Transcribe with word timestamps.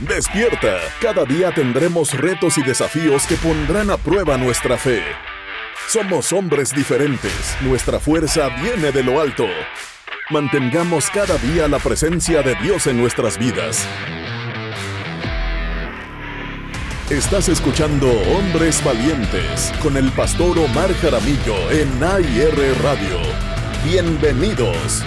Despierta. 0.00 0.78
Cada 1.02 1.26
día 1.26 1.52
tendremos 1.52 2.14
retos 2.14 2.56
y 2.56 2.62
desafíos 2.62 3.26
que 3.26 3.34
pondrán 3.36 3.90
a 3.90 3.98
prueba 3.98 4.38
nuestra 4.38 4.78
fe. 4.78 5.02
Somos 5.88 6.32
hombres 6.32 6.74
diferentes. 6.74 7.54
Nuestra 7.60 8.00
fuerza 8.00 8.48
viene 8.62 8.92
de 8.92 9.02
lo 9.02 9.20
alto. 9.20 9.44
Mantengamos 10.30 11.10
cada 11.10 11.36
día 11.36 11.68
la 11.68 11.78
presencia 11.78 12.40
de 12.40 12.54
Dios 12.62 12.86
en 12.86 12.96
nuestras 12.96 13.36
vidas. 13.36 13.86
Estás 17.10 17.50
escuchando 17.50 18.10
Hombres 18.10 18.82
Valientes 18.82 19.70
con 19.82 19.98
el 19.98 20.10
pastor 20.12 20.58
Omar 20.60 20.94
Jaramillo 20.94 21.70
en 21.72 22.02
AIR 22.02 22.82
Radio. 22.82 23.18
Bienvenidos. 23.84 25.04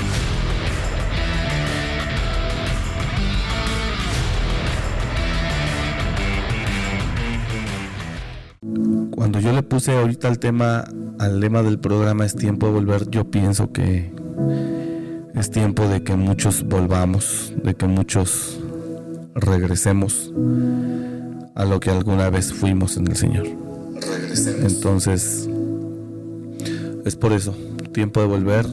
Puse 9.74 9.98
ahorita 9.98 10.28
el 10.28 10.38
tema, 10.38 10.86
al 11.18 11.40
lema 11.40 11.64
del 11.64 11.80
programa 11.80 12.28
es 12.28 12.36
tiempo 12.36 12.68
de 12.68 12.74
volver, 12.74 13.10
yo 13.10 13.32
pienso 13.32 13.72
que 13.72 14.14
es 15.34 15.50
tiempo 15.50 15.88
de 15.88 16.04
que 16.04 16.16
muchos 16.16 16.62
volvamos, 16.64 17.52
de 17.64 17.74
que 17.74 17.88
muchos 17.88 18.60
regresemos 19.34 20.32
a 21.56 21.66
lo 21.66 21.80
que 21.80 21.90
alguna 21.90 22.30
vez 22.30 22.54
fuimos 22.54 22.98
en 22.98 23.08
el 23.08 23.16
Señor. 23.16 23.48
Entonces, 24.62 25.50
es 27.04 27.16
por 27.16 27.34
eso, 27.34 27.58
tiempo 27.94 28.22
de 28.22 28.28
volver 28.28 28.68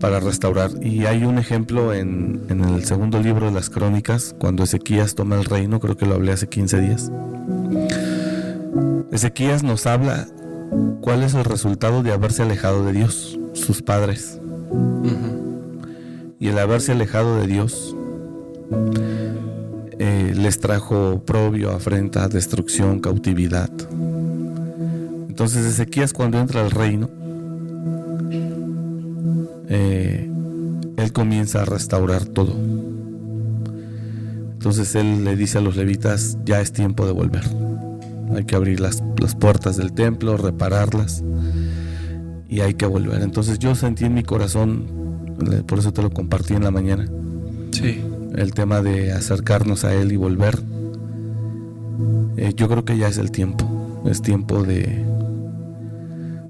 para 0.00 0.18
restaurar. 0.18 0.72
Y 0.82 1.06
hay 1.06 1.22
un 1.22 1.38
ejemplo 1.38 1.94
en, 1.94 2.46
en, 2.48 2.64
el 2.64 2.84
segundo 2.84 3.22
libro 3.22 3.46
de 3.46 3.52
las 3.52 3.70
crónicas, 3.70 4.34
cuando 4.40 4.64
Ezequías 4.64 5.14
toma 5.14 5.36
el 5.36 5.44
reino, 5.44 5.78
creo 5.78 5.96
que 5.96 6.06
lo 6.06 6.16
hablé 6.16 6.32
hace 6.32 6.48
15 6.48 6.80
días. 6.80 7.12
Ezequías 9.12 9.62
nos 9.62 9.86
habla 9.86 10.26
cuál 11.00 11.22
es 11.22 11.34
el 11.34 11.44
resultado 11.44 12.02
de 12.02 12.12
haberse 12.12 12.42
alejado 12.42 12.84
de 12.84 12.92
Dios, 12.92 13.38
sus 13.52 13.82
padres. 13.82 14.40
Y 16.38 16.48
el 16.48 16.58
haberse 16.58 16.92
alejado 16.92 17.36
de 17.36 17.46
Dios 17.46 17.96
eh, 19.98 20.32
les 20.36 20.58
trajo 20.60 21.22
probio, 21.26 21.70
afrenta, 21.70 22.28
destrucción, 22.28 23.00
cautividad. 23.00 23.70
Entonces 25.28 25.66
Ezequías 25.66 26.12
cuando 26.12 26.38
entra 26.38 26.60
al 26.60 26.70
reino, 26.70 27.10
eh, 29.68 30.30
él 30.96 31.12
comienza 31.12 31.62
a 31.62 31.64
restaurar 31.64 32.24
todo. 32.24 32.54
Entonces 34.52 34.94
él 34.94 35.24
le 35.24 35.36
dice 35.36 35.58
a 35.58 35.60
los 35.60 35.76
levitas, 35.76 36.38
ya 36.44 36.60
es 36.60 36.72
tiempo 36.72 37.06
de 37.06 37.12
volver. 37.12 37.44
Hay 38.34 38.44
que 38.44 38.56
abrir 38.56 38.80
las, 38.80 39.02
las 39.20 39.34
puertas 39.34 39.76
del 39.76 39.92
templo, 39.92 40.36
repararlas 40.36 41.22
y 42.48 42.60
hay 42.60 42.74
que 42.74 42.86
volver. 42.86 43.22
Entonces 43.22 43.58
yo 43.58 43.74
sentí 43.74 44.04
en 44.04 44.14
mi 44.14 44.22
corazón, 44.22 45.34
por 45.66 45.78
eso 45.78 45.92
te 45.92 46.02
lo 46.02 46.10
compartí 46.10 46.54
en 46.54 46.64
la 46.64 46.70
mañana. 46.70 47.08
Sí 47.72 48.00
el 48.34 48.54
tema 48.54 48.80
de 48.82 49.12
acercarnos 49.12 49.84
a 49.84 49.94
Él 49.94 50.12
y 50.12 50.16
volver, 50.16 50.58
eh, 52.36 52.52
yo 52.54 52.68
creo 52.68 52.84
que 52.84 52.96
ya 52.96 53.08
es 53.08 53.18
el 53.18 53.30
tiempo, 53.30 54.02
es 54.06 54.22
tiempo 54.22 54.62
de, 54.62 55.04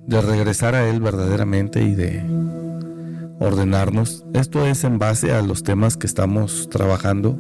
de 0.07 0.21
regresar 0.21 0.75
a 0.75 0.89
Él 0.89 1.01
verdaderamente 1.01 1.83
y 1.83 1.95
de 1.95 2.23
ordenarnos. 3.39 4.25
Esto 4.35 4.67
es 4.67 4.85
en 4.85 4.99
base 4.99 5.33
a 5.33 5.43
los 5.43 5.63
temas 5.63 5.97
que 5.97 6.07
estamos 6.07 6.69
trabajando 6.71 7.39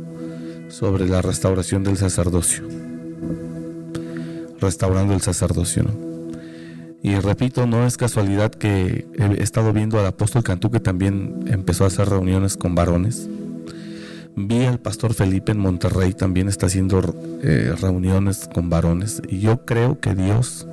sobre 0.68 1.08
la 1.08 1.20
restauración 1.20 1.84
del 1.84 1.96
sacerdocio, 1.96 2.64
restaurando 4.60 5.14
el 5.14 5.20
sacerdocio. 5.20 5.84
Y 7.02 7.14
repito, 7.14 7.66
no 7.66 7.86
es 7.86 7.96
casualidad 7.96 8.50
que 8.50 9.06
he 9.18 9.42
estado 9.42 9.72
viendo 9.72 9.98
al 9.98 10.06
apóstol 10.06 10.42
Cantú 10.42 10.70
que 10.70 10.80
también 10.80 11.44
empezó 11.46 11.84
a 11.84 11.86
hacer 11.86 12.08
reuniones 12.08 12.56
con 12.56 12.74
varones 12.74 13.28
Vi 14.36 14.64
al 14.64 14.78
pastor 14.78 15.12
Felipe 15.14 15.52
en 15.52 15.58
Monterrey, 15.58 16.12
también 16.12 16.48
está 16.48 16.66
haciendo 16.66 17.00
eh, 17.42 17.74
reuniones 17.80 18.48
con 18.52 18.70
varones. 18.70 19.20
Y 19.28 19.40
yo 19.40 19.64
creo 19.64 20.00
que 20.00 20.14
Dios 20.14 20.66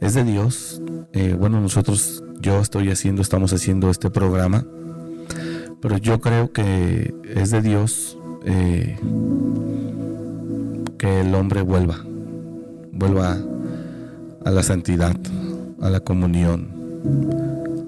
es 0.00 0.14
de 0.14 0.24
Dios. 0.24 0.80
Eh, 1.12 1.34
bueno, 1.38 1.60
nosotros, 1.60 2.22
yo 2.40 2.60
estoy 2.60 2.90
haciendo, 2.90 3.22
estamos 3.22 3.52
haciendo 3.52 3.90
este 3.90 4.10
programa. 4.10 4.66
Pero 5.80 5.98
yo 5.98 6.20
creo 6.20 6.52
que 6.52 7.14
es 7.34 7.50
de 7.50 7.62
Dios 7.62 8.18
eh, 8.44 8.96
que 10.98 11.20
el 11.20 11.34
hombre 11.34 11.62
vuelva. 11.62 12.04
Vuelva 12.92 13.38
a 14.44 14.50
la 14.50 14.62
santidad, 14.62 15.16
a 15.80 15.90
la 15.90 16.00
comunión, 16.00 16.68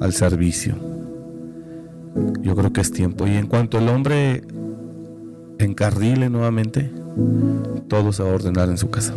al 0.01 0.13
servicio. 0.13 0.75
Yo 2.41 2.57
creo 2.57 2.73
que 2.73 2.81
es 2.81 2.91
tiempo. 2.91 3.27
Y 3.27 3.37
en 3.37 3.47
cuanto 3.47 3.79
el 3.79 3.89
hombre 3.89 4.43
encarrile 5.59 6.31
nuevamente, 6.31 6.91
todo 7.89 8.13
se 8.13 8.23
va 8.23 8.31
a 8.31 8.35
ordenar 8.35 8.69
en 8.69 8.79
su 8.79 8.91
casa. 8.91 9.15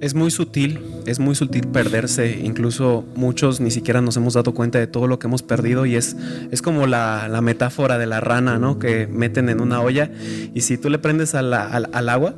Es 0.00 0.14
muy 0.14 0.30
sutil, 0.30 0.78
es 1.06 1.18
muy 1.18 1.34
sutil 1.34 1.66
perderse, 1.66 2.38
incluso 2.44 3.04
muchos 3.16 3.60
ni 3.60 3.72
siquiera 3.72 4.00
nos 4.00 4.16
hemos 4.16 4.34
dado 4.34 4.54
cuenta 4.54 4.78
de 4.78 4.86
todo 4.86 5.08
lo 5.08 5.18
que 5.18 5.26
hemos 5.26 5.42
perdido 5.42 5.86
y 5.86 5.96
es, 5.96 6.16
es 6.52 6.62
como 6.62 6.86
la, 6.86 7.28
metáfora 7.42 7.98
de 7.98 8.06
la 8.06 8.20
rana, 8.20 8.60
¿no? 8.60 8.78
Que 8.78 9.08
meten 9.08 9.48
en 9.48 9.60
una 9.60 9.80
olla 9.80 10.08
y 10.54 10.60
si 10.60 10.78
tú 10.78 10.88
le 10.88 11.00
prendes 11.00 11.34
al, 11.34 11.52
agua, 11.52 12.36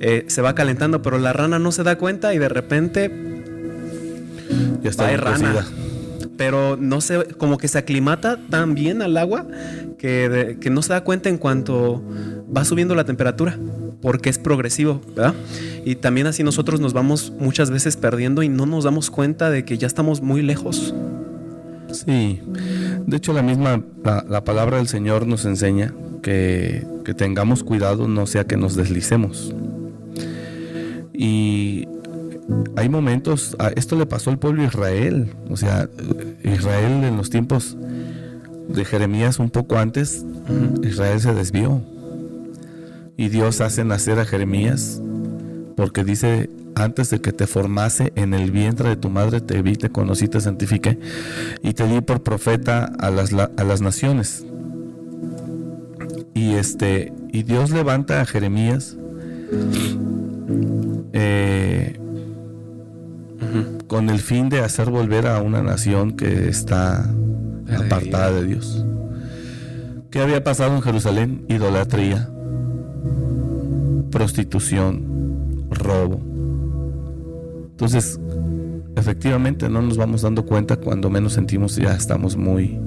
eh, 0.00 0.24
se 0.28 0.42
va 0.42 0.54
calentando, 0.54 1.02
pero 1.02 1.18
la 1.18 1.32
rana 1.32 1.58
no 1.58 1.72
se 1.72 1.82
da 1.82 1.96
cuenta 1.96 2.34
y 2.34 2.38
de 2.38 2.48
repente 2.48 3.10
ya 4.82 4.90
está 4.90 5.14
rana 5.16 5.66
pero 6.36 6.76
no 6.76 7.00
se, 7.00 7.24
como 7.34 7.58
que 7.58 7.68
se 7.68 7.78
aclimata 7.78 8.38
tan 8.50 8.74
bien 8.74 9.02
al 9.02 9.16
agua 9.16 9.46
que, 9.98 10.58
que, 10.60 10.70
no 10.70 10.82
se 10.82 10.92
da 10.92 11.02
cuenta 11.02 11.28
en 11.28 11.38
cuanto 11.38 12.02
va 12.54 12.64
subiendo 12.64 12.94
la 12.94 13.04
temperatura, 13.04 13.58
porque 14.02 14.28
es 14.28 14.38
progresivo, 14.38 15.00
¿verdad? 15.14 15.34
Y 15.84 15.96
también 15.96 16.26
así 16.26 16.42
nosotros 16.42 16.80
nos 16.80 16.92
vamos 16.92 17.32
muchas 17.38 17.70
veces 17.70 17.96
perdiendo 17.96 18.42
y 18.42 18.48
no 18.48 18.66
nos 18.66 18.84
damos 18.84 19.10
cuenta 19.10 19.50
de 19.50 19.64
que 19.64 19.78
ya 19.78 19.86
estamos 19.86 20.20
muy 20.20 20.42
lejos. 20.42 20.94
Sí, 21.92 22.40
de 23.06 23.16
hecho 23.16 23.32
la 23.32 23.42
misma, 23.42 23.82
la, 24.04 24.24
la 24.28 24.44
palabra 24.44 24.76
del 24.78 24.88
Señor 24.88 25.26
nos 25.26 25.44
enseña 25.44 25.94
que, 26.22 26.86
que 27.04 27.14
tengamos 27.14 27.64
cuidado, 27.64 28.08
no 28.08 28.26
sea 28.26 28.44
que 28.44 28.56
nos 28.56 28.76
deslicemos. 28.76 29.54
Y 31.18 31.88
hay 32.76 32.88
momentos, 32.88 33.56
esto 33.74 33.96
le 33.96 34.06
pasó 34.06 34.30
al 34.30 34.38
pueblo 34.38 34.62
de 34.62 34.68
Israel, 34.68 35.34
o 35.50 35.56
sea, 35.56 35.88
Israel 36.44 37.04
en 37.04 37.16
los 37.16 37.30
tiempos 37.30 37.76
de 38.68 38.84
Jeremías 38.84 39.38
un 39.38 39.50
poco 39.50 39.78
antes, 39.78 40.24
Israel 40.82 41.20
se 41.20 41.34
desvió. 41.34 41.82
Y 43.16 43.28
Dios 43.28 43.60
hace 43.60 43.84
nacer 43.84 44.18
a 44.18 44.26
Jeremías 44.26 45.00
porque 45.74 46.04
dice, 46.04 46.50
antes 46.74 47.10
de 47.10 47.20
que 47.20 47.32
te 47.32 47.46
formase 47.46 48.12
en 48.14 48.34
el 48.34 48.50
vientre 48.50 48.90
de 48.90 48.96
tu 48.96 49.08
madre, 49.08 49.40
te 49.40 49.62
vi, 49.62 49.76
te 49.76 49.88
conocí, 49.88 50.28
te 50.28 50.40
santifiqué 50.40 50.98
y 51.62 51.72
te 51.72 51.86
di 51.86 52.02
por 52.02 52.22
profeta 52.22 52.84
a 52.98 53.10
las, 53.10 53.32
a 53.32 53.64
las 53.64 53.80
naciones. 53.80 54.44
Y, 56.34 56.54
este, 56.54 57.14
y 57.32 57.42
Dios 57.44 57.70
levanta 57.70 58.20
a 58.20 58.26
Jeremías 58.26 58.96
eh, 61.18 61.98
con 63.86 64.10
el 64.10 64.18
fin 64.18 64.50
de 64.50 64.60
hacer 64.60 64.90
volver 64.90 65.26
a 65.26 65.40
una 65.40 65.62
nación 65.62 66.12
que 66.12 66.48
está 66.48 67.10
apartada 67.74 68.32
de 68.32 68.44
Dios. 68.44 68.84
¿Qué 70.10 70.20
había 70.20 70.44
pasado 70.44 70.76
en 70.76 70.82
Jerusalén? 70.82 71.46
Idolatría, 71.48 72.28
prostitución, 74.10 75.66
robo. 75.70 76.20
Entonces, 77.70 78.20
efectivamente 78.96 79.70
no 79.70 79.80
nos 79.80 79.96
vamos 79.96 80.20
dando 80.20 80.44
cuenta 80.44 80.76
cuando 80.76 81.08
menos 81.08 81.32
sentimos 81.32 81.76
ya 81.76 81.94
estamos 81.94 82.36
muy 82.36 82.78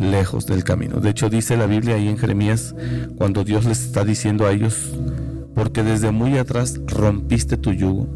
lejos 0.00 0.46
del 0.46 0.64
camino. 0.64 0.98
De 0.98 1.10
hecho, 1.10 1.30
dice 1.30 1.56
la 1.56 1.66
Biblia 1.66 1.94
ahí 1.94 2.08
en 2.08 2.18
Jeremías, 2.18 2.74
cuando 3.16 3.44
Dios 3.44 3.66
les 3.66 3.84
está 3.84 4.04
diciendo 4.04 4.46
a 4.46 4.52
ellos, 4.52 4.92
porque 5.54 5.82
desde 5.82 6.10
muy 6.10 6.38
atrás 6.38 6.80
rompiste 6.86 7.56
tu 7.56 7.72
yugo 7.72 8.08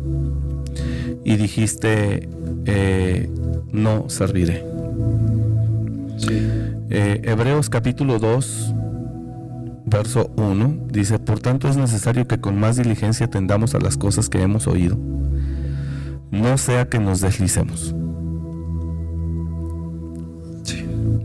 y 1.25 1.37
dijiste, 1.37 2.29
eh, 2.67 3.31
no 3.73 4.09
serviré. 4.09 4.65
Eh, 6.91 7.21
Hebreos 7.25 7.69
capítulo 7.69 8.19
2, 8.19 8.75
verso 9.87 10.31
1, 10.37 10.87
dice, 10.91 11.19
por 11.19 11.41
tanto 11.41 11.69
es 11.69 11.77
necesario 11.77 12.27
que 12.27 12.41
con 12.41 12.59
más 12.59 12.77
diligencia 12.77 13.27
atendamos 13.27 13.75
a 13.75 13.79
las 13.79 13.97
cosas 13.97 14.29
que 14.29 14.43
hemos 14.43 14.67
oído, 14.67 14.97
no 16.31 16.59
sea 16.59 16.89
que 16.89 16.99
nos 16.99 17.21
deslicemos. 17.21 17.95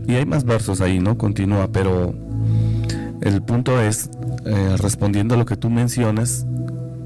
Y 0.06 0.12
hay 0.14 0.26
más 0.26 0.44
versos 0.44 0.80
ahí, 0.80 1.00
¿no? 1.00 1.16
Continúa, 1.16 1.68
pero 1.72 2.14
El 3.24 3.40
punto 3.40 3.80
es, 3.80 4.10
eh, 4.44 4.76
respondiendo 4.76 5.34
a 5.34 5.38
lo 5.38 5.46
que 5.46 5.56
tú 5.56 5.70
mencionas, 5.70 6.46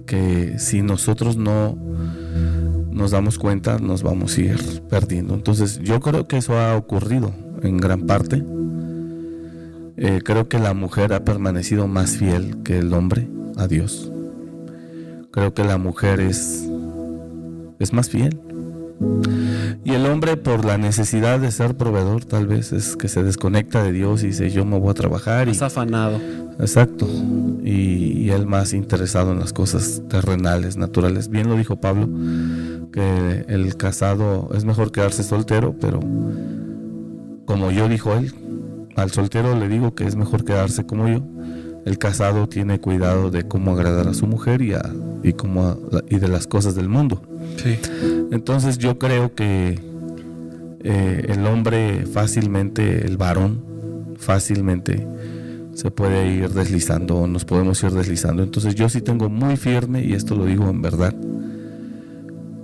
que 0.05 0.59
si 0.59 0.82
nosotros 0.82 1.37
no 1.37 1.79
nos 2.91 3.12
damos 3.12 3.38
cuenta, 3.38 3.79
nos 3.79 4.03
vamos 4.03 4.37
a 4.37 4.41
ir 4.41 4.82
perdiendo. 4.91 5.35
Entonces 5.35 5.79
yo 5.79 6.00
creo 6.00 6.26
que 6.26 6.38
eso 6.38 6.59
ha 6.59 6.76
ocurrido 6.76 7.32
en 7.62 7.76
gran 7.76 8.03
parte. 8.06 8.44
Eh, 9.97 10.20
creo 10.25 10.49
que 10.49 10.59
la 10.59 10.75
mujer 10.75 11.12
ha 11.12 11.25
permanecido 11.25 11.87
más 11.87 12.17
fiel 12.17 12.64
que 12.64 12.81
el 12.81 12.93
hombre 12.94 13.29
a 13.56 13.69
Dios. 13.69 14.11
Creo 15.31 15.55
que 15.55 15.62
la 15.62 15.79
mujer 15.79 16.19
es, 16.19 16.69
es 17.79 17.93
más 17.93 18.11
fiel. 18.11 18.41
Y 19.85 19.93
el 19.93 20.06
hombre 20.06 20.37
por 20.37 20.65
la 20.65 20.77
necesidad 20.77 21.39
de 21.39 21.53
ser 21.53 21.77
proveedor 21.77 22.25
tal 22.25 22.47
vez 22.47 22.73
es 22.73 22.97
que 22.97 23.09
se 23.09 23.23
desconecta 23.23 23.83
de 23.83 23.93
Dios 23.93 24.23
y 24.23 24.29
dice 24.29 24.50
yo 24.50 24.65
me 24.65 24.79
voy 24.79 24.91
a 24.91 24.95
trabajar. 24.95 25.49
Está 25.49 25.67
afanado. 25.67 26.21
Exacto. 26.59 27.06
Y, 27.62 28.19
y, 28.19 28.31
él 28.31 28.47
más 28.47 28.73
interesado 28.73 29.33
en 29.33 29.39
las 29.39 29.53
cosas 29.53 30.03
terrenales, 30.09 30.77
naturales. 30.77 31.29
Bien 31.29 31.49
lo 31.49 31.56
dijo 31.56 31.81
Pablo, 31.81 32.09
que 32.93 33.45
el 33.49 33.77
casado 33.77 34.50
es 34.55 34.65
mejor 34.65 34.91
quedarse 34.91 35.23
soltero, 35.23 35.77
pero 35.81 36.00
como 37.45 37.71
yo 37.71 37.89
dijo 37.89 38.15
él, 38.15 38.35
al 38.97 39.11
soltero 39.11 39.55
le 39.56 39.69
digo 39.69 39.95
que 39.95 40.05
es 40.05 40.17
mejor 40.17 40.45
quedarse 40.45 40.85
como 40.85 41.09
yo. 41.09 41.23
El 41.88 41.96
casado 41.96 42.50
tiene 42.50 42.81
cuidado 42.81 43.31
de 43.31 43.49
cómo 43.49 43.73
agradar 43.73 44.08
a 44.08 44.12
su 44.12 44.26
mujer 44.26 44.61
y, 44.61 44.75
a, 44.75 44.82
y, 45.23 45.32
cómo, 45.32 45.79
y 46.11 46.19
de 46.19 46.29
las 46.29 46.46
cosas 46.46 46.75
del 46.75 46.90
mundo. 46.90 47.23
Sí. 47.56 47.79
Entonces 48.31 48.76
yo 48.76 48.99
creo 48.99 49.35
que 49.35 49.81
eh, 50.81 51.26
el 51.29 51.46
hombre 51.46 52.05
fácilmente, 52.05 53.06
el 53.06 53.17
varón, 53.17 53.62
fácilmente 54.19 55.06
se 55.73 55.90
puede 55.90 56.31
ir 56.31 56.50
deslizando, 56.50 57.26
nos 57.26 57.46
podemos 57.46 57.82
ir 57.82 57.93
deslizando. 57.93 58.43
Entonces 58.43 58.75
yo 58.75 58.90
sí 58.90 59.00
tengo 59.00 59.31
muy 59.31 59.56
firme, 59.56 60.05
y 60.05 60.12
esto 60.12 60.35
lo 60.35 60.44
digo 60.44 60.69
en 60.69 60.82
verdad, 60.82 61.14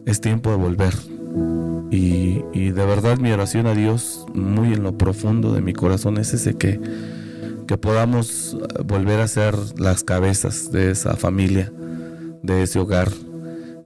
es 0.04 0.20
tiempo 0.20 0.50
de 0.50 0.56
volver. 0.56 0.92
Y, 1.90 2.42
y, 2.52 2.72
de 2.72 2.84
verdad 2.84 3.16
mi 3.16 3.32
oración 3.32 3.66
a 3.68 3.74
Dios, 3.74 4.26
muy 4.34 4.74
en 4.74 4.82
lo 4.82 4.98
profundo 4.98 5.54
de 5.54 5.62
mi 5.62 5.72
corazón, 5.72 6.18
es 6.18 6.34
ese 6.34 6.58
que, 6.58 6.78
que 7.66 7.78
podamos 7.78 8.56
volver 8.84 9.20
a 9.20 9.28
ser 9.28 9.54
las 9.78 10.04
cabezas 10.04 10.70
de 10.70 10.90
esa 10.90 11.16
familia, 11.16 11.72
de 12.42 12.62
ese 12.62 12.78
hogar 12.78 13.10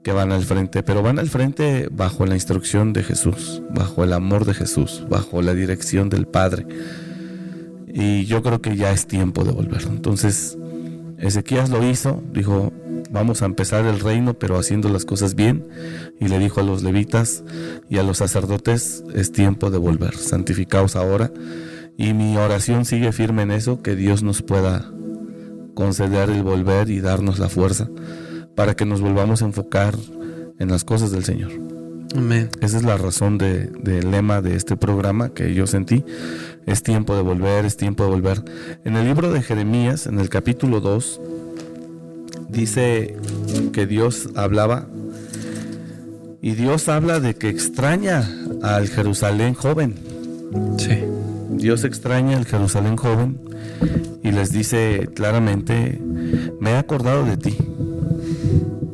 que 0.03 0.13
van 0.13 0.33
al 0.33 0.45
frente, 0.45 0.83
pero 0.83 1.03
van 1.03 1.19
al 1.19 1.29
frente 1.29 1.89
bajo 1.91 2.25
la 2.27 2.35
instrucción 2.35 2.93
de 2.93 3.03
Jesús, 3.03 3.63
bajo 3.71 4.05
el 4.05 4.13
amor 4.13 4.45
de 4.45 4.55
Jesús, 4.55 5.05
bajo 5.09 5.43
la 5.43 5.55
dirección 5.55 6.09
del 6.09 6.27
Padre. 6.27 6.67
Y 7.89 8.25
yo 8.27 8.43
creo 8.43 8.61
que 8.61 8.77
ya 8.77 8.93
es 8.93 9.07
tiempo 9.07 9.45
de 9.45 9.53
volver. 9.53 9.83
Entonces, 9.83 10.57
Ezequías 11.19 11.69
lo 11.69 11.85
hizo, 11.85 12.23
dijo, 12.33 12.73
vamos 13.11 13.43
a 13.43 13.47
empezar 13.47 13.85
el 13.87 14.01
reino, 14.01 14.35
pero 14.35 14.59
haciendo 14.59 14.89
las 14.89 15.05
cosas 15.05 15.35
bien. 15.35 15.67
Y 16.21 16.29
le 16.29 16.39
dijo 16.39 16.61
a 16.61 16.63
los 16.63 16.83
levitas 16.83 17.43
y 17.89 17.99
a 17.99 18.03
los 18.03 18.19
sacerdotes, 18.19 19.05
es 19.15 19.33
tiempo 19.33 19.71
de 19.71 19.79
volver, 19.79 20.17
santificaos 20.17 20.97
ahora. 20.97 21.33
Y 21.99 22.15
mi 22.15 22.37
oración 22.37 22.85
sigue 22.85 23.11
firme 23.11 23.43
en 23.43 23.51
eso, 23.51 23.83
que 23.83 23.97
Dios 23.97 24.23
nos 24.23 24.41
pueda 24.41 24.89
conceder 25.75 26.31
el 26.31 26.45
volver 26.45 26.91
y 26.91 27.01
darnos 27.01 27.41
la 27.41 27.49
fuerza 27.49 27.89
para 28.55 28.77
que 28.77 28.87
nos 28.87 29.01
volvamos 29.01 29.43
a 29.43 29.47
enfocar 29.47 29.97
en 30.61 30.69
las 30.69 30.85
cosas 30.85 31.11
del 31.11 31.25
Señor. 31.25 31.51
Amén. 32.17 32.51
Esa 32.61 32.77
es 32.77 32.85
la 32.85 32.97
razón 32.97 33.37
del 33.37 33.73
de, 33.83 34.03
lema 34.05 34.41
de 34.41 34.55
este 34.55 34.77
programa 34.77 35.31
que 35.31 35.53
yo 35.55 35.67
sentí. 35.67 36.05
Es 36.67 36.85
tiempo 36.85 37.17
de 37.17 37.23
volver, 37.23 37.65
es 37.65 37.77
tiempo 37.77 38.05
de 38.05 38.11
volver. 38.11 38.45
En 38.85 38.97
el 38.97 39.05
libro 39.05 39.33
de 39.33 39.43
Jeremías, 39.43 40.07
en 40.07 40.21
el 40.21 40.29
capítulo 40.29 40.81
2, 40.81 41.21
dice 42.49 43.17
que 43.73 43.87
Dios 43.89 44.29
hablaba 44.37 44.87
y 46.41 46.53
Dios 46.53 46.89
habla 46.89 47.19
de 47.19 47.35
que 47.35 47.49
extraña 47.49 48.31
al 48.63 48.87
Jerusalén 48.89 49.55
joven. 49.55 49.97
Sí. 50.79 51.03
Dios 51.59 51.83
extraña 51.83 52.37
al 52.37 52.47
Jerusalén 52.47 52.97
joven 52.97 53.41
y 54.23 54.31
les 54.31 54.53
dice 54.53 55.09
claramente, 55.13 56.01
me 56.61 56.71
he 56.71 56.77
acordado 56.77 57.25
de 57.25 57.37
ti 57.37 57.57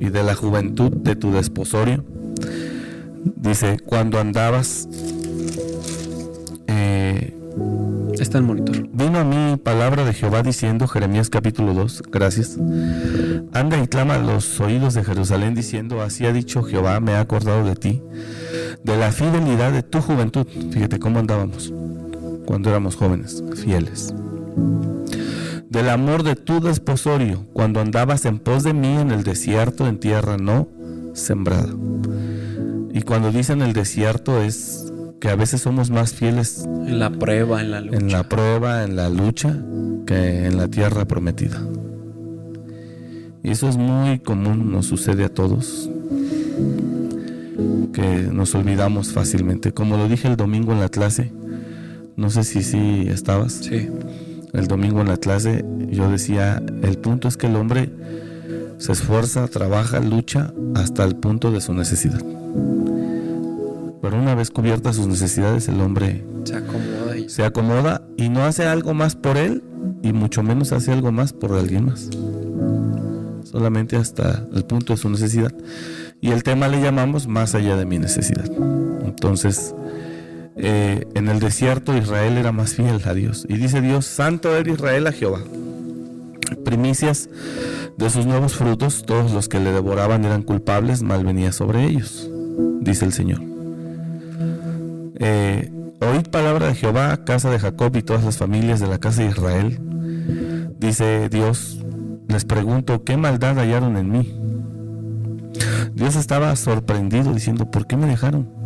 y 0.01 0.09
de 0.09 0.23
la 0.23 0.35
juventud 0.35 0.91
de 0.91 1.15
tu 1.15 1.31
desposorio. 1.31 2.05
Dice, 3.37 3.79
cuando 3.85 4.19
andabas... 4.19 4.89
Eh, 6.67 7.37
Está 8.19 8.39
el 8.39 8.45
monitor. 8.45 8.89
Vino 8.93 9.19
a 9.19 9.25
mí 9.25 9.57
palabra 9.63 10.05
de 10.05 10.15
Jehová 10.15 10.43
diciendo, 10.43 10.89
Jeremías 10.89 11.29
capítulo 11.29 11.75
2, 11.75 12.05
gracias. 12.11 12.57
Anda 13.53 13.83
y 13.83 13.89
clama 13.89 14.15
a 14.15 14.19
los 14.19 14.61
oídos 14.61 14.95
de 14.95 15.05
Jerusalén 15.05 15.55
diciendo, 15.55 16.01
así 16.01 16.25
ha 16.25 16.33
dicho 16.33 16.63
Jehová, 16.63 17.01
me 17.01 17.13
ha 17.13 17.21
acordado 17.21 17.65
de 17.65 17.77
ti, 17.77 18.03
de 18.83 18.97
la 18.97 19.13
fidelidad 19.13 19.73
de 19.73 19.83
tu 19.83 20.01
juventud. 20.01 20.47
Fíjate 20.71 20.99
cómo 20.99 21.19
andábamos 21.19 21.73
cuando 22.46 22.70
éramos 22.70 22.96
jóvenes, 22.96 23.43
fieles. 23.56 24.14
Del 25.69 25.88
amor 25.88 26.23
de 26.23 26.37
tu 26.37 26.61
desposorio, 26.61 27.46
cuando 27.52 27.81
andabas 27.81 28.25
en 28.26 28.38
pos 28.38 28.62
de 28.62 28.75
mí 28.75 28.96
en 28.96 29.11
el 29.11 29.25
desierto, 29.25 29.87
en 29.88 29.99
tierra 29.99 30.37
no 30.37 30.69
sembrada. 31.14 31.75
Y 32.93 33.02
cuando 33.02 33.32
dicen 33.32 33.61
el 33.61 33.73
desierto 33.73 34.41
es 34.41 34.93
que 35.20 35.29
a 35.29 35.37
veces 35.37 35.62
somos 35.62 35.91
más 35.91 36.12
fieles 36.12 36.64
en 36.64 36.99
la 36.99 37.11
prueba, 37.11 37.61
en 37.61 37.70
la 37.70 37.81
lucha. 37.81 37.96
En 37.99 38.12
la 38.12 38.29
prueba, 38.29 38.85
en 38.85 38.94
la 38.94 39.08
lucha, 39.08 39.58
que 40.06 40.46
en 40.46 40.56
la 40.56 40.69
tierra 40.69 41.06
prometida. 41.06 41.61
Y 43.43 43.50
eso 43.50 43.69
es 43.69 43.76
muy 43.76 44.20
común, 44.20 44.70
nos 44.70 44.87
sucede 44.87 45.25
a 45.25 45.29
todos, 45.29 45.91
que 47.93 48.29
nos 48.32 48.55
olvidamos 48.55 49.12
fácilmente. 49.12 49.73
Como 49.73 49.96
lo 49.96 50.08
dije 50.08 50.29
el 50.29 50.37
domingo 50.37 50.73
en 50.73 50.81
la 50.81 50.88
clase, 50.88 51.32
no 52.17 52.31
sé 52.31 52.45
si 52.45 52.63
sí 52.63 53.07
estabas. 53.09 53.53
Sí. 53.55 53.89
El 54.53 54.69
domingo 54.69 55.01
en 55.01 55.09
la 55.09 55.17
clase 55.17 55.65
yo 55.91 56.11
decía, 56.11 56.63
el 56.83 56.99
punto 56.99 57.29
es 57.29 57.37
que 57.37 57.49
el 57.49 57.57
hombre 57.57 57.91
se 58.79 58.93
esfuerza, 58.93 59.49
trabaja, 59.49 60.01
lucha 60.01 60.53
hasta 60.75 61.05
el 61.05 61.17
punto 61.17 61.51
de 61.51 61.61
su 61.61 61.75
necesidad. 61.75 62.21
Pero 64.03 64.19
una 64.19 64.35
vez 64.35 64.51
cubiertas 64.51 64.97
sus 64.97 65.07
necesidades, 65.07 65.69
el 65.69 65.81
hombre 65.81 66.25
se 66.45 66.57
acomoda 66.57 67.17
y, 67.17 67.29
se 67.29 67.45
acomoda 67.45 68.03
y 68.17 68.29
no 68.29 68.45
hace 68.45 68.67
algo 68.67 68.93
más 68.95 69.17
por 69.17 69.37
él 69.37 69.63
y 70.03 70.13
mucho 70.13 70.43
menos 70.43 70.73
hace 70.73 70.93
algo 70.93 71.11
más 71.11 71.33
por 71.33 71.53
alguien 71.53 71.87
más. 71.87 72.11
Solamente 73.45 73.97
hasta 73.97 74.47
el 74.53 74.65
punto 74.65 74.93
de 74.93 74.99
su 74.99 75.09
necesidad. 75.09 75.53
Y 76.21 76.31
el 76.31 76.43
tema 76.43 76.69
le 76.69 76.81
llamamos 76.81 77.27
más 77.27 77.55
allá 77.55 77.77
de 77.77 77.87
mi 77.87 77.99
necesidad. 77.99 78.51
Entonces, 79.05 79.75
eh, 80.56 81.05
en 81.15 81.29
el 81.29 81.41
desierto 81.41 81.96
Israel 81.96 82.39
era 82.39 82.53
más 82.53 82.75
fiel 82.75 83.01
a 83.05 83.15
Dios. 83.15 83.44
Y 83.49 83.56
dice 83.56 83.81
Dios, 83.81 84.06
santo 84.06 84.56
era 84.56 84.70
Israel 84.70 85.06
a 85.06 85.13
Jehová. 85.13 85.41
Primicias 86.65 87.29
de 87.96 88.11
sus 88.11 88.27
nuevos 88.27 88.55
frutos, 88.55 89.05
todos 89.05 89.32
los 89.32 89.49
que 89.49 89.61
le 89.61 89.73
devoraban 89.73 90.25
eran 90.25 90.43
culpables, 90.43 91.03
mal 91.03 91.25
venía 91.25 91.53
sobre 91.53 91.84
ellos, 91.84 92.31
dice 92.81 93.05
el 93.05 93.13
Señor. 93.13 93.41
Eh, 95.17 95.73
oíd 96.01 96.29
palabra 96.31 96.69
de 96.69 96.75
Jehová, 96.75 97.25
casa 97.25 97.51
de 97.51 97.58
Jacob 97.58 97.96
y 97.96 98.03
todas 98.03 98.25
las 98.25 98.37
familias 98.37 98.81
de 98.81 98.89
la 98.89 98.99
casa 98.99 99.23
de 99.23 99.29
Israel. 99.29 99.79
Dice 100.79 101.29
Dios, 101.29 101.84
les 102.29 102.44
pregunto, 102.44 103.05
¿qué 103.05 103.17
maldad 103.17 103.58
hallaron 103.58 103.96
en 103.96 104.11
mí? 104.11 104.41
Dios 105.94 106.17
estaba 106.17 106.55
sorprendido 106.56 107.32
diciendo, 107.32 107.70
¿por 107.70 107.87
qué 107.87 107.96
me 107.96 108.06
dejaron? 108.06 108.64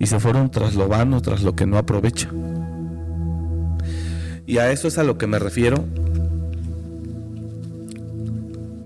Y 0.00 0.06
se 0.06 0.18
fueron 0.18 0.50
tras 0.50 0.74
lo 0.74 0.88
vano, 0.88 1.20
tras 1.20 1.42
lo 1.42 1.54
que 1.54 1.66
no 1.66 1.76
aprovecha. 1.76 2.30
Y 4.46 4.56
a 4.58 4.72
eso 4.72 4.88
es 4.88 4.96
a 4.98 5.04
lo 5.04 5.18
que 5.18 5.26
me 5.26 5.38
refiero. 5.38 5.84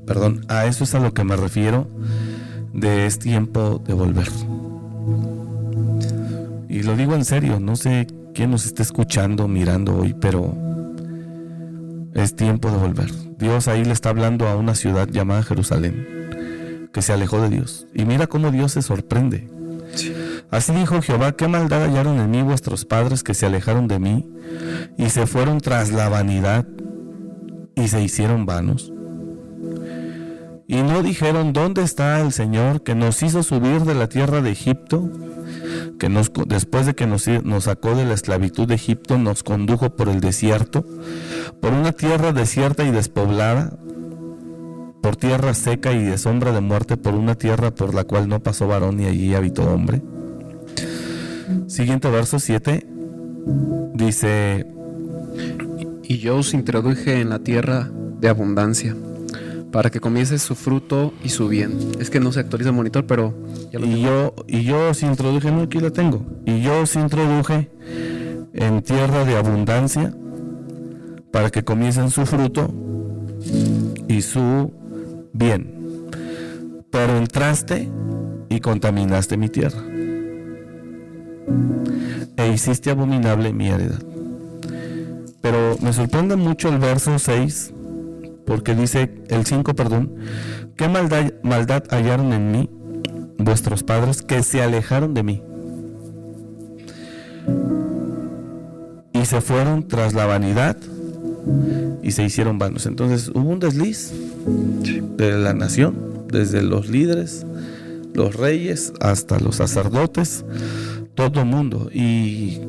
Perdón, 0.05 0.45
a 0.49 0.67
eso 0.67 0.85
es 0.85 0.95
a 0.95 0.99
lo 0.99 1.15
que 1.15 1.25
me 1.25 1.37
refiero 1.37 1.89
de 2.75 3.07
es 3.07 3.21
tiempo 3.21 3.81
de 3.87 3.95
volver. 3.95 4.29
Y 6.69 6.83
lo 6.83 6.97
digo 6.97 7.15
en 7.15 7.25
serio, 7.25 7.61
no 7.61 7.77
sé 7.77 8.09
quién 8.35 8.51
nos 8.51 8.67
está 8.67 8.83
escuchando, 8.83 9.47
mirando 9.47 9.97
hoy, 9.97 10.15
pero 10.21 10.53
es 12.15 12.35
tiempo 12.35 12.73
de 12.73 12.77
volver. 12.77 13.13
Dios 13.39 13.69
ahí 13.69 13.85
le 13.85 13.93
está 13.93 14.09
hablando 14.09 14.49
a 14.49 14.57
una 14.57 14.75
ciudad 14.75 15.09
llamada 15.09 15.45
Jerusalén, 15.45 16.89
que 16.93 17.03
se 17.03 17.13
alejó 17.13 17.41
de 17.41 17.51
Dios. 17.51 17.87
Y 17.95 18.05
mira 18.05 18.27
cómo 18.27 18.51
Dios 18.51 18.73
se 18.73 18.83
sorprende. 18.83 19.49
Sí. 19.95 20.13
Así 20.51 20.73
dijo 20.73 21.03
Jehová, 21.03 21.33
qué 21.33 21.49
maldad 21.49 21.85
hallaron 21.85 22.19
en 22.21 22.31
mí 22.31 22.43
vuestros 22.43 22.85
padres 22.85 23.23
que 23.23 23.35
se 23.35 23.47
alejaron 23.47 23.89
de 23.89 23.99
mí 23.99 24.29
y 24.97 25.11
se 25.11 25.27
fueron 25.27 25.61
tras 25.61 25.91
la 25.91 26.09
vanidad 26.09 26.67
y 27.75 27.89
se 27.89 28.03
hicieron 28.03 28.47
vanos. 28.47 28.93
Y 30.67 30.77
no 30.83 31.03
dijeron, 31.03 31.53
¿dónde 31.53 31.83
está 31.83 32.21
el 32.21 32.33
Señor 32.33 32.83
que 32.83 32.95
nos 32.95 33.23
hizo 33.23 33.43
subir 33.43 33.83
de 33.83 33.95
la 33.95 34.09
tierra 34.09 34.41
de 34.41 34.51
Egipto, 34.51 35.11
que 35.99 36.09
nos, 36.09 36.33
después 36.47 36.87
de 36.87 36.95
que 36.95 37.07
nos, 37.07 37.29
nos 37.29 37.65
sacó 37.65 37.95
de 37.95 38.05
la 38.05 38.15
esclavitud 38.15 38.67
de 38.67 38.75
Egipto, 38.75 39.19
nos 39.19 39.43
condujo 39.43 39.95
por 39.95 40.09
el 40.09 40.21
desierto, 40.21 40.87
por 41.61 41.73
una 41.73 41.93
tierra 41.93 42.33
desierta 42.33 42.85
y 42.85 42.91
despoblada, 42.91 43.77
por 45.03 45.17
tierra 45.17 45.53
seca 45.53 45.93
y 45.93 46.03
de 46.03 46.17
sombra 46.17 46.53
de 46.53 46.63
muerte, 46.63 46.97
por 46.97 47.15
una 47.15 47.35
tierra 47.35 47.71
por 47.75 47.93
la 47.93 48.05
cual 48.05 48.27
no 48.27 48.43
pasó 48.43 48.67
varón 48.67 49.01
y 49.01 49.05
allí 49.05 49.35
habitó 49.35 49.65
hombre. 49.65 50.01
Siguiente 51.67 52.09
verso 52.11 52.39
7 52.39 52.87
dice, 53.95 54.67
y 56.03 56.19
yo 56.19 56.39
os 56.39 56.55
introduje 56.55 57.21
en 57.21 57.31
la 57.31 57.39
tierra 57.39 57.91
de 58.21 58.29
abundancia 58.29 58.97
para 59.73 59.91
que 59.91 60.01
comience 60.01 60.39
su 60.39 60.55
fruto 60.55 61.13
y 61.25 61.31
su 61.31 61.49
bien. 61.49 61.77
Es 61.99 62.09
que 62.09 62.21
no 62.21 62.31
se 62.31 62.41
actualiza 62.41 62.71
el 62.71 62.77
monitor, 62.77 63.07
pero 63.07 63.35
ya 63.73 63.81
lo 63.81 63.87
y 63.87 64.03
yo 64.03 64.35
y 64.47 64.63
yo 64.63 64.91
os 64.91 65.03
introduje, 65.03 65.51
no 65.51 65.63
aquí 65.63 65.81
la 65.81 65.91
tengo. 65.91 66.25
Y 66.45 66.63
yo 66.63 66.83
os 66.83 66.95
introduje 66.95 67.71
en 68.53 68.83
tierra 68.83 69.25
de 69.25 69.37
abundancia 69.37 70.15
para 71.33 71.51
que 71.51 71.65
comiencen 71.65 72.11
su 72.11 72.25
fruto 72.25 72.73
y 74.07 74.23
su 74.23 74.73
bien. 75.33 76.09
Pero 76.91 77.17
entraste 77.17 77.91
y 78.49 78.61
contaminaste 78.61 79.37
mi 79.37 79.49
tierra. 79.49 79.94
Hiciste 82.55 82.91
abominable 82.91 83.53
mi 83.53 83.67
heredad. 83.67 84.01
Pero 85.41 85.77
me 85.81 85.93
sorprende 85.93 86.37
mucho 86.37 86.69
el 86.69 86.79
verso 86.79 87.19
6 87.19 87.75
porque 88.47 88.77
dice 88.77 89.25
el 89.29 89.45
5, 89.45 89.75
perdón, 89.75 90.15
¿qué 90.77 90.89
maldad, 90.89 91.33
maldad 91.43 91.83
hallaron 91.91 92.33
en 92.33 92.53
mí 92.53 92.71
vuestros 93.39 93.83
padres 93.83 94.23
que 94.23 94.45
se 94.45 94.63
alejaron 94.63 95.15
de 95.15 95.23
mí? 95.25 95.43
Y 99.13 99.25
se 99.27 99.41
fueron 99.41 99.89
tras 99.89 100.15
la 100.15 100.27
vanidad 100.27 100.77
y 102.05 102.13
se 102.13 102.23
hicieron 102.23 102.61
vanos. 102.61 102.87
Entonces 102.87 103.31
hubo 103.35 103.51
un 103.51 103.59
desliz 103.59 104.13
de 105.17 105.33
la 105.33 105.55
nación, 105.55 106.27
desde 106.29 106.63
los 106.63 106.89
líderes, 106.89 107.45
los 108.15 108.37
reyes, 108.37 108.93
hasta 109.01 109.41
los 109.41 109.57
sacerdotes, 109.57 110.45
todo 111.15 111.41
el 111.41 111.47
mundo. 111.47 111.91
Y, 111.93 112.61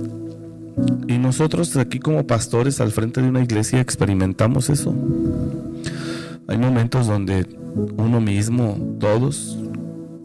y 1.08 1.18
nosotros 1.18 1.76
aquí 1.78 2.00
como 2.00 2.26
pastores 2.28 2.80
al 2.82 2.92
frente 2.92 3.22
de 3.22 3.30
una 3.30 3.42
iglesia 3.42 3.80
experimentamos 3.80 4.70
eso. 4.70 4.96
Hay 6.48 6.58
momentos 6.58 7.08
donde 7.08 7.48
uno 7.98 8.22
mismo, 8.22 8.78
todos 9.00 9.58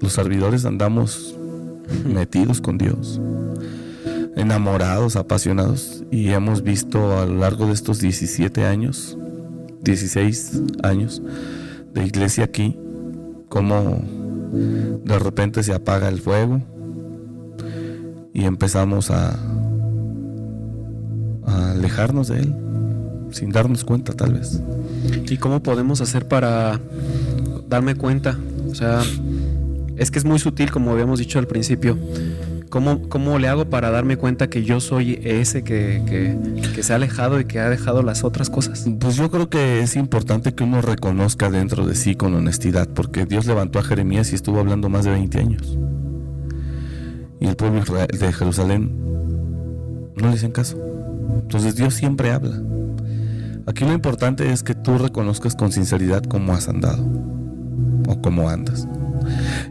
los 0.00 0.12
servidores 0.12 0.64
andamos 0.64 1.34
metidos 2.04 2.60
con 2.60 2.78
Dios, 2.78 3.20
enamorados, 4.36 5.16
apasionados, 5.16 6.04
y 6.10 6.28
hemos 6.28 6.62
visto 6.62 7.18
a 7.18 7.26
lo 7.26 7.36
largo 7.36 7.66
de 7.66 7.72
estos 7.72 8.00
17 8.00 8.64
años, 8.64 9.18
16 9.82 10.62
años 10.82 11.22
de 11.92 12.04
iglesia 12.04 12.44
aquí, 12.44 12.78
cómo 13.48 14.02
de 14.52 15.18
repente 15.18 15.62
se 15.62 15.72
apaga 15.72 16.08
el 16.08 16.20
fuego 16.20 16.60
y 18.32 18.44
empezamos 18.44 19.10
a, 19.10 19.38
a 21.46 21.70
alejarnos 21.72 22.28
de 22.28 22.40
Él 22.40 22.54
sin 23.32 23.50
darnos 23.50 23.84
cuenta 23.84 24.12
tal 24.12 24.34
vez. 24.34 24.62
¿Y 25.28 25.36
cómo 25.36 25.62
podemos 25.62 26.00
hacer 26.00 26.26
para 26.26 26.80
darme 27.68 27.94
cuenta? 27.94 28.38
O 28.70 28.74
sea, 28.74 29.02
es 29.96 30.10
que 30.10 30.18
es 30.18 30.24
muy 30.24 30.38
sutil 30.38 30.70
como 30.70 30.90
habíamos 30.92 31.18
dicho 31.18 31.38
al 31.38 31.46
principio. 31.46 31.98
¿Cómo, 32.68 33.08
¿Cómo, 33.08 33.40
le 33.40 33.48
hago 33.48 33.64
para 33.64 33.90
darme 33.90 34.16
cuenta 34.16 34.48
que 34.48 34.62
yo 34.62 34.78
soy 34.78 35.18
ese 35.24 35.64
que, 35.64 36.38
que, 36.72 36.82
se 36.84 36.92
ha 36.92 36.96
alejado 36.96 37.40
y 37.40 37.44
que 37.44 37.58
ha 37.58 37.68
dejado 37.68 38.04
las 38.04 38.22
otras 38.22 38.48
cosas? 38.48 38.86
Pues 39.00 39.16
yo 39.16 39.28
creo 39.28 39.50
que 39.50 39.80
es 39.80 39.96
importante 39.96 40.54
que 40.54 40.62
uno 40.62 40.80
reconozca 40.80 41.50
dentro 41.50 41.84
de 41.84 41.96
sí 41.96 42.14
con 42.14 42.32
honestidad, 42.32 42.88
porque 42.88 43.26
Dios 43.26 43.46
levantó 43.46 43.80
a 43.80 43.82
Jeremías 43.82 44.30
y 44.30 44.36
estuvo 44.36 44.60
hablando 44.60 44.88
más 44.88 45.04
de 45.04 45.10
20 45.10 45.38
años. 45.40 45.78
Y 47.40 47.46
el 47.46 47.56
pueblo 47.56 47.82
de 47.82 48.32
Jerusalén 48.32 48.92
no 50.14 50.28
le 50.28 50.34
hacen 50.34 50.52
caso. 50.52 50.76
Entonces 51.42 51.74
Dios 51.74 51.94
siempre 51.94 52.30
habla. 52.30 52.60
Aquí 53.66 53.84
lo 53.84 53.92
importante 53.92 54.52
es 54.52 54.62
que 54.62 54.74
tú 54.74 54.98
reconozcas 54.98 55.54
con 55.54 55.72
sinceridad 55.72 56.22
cómo 56.24 56.52
has 56.52 56.68
andado 56.68 57.04
o 58.08 58.20
cómo 58.20 58.48
andas. 58.48 58.86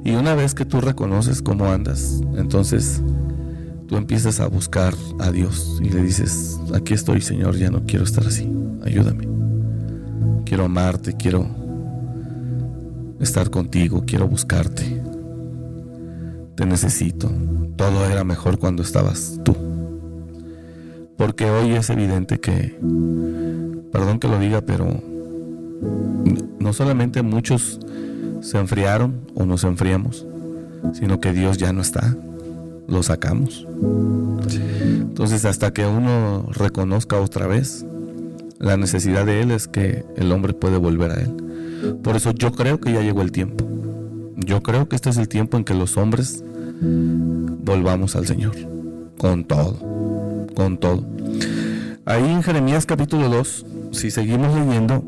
Y 0.03 0.11
una 0.11 0.35
vez 0.35 0.53
que 0.53 0.65
tú 0.65 0.81
reconoces 0.81 1.41
cómo 1.41 1.65
andas, 1.65 2.21
entonces 2.37 3.01
tú 3.87 3.97
empiezas 3.97 4.39
a 4.39 4.47
buscar 4.47 4.93
a 5.19 5.31
Dios 5.31 5.79
y 5.81 5.89
le 5.89 6.01
dices, 6.01 6.59
aquí 6.73 6.93
estoy 6.93 7.21
Señor, 7.21 7.57
ya 7.57 7.69
no 7.69 7.85
quiero 7.85 8.05
estar 8.05 8.25
así, 8.25 8.49
ayúdame. 8.83 9.27
Quiero 10.45 10.65
amarte, 10.65 11.13
quiero 11.13 11.47
estar 13.19 13.49
contigo, 13.49 14.03
quiero 14.05 14.27
buscarte. 14.27 15.03
Te 16.55 16.65
necesito. 16.65 17.29
Todo 17.79 18.05
era 18.05 18.25
mejor 18.25 18.59
cuando 18.59 18.83
estabas 18.83 19.39
tú. 19.45 19.55
Porque 21.15 21.49
hoy 21.49 21.71
es 21.75 21.89
evidente 21.89 22.41
que 22.41 22.77
perdón 23.93 24.19
que 24.19 24.27
lo 24.27 24.37
diga, 24.37 24.59
pero 24.59 24.85
no 26.59 26.73
solamente 26.73 27.21
muchos 27.21 27.79
se 28.41 28.57
enfriaron 28.57 29.21
o 29.33 29.45
nos 29.45 29.63
enfriamos, 29.63 30.27
sino 30.91 31.21
que 31.21 31.31
Dios 31.31 31.57
ya 31.57 31.71
no 31.71 31.79
está, 31.79 32.17
lo 32.89 33.01
sacamos. 33.01 33.65
Entonces 34.81 35.45
hasta 35.45 35.71
que 35.71 35.85
uno 35.85 36.47
reconozca 36.51 37.17
otra 37.21 37.47
vez 37.47 37.85
la 38.59 38.75
necesidad 38.75 39.25
de 39.25 39.41
Él 39.41 39.51
es 39.51 39.69
que 39.69 40.03
el 40.17 40.33
hombre 40.33 40.51
puede 40.51 40.75
volver 40.75 41.11
a 41.11 41.21
Él. 41.21 41.97
Por 42.03 42.17
eso 42.17 42.31
yo 42.31 42.51
creo 42.51 42.81
que 42.81 42.91
ya 42.91 42.99
llegó 42.99 43.21
el 43.21 43.31
tiempo. 43.31 43.65
Yo 44.35 44.61
creo 44.63 44.89
que 44.89 44.97
este 44.97 45.11
es 45.11 45.17
el 45.17 45.29
tiempo 45.29 45.55
en 45.55 45.63
que 45.63 45.73
los 45.73 45.95
hombres 45.95 46.43
volvamos 46.81 48.15
al 48.15 48.25
Señor. 48.25 48.55
Con 49.17 49.43
todo. 49.45 50.47
Con 50.55 50.77
todo. 50.77 51.05
Ahí 52.05 52.31
en 52.31 52.41
Jeremías 52.41 52.85
capítulo 52.85 53.29
2 53.29 53.65
si 53.91 54.11
seguimos 54.11 54.55
leyendo, 54.55 55.03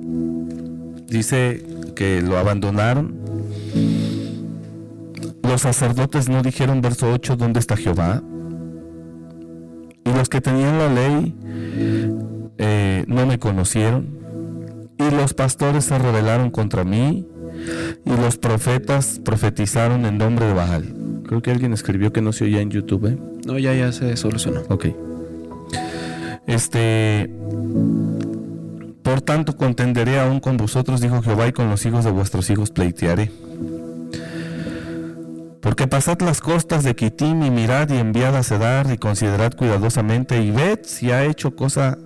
dice 1.07 1.65
que 1.95 2.21
lo 2.21 2.37
abandonaron. 2.37 3.19
Los 5.43 5.61
sacerdotes 5.61 6.29
no 6.29 6.41
dijeron, 6.41 6.81
verso 6.81 7.11
8, 7.11 7.35
¿dónde 7.35 7.59
está 7.59 7.75
Jehová? 7.75 8.23
Y 10.03 10.13
los 10.13 10.29
que 10.29 10.41
tenían 10.41 10.79
la 10.79 10.89
ley 10.89 11.35
eh, 12.57 13.05
no 13.07 13.25
me 13.25 13.37
conocieron. 13.37 14.19
Y 14.97 15.15
los 15.15 15.33
pastores 15.33 15.85
se 15.85 15.97
rebelaron 15.97 16.51
contra 16.51 16.83
mí. 16.83 17.27
Y 18.05 18.09
los 18.09 18.37
profetas 18.37 19.19
profetizaron 19.23 20.05
en 20.05 20.17
nombre 20.17 20.45
de 20.45 20.53
Baal. 20.53 20.95
Creo 21.31 21.41
que 21.41 21.49
alguien 21.49 21.71
escribió 21.71 22.11
que 22.11 22.21
no 22.21 22.33
se 22.33 22.43
oía 22.43 22.59
en 22.59 22.69
YouTube. 22.69 23.05
¿eh? 23.05 23.17
No, 23.45 23.57
ya, 23.57 23.73
ya 23.73 23.93
se 23.93 24.17
solucionó. 24.17 24.63
Ok. 24.67 24.87
Este. 26.45 27.31
Por 29.01 29.21
tanto, 29.21 29.55
contenderé 29.55 30.19
aún 30.19 30.41
con 30.41 30.57
vosotros, 30.57 30.99
dijo 30.99 31.21
Jehová, 31.21 31.47
y 31.47 31.53
con 31.53 31.69
los 31.69 31.85
hijos 31.85 32.03
de 32.03 32.11
vuestros 32.11 32.49
hijos 32.49 32.69
pleitearé. 32.69 33.31
Porque 35.61 35.87
pasad 35.87 36.19
las 36.21 36.41
costas 36.41 36.83
de 36.83 36.95
Kitim 36.95 37.43
y 37.43 37.51
mirad 37.51 37.89
y 37.89 37.97
enviad 37.97 38.35
a 38.35 38.43
Cedar 38.43 38.91
y 38.91 38.97
considerad 38.97 39.53
cuidadosamente 39.53 40.41
y 40.41 40.49
ved 40.49 40.79
si 40.83 41.11
ha 41.11 41.25
hecho 41.25 41.55
cosa 41.55 41.99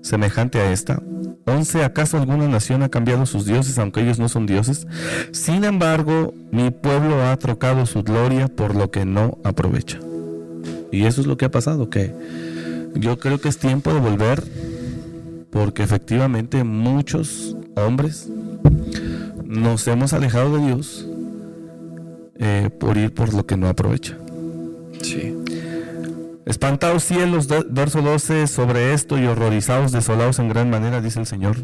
semejante 0.00 0.58
a 0.60 0.72
esta. 0.72 1.02
Once, 1.44 1.84
¿acaso 1.84 2.16
alguna 2.16 2.48
nación 2.48 2.82
ha 2.82 2.88
cambiado 2.88 3.26
sus 3.26 3.44
dioses 3.44 3.78
aunque 3.78 4.00
ellos 4.00 4.18
no 4.18 4.28
son 4.28 4.46
dioses? 4.46 4.86
Sin 5.32 5.64
embargo, 5.64 6.32
mi 6.50 6.70
pueblo 6.70 7.22
ha 7.24 7.36
trocado 7.36 7.84
su 7.84 8.02
gloria 8.02 8.48
por 8.48 8.74
lo 8.74 8.90
que 8.90 9.04
no 9.04 9.38
aprovecha. 9.44 9.98
Y 10.90 11.04
eso 11.04 11.20
es 11.20 11.26
lo 11.26 11.36
que 11.36 11.46
ha 11.46 11.50
pasado, 11.50 11.90
que 11.90 12.14
yo 12.94 13.18
creo 13.18 13.40
que 13.40 13.48
es 13.48 13.58
tiempo 13.58 13.92
de 13.92 14.00
volver 14.00 14.42
porque 15.50 15.82
efectivamente 15.82 16.64
muchos 16.64 17.56
hombres 17.76 18.28
nos 19.44 19.86
hemos 19.86 20.14
alejado 20.14 20.56
de 20.56 20.66
Dios 20.66 21.06
eh, 22.38 22.70
por 22.78 22.96
ir 22.96 23.12
por 23.12 23.34
lo 23.34 23.46
que 23.46 23.56
no 23.56 23.68
aprovecha. 23.68 24.16
Sí. 25.02 25.36
Espantados 26.44 27.04
cielos, 27.04 27.48
verso 27.70 28.02
12, 28.02 28.48
sobre 28.48 28.94
esto 28.94 29.16
y 29.16 29.26
horrorizados, 29.26 29.92
desolados 29.92 30.40
en 30.40 30.48
gran 30.48 30.70
manera, 30.70 31.00
dice 31.00 31.20
el 31.20 31.26
Señor. 31.26 31.56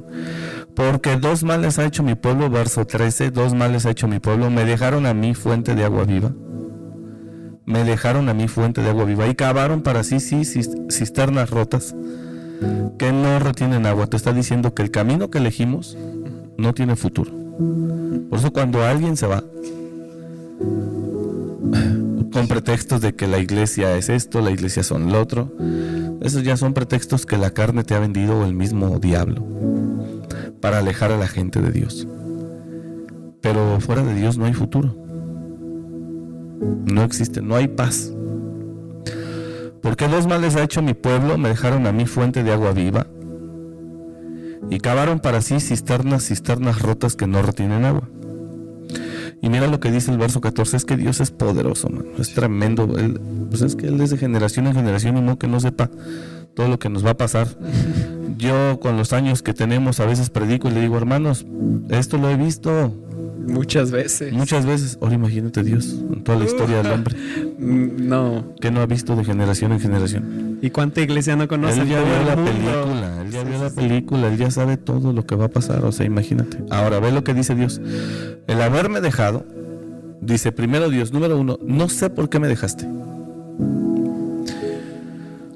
Porque 0.75 1.17
dos 1.17 1.43
males 1.43 1.79
ha 1.81 1.85
hecho 1.85 2.05
mi 2.05 2.15
pueblo, 2.15 2.49
verso 2.49 2.87
13, 2.87 3.33
dos 3.33 3.55
males 3.55 3.87
ha 3.87 3.91
hecho 3.91 4.07
mi 4.07 4.21
pueblo, 4.21 4.51
me 4.51 4.65
dejaron 4.65 5.07
a 5.07 5.15
mí 5.15 5.35
fuente 5.35 5.75
de 5.75 5.85
agua 5.85 6.05
viva. 6.05 6.33
Me 7.67 7.85
dejaron 7.85 8.29
a 8.29 8.35
mí 8.35 8.47
fuente 8.47 8.81
de 8.81 8.89
agua 8.89 9.05
viva 9.05 9.27
y 9.27 9.35
cavaron 9.35 9.83
para 9.83 10.05
sí, 10.05 10.21
sí 10.21 10.45
cisternas 10.45 11.51
rotas 11.51 11.95
que 12.99 13.13
no 13.13 13.39
retienen 13.41 13.85
agua. 13.85 14.07
Te 14.07 14.17
está 14.17 14.33
diciendo 14.33 14.75
que 14.75 14.83
el 14.83 14.91
camino 14.91 15.29
que 15.29 15.39
elegimos 15.39 15.99
no 16.57 16.73
tiene 16.73 16.97
futuro. 16.97 17.33
Por 18.31 18.39
eso 18.39 18.53
cuando 18.53 18.85
alguien 18.85 19.17
se 19.17 19.27
va, 19.27 19.43
con 22.33 22.49
pretextos 22.49 23.01
de 23.01 23.15
que 23.15 23.27
la 23.27 23.39
iglesia 23.39 23.97
es 23.97 24.09
esto, 24.09 24.41
la 24.41 24.51
iglesia 24.51 24.83
son 24.83 25.13
lo 25.13 25.21
otro. 25.21 25.53
Esos 26.21 26.43
ya 26.43 26.57
son 26.57 26.75
pretextos 26.75 27.27
que 27.27 27.37
la 27.39 27.51
carne 27.51 27.85
te 27.85 27.95
ha 27.95 28.01
vendido 28.01 28.41
o 28.41 28.45
el 28.45 28.55
mismo 28.55 28.99
diablo 28.99 29.45
para 30.61 30.79
alejar 30.79 31.13
a 31.13 31.19
la 31.19 31.29
gente 31.29 31.61
de 31.61 31.71
Dios. 31.71 32.07
Pero 33.41 33.81
fuera 33.81 34.03
de 34.03 34.15
Dios 34.15 34.37
no 34.37 34.45
hay 34.47 34.55
futuro. 34.55 34.95
No 36.87 37.03
existe, 37.05 37.41
no 37.41 37.55
hay 37.55 37.69
paz. 37.69 38.13
Porque 39.81 40.09
dos 40.09 40.27
males 40.27 40.57
ha 40.57 40.63
hecho 40.63 40.83
mi 40.83 40.95
pueblo, 40.95 41.39
me 41.39 41.49
dejaron 41.49 41.87
a 41.87 41.93
mí 41.93 42.07
fuente 42.07 42.43
de 42.43 42.53
agua 42.53 42.73
viva 42.73 43.07
y 44.71 44.81
cavaron 44.81 45.21
para 45.21 45.41
sí 45.41 45.61
cisternas, 45.61 46.27
cisternas 46.27 46.83
rotas 46.83 47.17
que 47.17 47.27
no 47.27 47.43
retienen 47.43 47.85
agua. 47.85 48.09
Y 49.41 49.49
mira 49.49 49.67
lo 49.67 49.81
que 49.81 49.91
dice 49.91 50.11
el 50.11 50.19
verso 50.19 50.41
14, 50.41 50.77
es 50.77 50.85
que 50.85 50.97
Dios 50.97 51.21
es 51.21 51.31
poderoso, 51.31 51.89
es 52.19 52.35
tremendo. 52.35 52.89
pues 53.49 53.63
es 53.63 53.77
que 53.77 53.87
Él 53.87 54.01
es 54.01 54.11
de 54.11 54.19
generación 54.19 54.67
en 54.67 54.75
generación 54.75 55.17
y 55.17 55.21
no 55.21 55.39
que 55.39 55.49
no 55.49 55.61
sepa 55.61 55.91
todo 56.55 56.69
lo 56.69 56.79
que 56.79 56.89
nos 56.89 57.05
va 57.05 57.11
a 57.11 57.17
pasar. 57.17 57.49
Yo 58.37 58.79
con 58.81 58.97
los 58.97 59.13
años 59.13 59.43
que 59.43 59.55
tenemos 59.55 60.01
a 60.01 60.07
veces 60.07 60.31
predico 60.31 60.69
y 60.69 60.73
le 60.73 60.81
digo, 60.81 60.97
hermanos, 60.97 61.45
esto 61.89 62.19
lo 62.19 62.31
he 62.31 62.37
visto, 62.37 62.93
Muchas 63.49 63.91
veces. 63.91 64.33
Muchas 64.33 64.67
veces. 64.67 64.99
Ahora 65.01 65.15
imagínate 65.15 65.63
Dios, 65.63 66.03
en 66.13 66.23
toda 66.23 66.39
la 66.39 66.45
historia 66.45 66.83
del 66.83 66.93
hombre. 66.93 67.17
Mm, 67.59 68.09
no. 68.09 68.55
Que 68.61 68.71
no 68.71 68.81
ha 68.81 68.87
visto 68.87 69.17
de 69.17 69.25
generación 69.25 69.73
en 69.73 69.81
generación. 69.81 70.59
¿Y 70.61 70.71
cuánta 70.71 71.01
iglesia 71.01 71.37
no 71.37 71.49
conoce? 71.49 71.81
Él 71.81 71.89
ya 71.89 72.03
vio 72.03 72.25
la 72.25 72.37
película, 72.37 73.23
él 73.23 73.31
ya 73.31 73.45
vio 73.45 73.63
la 73.63 73.71
película, 73.71 74.29
él 74.29 74.37
ya 74.37 74.51
sabe 74.51 74.77
todo 74.77 75.13
lo 75.13 75.27
que 75.27 75.37
va 75.37 75.47
a 75.47 75.49
pasar, 75.49 75.85
o 75.85 75.93
sea, 75.93 76.05
imagínate. 76.07 76.59
Ahora, 76.71 77.01
ve 77.01 77.13
lo 77.13 77.25
que 77.25 77.35
dice 77.35 77.55
Dios. 77.55 77.81
El 78.47 78.61
haberme 78.61 79.01
dejado, 79.01 79.47
dice 80.21 80.53
primero 80.53 80.91
Dios, 80.91 81.13
número 81.13 81.39
uno, 81.39 81.59
no 81.65 81.89
sé 81.89 82.11
por 82.11 82.29
qué 82.29 82.39
me 82.41 82.49
dejaste. 82.49 82.89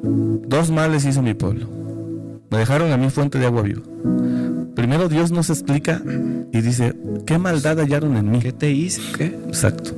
Dos 0.02 0.70
males 0.70 1.04
hizo 1.04 1.22
mi 1.22 1.34
pueblo. 1.34 1.66
Me 2.50 2.58
dejaron 2.58 2.92
a 2.92 2.96
mí 2.96 3.08
fuente 3.08 3.38
de 3.38 3.46
agua 3.46 3.62
viva. 3.62 3.82
Primero 4.74 5.08
Dios 5.08 5.30
nos 5.30 5.50
explica 5.50 6.02
y 6.52 6.60
dice, 6.60 6.94
¿qué 7.26 7.38
maldad 7.38 7.78
hallaron 7.78 8.16
en 8.16 8.30
mí? 8.30 8.38
¿Qué 8.38 8.52
te 8.52 8.70
hice? 8.70 9.02
¿Qué? 9.16 9.26
Exacto. 9.46 9.92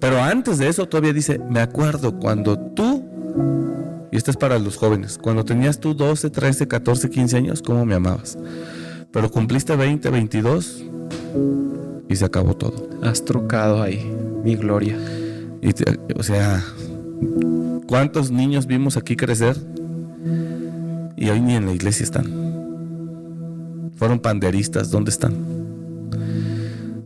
Pero 0.00 0.20
antes 0.20 0.58
de 0.58 0.68
eso 0.68 0.86
todavía 0.88 1.12
dice, 1.12 1.38
me 1.38 1.60
acuerdo 1.60 2.18
cuando 2.18 2.58
tú, 2.58 3.04
y 4.10 4.16
esto 4.16 4.32
es 4.32 4.36
para 4.36 4.58
los 4.58 4.76
jóvenes, 4.76 5.18
cuando 5.18 5.44
tenías 5.44 5.78
tú 5.78 5.94
12, 5.94 6.30
13, 6.30 6.66
14, 6.66 7.10
15 7.10 7.36
años, 7.36 7.62
¿cómo 7.62 7.86
me 7.86 7.94
amabas? 7.94 8.36
Pero 9.12 9.30
cumpliste 9.30 9.76
20, 9.76 10.10
22 10.10 10.84
y 12.08 12.16
se 12.16 12.24
acabó 12.24 12.56
todo. 12.56 12.88
Has 13.02 13.24
trucado 13.24 13.82
ahí 13.82 14.12
mi 14.42 14.56
gloria. 14.56 14.98
Y 15.60 15.70
o 16.16 16.22
sea, 16.24 16.64
¿cuántos 17.86 18.32
niños 18.32 18.66
vimos 18.66 18.96
aquí 18.96 19.14
crecer? 19.14 19.56
Y 21.16 21.30
hoy 21.30 21.40
ni 21.40 21.54
en 21.54 21.66
la 21.66 21.72
iglesia 21.72 22.02
están 22.02 22.41
fueron 24.02 24.18
panderistas, 24.18 24.90
¿dónde 24.90 25.12
están? 25.12 25.32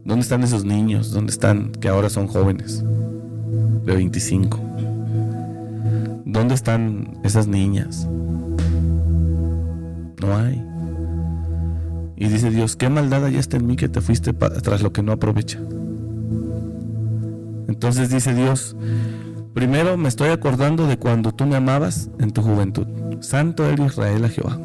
¿Dónde 0.03 0.23
están 0.23 0.43
esos 0.43 0.65
niños? 0.65 1.11
¿Dónde 1.11 1.31
están 1.31 1.73
que 1.73 1.89
ahora 1.91 2.09
son 2.09 2.27
jóvenes? 2.27 2.83
De 3.85 3.95
25. 3.95 4.59
¿Dónde 6.25 6.55
están 6.55 7.19
esas 7.23 7.49
niñas? 7.49 8.09
No 10.23 10.37
hay. 10.39 10.65
Y 12.17 12.29
dice 12.29 12.49
Dios, 12.49 12.77
¿qué 12.77 12.89
maldad 12.89 13.27
hay 13.27 13.37
está 13.37 13.59
en 13.59 13.67
mí 13.67 13.77
que 13.77 13.91
te 13.91 14.01
fuiste 14.01 14.33
tras 14.33 14.81
lo 14.81 14.91
que 14.91 15.03
no 15.03 15.13
aprovecha? 15.13 15.59
Entonces 17.69 18.09
dice 18.09 18.33
Dios, 18.33 18.75
primero 19.53 19.99
me 19.99 20.09
estoy 20.09 20.31
acordando 20.31 20.87
de 20.87 20.97
cuando 20.99 21.31
tú 21.33 21.45
me 21.45 21.57
amabas 21.57 22.09
en 22.19 22.31
tu 22.31 22.41
juventud. 22.41 22.87
Santo 23.21 23.69
el 23.69 23.81
Israel 23.81 24.25
a 24.25 24.31
Jehová 24.31 24.59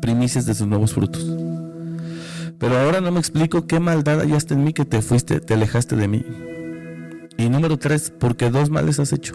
primicias 0.00 0.46
de 0.46 0.54
sus 0.54 0.66
nuevos 0.66 0.92
frutos. 0.92 1.26
Pero 2.58 2.78
ahora 2.78 3.00
no 3.00 3.10
me 3.10 3.20
explico 3.20 3.66
qué 3.66 3.80
maldad 3.80 4.18
hallaste 4.18 4.54
en 4.54 4.64
mí 4.64 4.72
que 4.72 4.84
te 4.84 5.00
fuiste, 5.00 5.40
te 5.40 5.54
alejaste 5.54 5.96
de 5.96 6.08
mí. 6.08 6.24
Y 7.38 7.48
número 7.48 7.78
tres, 7.78 8.12
porque 8.18 8.50
dos 8.50 8.68
males 8.68 9.00
has 9.00 9.12
hecho. 9.12 9.34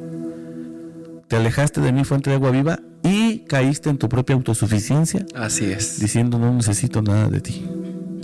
Te 1.27 1.37
alejaste 1.37 1.81
de 1.81 1.91
mi 1.91 2.03
fuente 2.03 2.29
de 2.29 2.35
agua 2.35 2.51
viva 2.51 2.79
y 3.01 3.39
caíste 3.45 3.89
en 3.89 3.97
tu 3.97 4.09
propia 4.09 4.35
autosuficiencia. 4.35 5.25
Así 5.33 5.65
es. 5.65 5.99
Diciendo 5.99 6.37
no 6.37 6.53
necesito 6.53 7.01
nada 7.01 7.29
de 7.29 7.41
ti. 7.41 7.65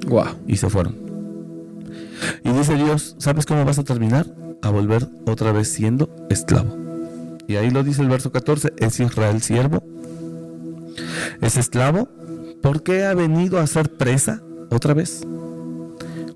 Wow. 0.07 0.39
Y 0.45 0.57
se 0.57 0.69
fueron. 0.69 0.95
Y 2.43 2.51
dice 2.51 2.75
Dios, 2.75 3.15
¿sabes 3.17 3.47
cómo 3.47 3.65
vas 3.65 3.79
a 3.79 3.83
terminar? 3.83 4.27
A 4.61 4.69
volver 4.69 5.07
otra 5.25 5.51
vez 5.51 5.69
siendo 5.69 6.13
esclavo. 6.29 6.77
Y 7.47 7.55
ahí 7.55 7.71
lo 7.71 7.83
dice 7.83 8.03
el 8.03 8.09
verso 8.09 8.31
14, 8.31 8.73
es 8.77 8.99
Israel 8.99 9.41
siervo, 9.41 9.83
es 11.41 11.57
esclavo 11.57 12.07
¿Por 12.61 12.83
qué 12.83 13.05
ha 13.05 13.13
venido 13.13 13.59
a 13.59 13.67
ser 13.67 13.97
presa 13.97 14.41
otra 14.69 14.93
vez? 14.93 15.25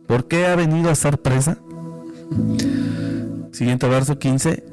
¿Por 0.08 0.28
qué 0.28 0.46
ha 0.48 0.56
venido 0.56 0.90
a 0.90 0.96
ser 0.96 1.22
presa? 1.22 1.58
Siguiente 3.52 3.88
verso 3.88 4.18
15. 4.18 4.64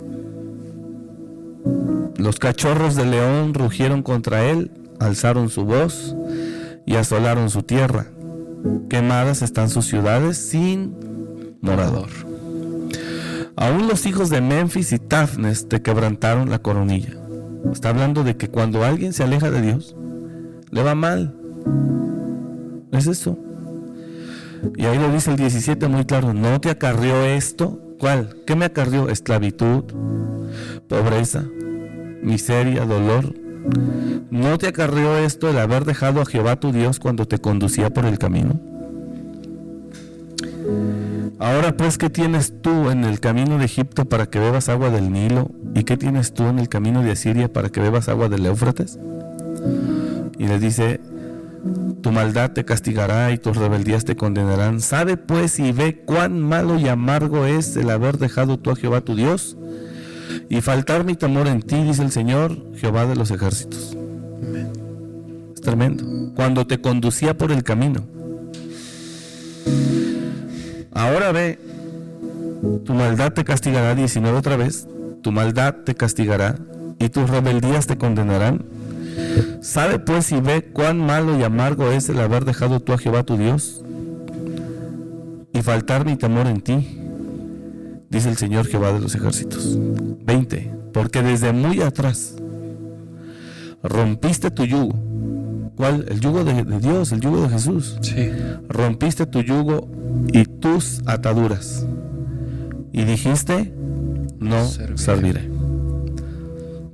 Los 2.16 2.38
cachorros 2.38 2.96
de 2.96 3.06
león 3.06 3.54
rugieron 3.54 4.02
contra 4.02 4.44
él, 4.44 4.70
alzaron 5.00 5.48
su 5.48 5.64
voz 5.64 6.16
y 6.86 6.96
asolaron 6.96 7.50
su 7.50 7.62
tierra. 7.62 8.06
Quemadas 8.88 9.42
están 9.42 9.70
sus 9.70 9.86
ciudades 9.86 10.36
sin 10.36 10.94
morador. 11.60 12.08
Aún 13.56 13.88
los 13.88 14.06
hijos 14.06 14.30
de 14.30 14.40
Memphis 14.40 14.92
y 14.92 14.98
Tafnes 14.98 15.68
te 15.68 15.82
quebrantaron 15.82 16.50
la 16.50 16.60
coronilla. 16.60 17.14
Está 17.72 17.90
hablando 17.90 18.24
de 18.24 18.36
que 18.36 18.48
cuando 18.48 18.84
alguien 18.84 19.12
se 19.12 19.22
aleja 19.22 19.50
de 19.50 19.62
Dios, 19.62 19.94
le 20.70 20.82
va 20.82 20.94
mal. 20.94 21.36
Es 22.92 23.06
eso. 23.06 23.38
Y 24.76 24.84
ahí 24.84 24.98
lo 24.98 25.12
dice 25.12 25.30
el 25.30 25.36
17 25.36 25.88
muy 25.88 26.04
claro, 26.04 26.32
no 26.34 26.60
te 26.60 26.70
acarrió 26.70 27.24
esto. 27.24 27.80
¿Cuál? 27.98 28.36
¿Qué 28.46 28.56
me 28.56 28.64
acarrió? 28.64 29.08
Esclavitud, 29.08 29.84
pobreza, 30.88 31.44
miseria, 32.22 32.84
dolor. 32.84 33.34
¿No 34.30 34.58
te 34.58 34.66
acarrió 34.66 35.16
esto 35.18 35.48
el 35.48 35.58
haber 35.58 35.84
dejado 35.84 36.20
a 36.20 36.26
Jehová 36.26 36.56
tu 36.56 36.72
Dios 36.72 36.98
cuando 36.98 37.26
te 37.26 37.38
conducía 37.38 37.90
por 37.90 38.06
el 38.06 38.18
camino? 38.18 38.60
Ahora 41.38 41.76
pues, 41.76 41.98
¿qué 41.98 42.08
tienes 42.08 42.54
tú 42.62 42.90
en 42.90 43.04
el 43.04 43.18
camino 43.18 43.58
de 43.58 43.64
Egipto 43.64 44.04
para 44.04 44.26
que 44.26 44.38
bebas 44.38 44.68
agua 44.68 44.90
del 44.90 45.12
Nilo? 45.12 45.50
¿Y 45.74 45.84
qué 45.84 45.96
tienes 45.96 46.34
tú 46.34 46.46
en 46.46 46.58
el 46.58 46.68
camino 46.68 47.02
de 47.02 47.12
Asiria 47.12 47.52
para 47.52 47.68
que 47.68 47.80
bebas 47.80 48.08
agua 48.08 48.28
del 48.28 48.46
Éufrates? 48.46 48.98
Y 50.38 50.46
le 50.46 50.58
dice, 50.58 51.00
tu 52.02 52.10
maldad 52.10 52.50
te 52.52 52.64
castigará 52.64 53.30
y 53.30 53.38
tus 53.38 53.56
rebeldías 53.56 54.04
te 54.04 54.16
condenarán. 54.16 54.80
Sabe 54.80 55.16
pues 55.16 55.58
y 55.58 55.72
ve 55.72 56.02
cuán 56.04 56.40
malo 56.40 56.78
y 56.78 56.88
amargo 56.88 57.46
es 57.46 57.76
el 57.76 57.90
haber 57.90 58.18
dejado 58.18 58.58
tú 58.58 58.70
a 58.70 58.76
Jehová 58.76 59.00
tu 59.00 59.14
Dios 59.14 59.56
y 60.48 60.60
faltar 60.60 61.04
mi 61.04 61.14
temor 61.14 61.46
en 61.46 61.62
ti, 61.62 61.82
dice 61.82 62.02
el 62.02 62.10
Señor, 62.10 62.56
Jehová 62.76 63.06
de 63.06 63.16
los 63.16 63.30
ejércitos. 63.30 63.96
Es 65.54 65.60
tremendo. 65.60 66.04
Cuando 66.34 66.66
te 66.66 66.80
conducía 66.80 67.36
por 67.36 67.52
el 67.52 67.62
camino. 67.62 68.04
Ahora 70.92 71.32
ve, 71.32 71.58
tu 72.84 72.94
maldad 72.94 73.32
te 73.32 73.44
castigará, 73.44 73.94
19 73.94 74.36
otra 74.36 74.56
vez, 74.56 74.86
tu 75.22 75.32
maldad 75.32 75.76
te 75.84 75.94
castigará 75.94 76.56
y 76.98 77.08
tus 77.08 77.30
rebeldías 77.30 77.86
te 77.86 77.96
condenarán 77.96 78.64
Sabe 79.60 79.98
pues 79.98 80.32
y 80.32 80.40
ve 80.40 80.70
cuán 80.72 80.98
malo 80.98 81.38
y 81.38 81.42
amargo 81.42 81.90
es 81.90 82.08
el 82.08 82.20
haber 82.20 82.44
dejado 82.44 82.80
tú 82.80 82.92
a 82.92 82.98
Jehová 82.98 83.22
tu 83.22 83.36
Dios 83.36 83.82
y 85.52 85.62
faltar 85.62 86.04
mi 86.04 86.16
temor 86.16 86.46
en 86.46 86.60
ti, 86.60 86.98
dice 88.10 88.28
el 88.28 88.36
Señor 88.36 88.66
Jehová 88.66 88.92
de 88.92 89.00
los 89.00 89.14
ejércitos. 89.14 89.78
20. 90.24 90.74
Porque 90.92 91.22
desde 91.22 91.52
muy 91.52 91.80
atrás 91.80 92.34
rompiste 93.82 94.50
tu 94.50 94.64
yugo. 94.64 94.94
¿Cuál? 95.76 96.06
El 96.08 96.20
yugo 96.20 96.44
de, 96.44 96.64
Dios, 96.80 97.12
el 97.12 97.20
yugo 97.20 97.42
de 97.42 97.48
Jesús. 97.48 97.98
Sí. 98.02 98.30
Rompiste 98.68 99.26
tu 99.26 99.40
yugo 99.40 99.88
y 100.32 100.44
tus 100.44 101.02
ataduras. 101.06 101.86
Y 102.92 103.04
dijiste, 103.04 103.72
no 104.38 104.64
serviré. 104.96 105.50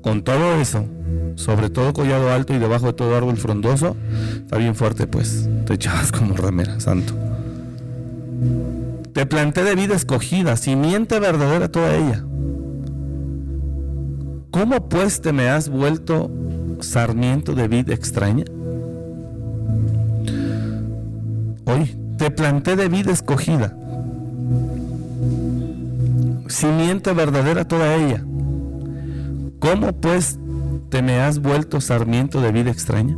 Con 0.00 0.22
todo 0.22 0.60
eso, 0.60 0.86
sobre 1.36 1.70
todo 1.70 1.92
collado 1.92 2.30
alto 2.32 2.54
y 2.54 2.58
debajo 2.58 2.86
de 2.86 2.92
todo 2.94 3.16
árbol 3.16 3.36
frondoso, 3.36 3.96
está 4.36 4.56
bien 4.56 4.74
fuerte, 4.74 5.06
pues. 5.06 5.48
Te 5.66 5.74
echabas 5.74 6.12
como 6.12 6.34
ramera, 6.34 6.80
santo. 6.80 7.14
Te 9.12 9.26
planté 9.26 9.64
de 9.64 9.74
vida 9.74 9.94
escogida, 9.94 10.56
simiente 10.56 11.18
verdadera 11.20 11.68
toda 11.68 11.94
ella. 11.94 12.24
¿Cómo 14.50 14.88
pues 14.88 15.20
te 15.20 15.32
me 15.32 15.48
has 15.48 15.68
vuelto 15.68 16.30
sarmiento 16.80 17.54
de 17.54 17.68
vida 17.68 17.94
extraña? 17.94 18.44
Hoy 21.64 21.96
te 22.16 22.30
planté 22.30 22.76
de 22.76 22.88
vida 22.88 23.12
escogida. 23.12 23.76
simiente 26.48 27.12
verdadera 27.12 27.66
toda 27.66 27.94
ella. 27.94 28.24
¿Cómo 29.58 29.92
pues 29.92 30.38
te 30.88 31.02
me 31.02 31.20
has 31.20 31.40
vuelto 31.40 31.80
sarmiento 31.80 32.40
de 32.40 32.52
vida 32.52 32.70
extraña? 32.70 33.16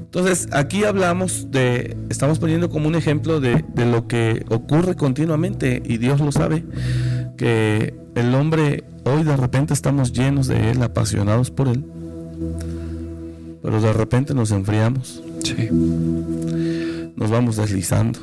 Entonces, 0.00 0.48
aquí 0.52 0.84
hablamos 0.84 1.50
de, 1.50 1.96
estamos 2.08 2.38
poniendo 2.38 2.70
como 2.70 2.88
un 2.88 2.94
ejemplo 2.94 3.40
de, 3.40 3.62
de, 3.74 3.84
lo 3.84 4.08
que 4.08 4.44
ocurre 4.48 4.96
continuamente 4.96 5.82
y 5.84 5.98
Dios 5.98 6.20
lo 6.20 6.32
sabe, 6.32 6.64
que 7.36 7.94
el 8.14 8.34
hombre 8.34 8.84
hoy 9.04 9.22
de 9.22 9.36
repente 9.36 9.74
estamos 9.74 10.12
llenos 10.12 10.46
de 10.46 10.70
Él, 10.70 10.82
apasionados 10.82 11.50
por 11.50 11.68
Él, 11.68 11.84
pero 13.62 13.80
de 13.80 13.92
repente 13.92 14.34
nos 14.34 14.50
enfriamos. 14.50 15.22
Sí. 15.44 15.68
Nos 17.16 17.30
vamos 17.30 17.56
deslizando, 17.56 18.18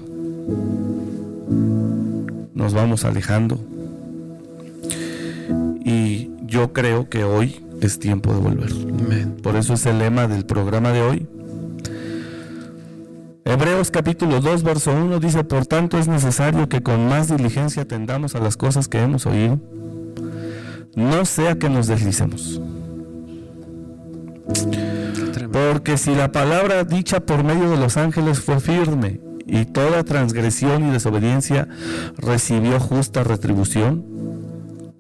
nos 2.54 2.74
vamos 2.74 3.06
alejando. 3.06 3.60
Yo 6.56 6.72
creo 6.72 7.10
que 7.10 7.26
hoy 7.26 7.66
es 7.82 8.00
tiempo 8.00 8.34
de 8.34 8.40
volver. 8.40 8.72
Por 9.44 9.58
eso 9.58 9.74
es 9.74 9.86
el 9.88 10.00
lema 10.00 10.26
del 10.30 10.46
programa 10.46 10.94
de 10.94 11.02
hoy. 11.02 11.28
Hebreos 13.44 13.92
capítulo 13.92 14.40
2, 14.40 14.64
verso 14.64 14.94
1 14.94 15.20
dice, 15.20 15.44
por 15.44 15.66
tanto 15.66 16.00
es 16.00 16.08
necesario 16.08 16.70
que 16.70 16.82
con 16.82 17.10
más 17.10 17.28
diligencia 17.28 17.82
atendamos 17.82 18.36
a 18.36 18.40
las 18.40 18.56
cosas 18.56 18.88
que 18.88 19.02
hemos 19.02 19.26
oído, 19.26 19.60
no 20.96 21.26
sea 21.26 21.56
que 21.56 21.70
nos 21.70 21.88
deslicemos. 21.88 22.62
Porque 25.52 25.98
si 25.98 26.16
la 26.16 26.32
palabra 26.32 26.86
dicha 26.86 27.20
por 27.20 27.44
medio 27.44 27.70
de 27.70 27.76
los 27.76 27.98
ángeles 27.98 28.40
fue 28.40 28.62
firme 28.62 29.20
y 29.46 29.66
toda 29.66 30.06
transgresión 30.06 30.88
y 30.88 30.92
desobediencia 30.92 31.68
recibió 32.16 32.80
justa 32.80 33.26
retribución, 33.26 34.16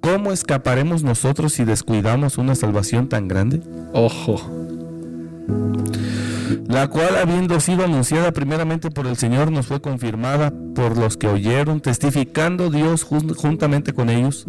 ¿cómo 0.05 0.31
escaparemos 0.31 1.01
nosotros 1.01 1.53
si 1.53 1.65
descuidamos 1.65 2.37
una 2.37 2.53
salvación 2.53 3.09
tan 3.09 3.27
grande? 3.27 3.61
Ojo. 3.91 4.39
la 6.67 6.87
cual 6.87 7.15
habiendo 7.15 7.59
sido 7.59 7.85
anunciada 7.85 8.31
primeramente 8.31 8.91
por 8.91 9.07
el 9.07 9.17
Señor 9.17 9.51
nos 9.51 9.65
fue 9.65 9.81
confirmada 9.81 10.53
por 10.75 10.95
los 10.95 11.17
que 11.17 11.27
oyeron, 11.27 11.79
testificando 11.79 12.69
Dios 12.69 13.03
juntamente 13.03 13.93
con 13.93 14.09
ellos, 14.09 14.45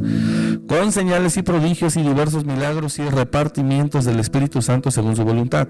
con 0.69 0.93
señales 0.93 1.39
y 1.39 1.43
prodigios 1.43 1.97
y 1.97 2.03
diversos 2.03 2.45
milagros 2.45 2.99
y 2.99 3.09
repartimientos 3.09 4.05
del 4.05 4.21
Espíritu 4.21 4.61
Santo 4.61 4.91
según 4.91 5.17
su 5.17 5.25
voluntad. 5.25 5.69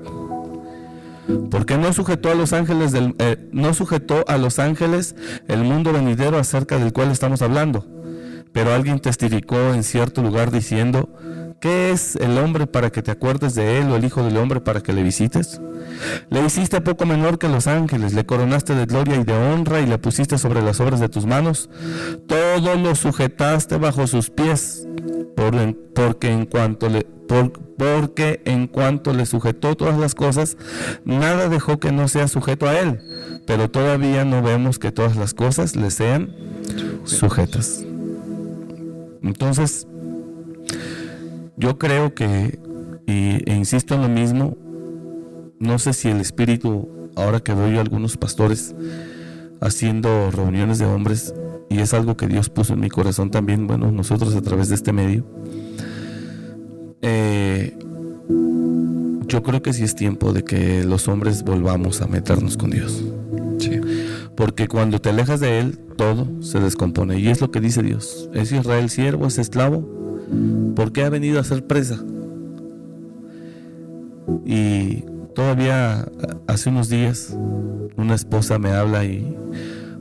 Porque 1.51 1.77
no 1.77 1.92
sujetó 1.92 2.31
a 2.31 2.35
los 2.35 2.53
ángeles 2.53 2.90
del, 2.90 3.14
eh, 3.18 3.49
no 3.53 3.75
sujetó 3.75 4.25
a 4.27 4.37
los 4.37 4.59
ángeles 4.59 5.14
el 5.46 5.62
mundo 5.62 5.92
venidero 5.92 6.38
acerca 6.38 6.79
del 6.79 6.92
cual 6.92 7.11
estamos 7.11 7.42
hablando. 7.42 7.96
Pero 8.57 8.73
alguien 8.73 9.01
testificó 9.01 9.75
en 9.75 9.85
cierto 9.85 10.23
lugar 10.23 10.51
diciendo, 10.51 11.11
¿qué 11.61 11.90
es 11.90 12.16
el 12.16 12.38
hombre 12.38 12.66
para 12.66 12.88
que 12.88 13.03
te 13.03 13.11
acuerdes 13.11 13.55
de 13.55 13.79
él 13.79 13.90
o 13.90 13.97
el 13.97 14.05
hijo 14.07 14.23
del 14.23 14.38
hombre 14.38 14.62
para 14.62 14.81
que 14.81 14.95
le 14.95 15.03
visites? 15.03 15.61
Le 16.31 16.42
hiciste 16.42 16.81
poco 16.81 17.05
menor 17.05 17.38
que 17.38 17.51
los 17.51 17.66
ángeles, 17.66 18.14
le 18.14 18.25
coronaste 18.25 18.75
de 18.75 18.87
gloria 18.87 19.16
y 19.16 19.25
de 19.25 19.35
honra 19.35 19.81
y 19.81 19.87
le 19.87 19.99
pusiste 19.99 20.38
sobre 20.38 20.62
las 20.62 20.81
obras 20.81 21.01
de 21.01 21.11
tus 21.11 21.27
manos. 21.27 21.69
Todo 22.27 22.77
lo 22.77 22.95
sujetaste 22.95 23.77
bajo 23.77 24.07
sus 24.07 24.31
pies, 24.31 24.88
porque 25.95 26.31
en 26.31 26.47
cuanto 26.47 26.88
le 26.88 27.03
por, 27.29 27.53
porque 27.77 28.40
en 28.47 28.69
cuanto 28.69 29.12
le 29.12 29.27
sujetó 29.27 29.77
todas 29.77 29.99
las 29.99 30.14
cosas, 30.14 30.57
nada 31.05 31.51
dejó 31.51 31.79
que 31.79 31.92
no 31.92 32.09
sea 32.09 32.27
sujeto 32.27 32.66
a 32.66 32.81
él. 32.81 33.03
Pero 33.47 33.71
todavía 33.71 34.25
no 34.25 34.40
vemos 34.40 34.79
que 34.79 34.92
todas 34.92 35.14
las 35.14 35.35
cosas 35.35 35.77
le 35.77 35.90
sean 35.90 36.35
sujetas. 37.05 37.85
Entonces, 39.29 39.87
yo 41.57 41.79
creo 41.79 42.15
que, 42.15 42.59
y, 43.07 43.51
e 43.51 43.55
insisto 43.55 43.95
en 43.95 44.03
lo 44.03 44.09
mismo, 44.09 44.57
no 45.59 45.79
sé 45.79 45.93
si 45.93 46.09
el 46.09 46.21
espíritu, 46.21 46.89
ahora 47.17 47.41
que 47.41 47.55
veo 47.55 47.69
yo 47.69 47.79
a 47.79 47.83
algunos 47.83 48.17
pastores 48.17 48.75
haciendo 49.61 50.31
reuniones 50.31 50.79
de 50.79 50.87
hombres, 50.87 51.35
y 51.69 51.79
es 51.79 51.95
algo 51.95 52.17
que 52.17 52.29
Dios 52.29 52.51
puso 52.51 52.75
en 52.75 52.81
mi 52.81 52.89
corazón 52.89 53.31
también, 53.31 53.67
bueno, 53.67 53.91
nosotros 53.91 54.35
a 54.35 54.43
través 54.43 54.69
de 54.69 54.75
este 54.75 54.93
medio, 54.93 55.25
eh, 57.03 57.77
yo 59.27 59.43
creo 59.43 59.62
que 59.62 59.73
sí 59.73 59.83
es 59.83 59.95
tiempo 59.95 60.33
de 60.33 60.45
que 60.45 60.85
los 60.85 61.09
hombres 61.09 61.43
volvamos 61.43 62.01
a 62.01 62.07
meternos 62.07 62.57
con 62.57 62.71
Dios. 62.71 63.03
Porque 64.37 64.68
cuando 64.68 65.01
te 65.01 65.09
alejas 65.09 65.40
de 65.40 65.61
Él, 65.61 65.79
todo 65.96 66.42
se 66.42 66.61
descompone. 66.61 67.18
Y 67.18 67.29
es 67.29 67.40
lo 67.40 67.51
que 67.51 67.61
dice 67.61 67.83
Dios. 67.83 68.29
¿Es 68.35 68.53
Israel 68.53 68.90
siervo? 68.90 69.27
¿Es 69.27 69.38
esclavo? 69.38 69.88
¿Por 70.75 70.92
qué 70.92 71.05
ha 71.05 71.11
venido 71.11 71.40
a 71.40 71.44
ser 71.44 71.66
presa? 71.66 71.99
Y 74.44 75.05
todavía 75.35 76.07
hace 76.46 76.68
unos 76.68 76.88
días 76.88 77.37
una 77.96 78.14
esposa 78.14 78.59
me 78.59 78.70
habla 78.70 79.05
y, 79.05 79.37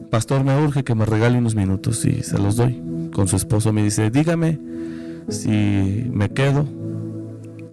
pastor, 0.10 0.44
me 0.44 0.62
urge 0.62 0.84
que 0.84 0.96
me 0.96 1.06
regale 1.06 1.38
unos 1.38 1.56
minutos 1.56 2.04
y 2.06 2.24
se 2.24 2.38
los 2.38 2.56
doy. 2.56 2.82
Con 3.14 3.28
su 3.28 3.38
esposo 3.38 3.72
me 3.72 3.84
dice, 3.84 4.10
dígame 4.10 4.60
si 5.30 6.10
me 6.12 6.30
quedo. 6.30 6.66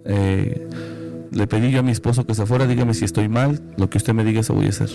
Eh, 0.05 0.67
le 1.31 1.47
pedí 1.47 1.71
yo 1.71 1.79
a 1.79 1.83
mi 1.83 1.91
esposo 1.91 2.25
que 2.25 2.35
se 2.35 2.45
fuera, 2.45 2.67
dígame 2.67 2.93
si 2.93 3.05
estoy 3.05 3.27
mal, 3.27 3.59
lo 3.77 3.89
que 3.89 3.97
usted 3.97 4.13
me 4.13 4.23
diga 4.23 4.41
eso 4.41 4.53
voy 4.53 4.67
a 4.67 4.69
hacer. 4.69 4.89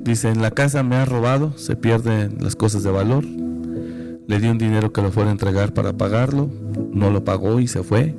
Dice, 0.00 0.28
en 0.28 0.42
la 0.42 0.50
casa 0.50 0.82
me 0.82 0.96
ha 0.96 1.04
robado, 1.04 1.56
se 1.56 1.76
pierden 1.76 2.38
las 2.40 2.56
cosas 2.56 2.82
de 2.82 2.90
valor. 2.90 3.24
Le 3.24 4.40
di 4.40 4.48
un 4.48 4.58
dinero 4.58 4.92
que 4.92 5.02
lo 5.02 5.10
fuera 5.10 5.30
a 5.30 5.32
entregar 5.32 5.74
para 5.74 5.92
pagarlo, 5.92 6.48
no 6.92 7.10
lo 7.10 7.24
pagó 7.24 7.60
y 7.60 7.68
se 7.68 7.82
fue. 7.82 8.14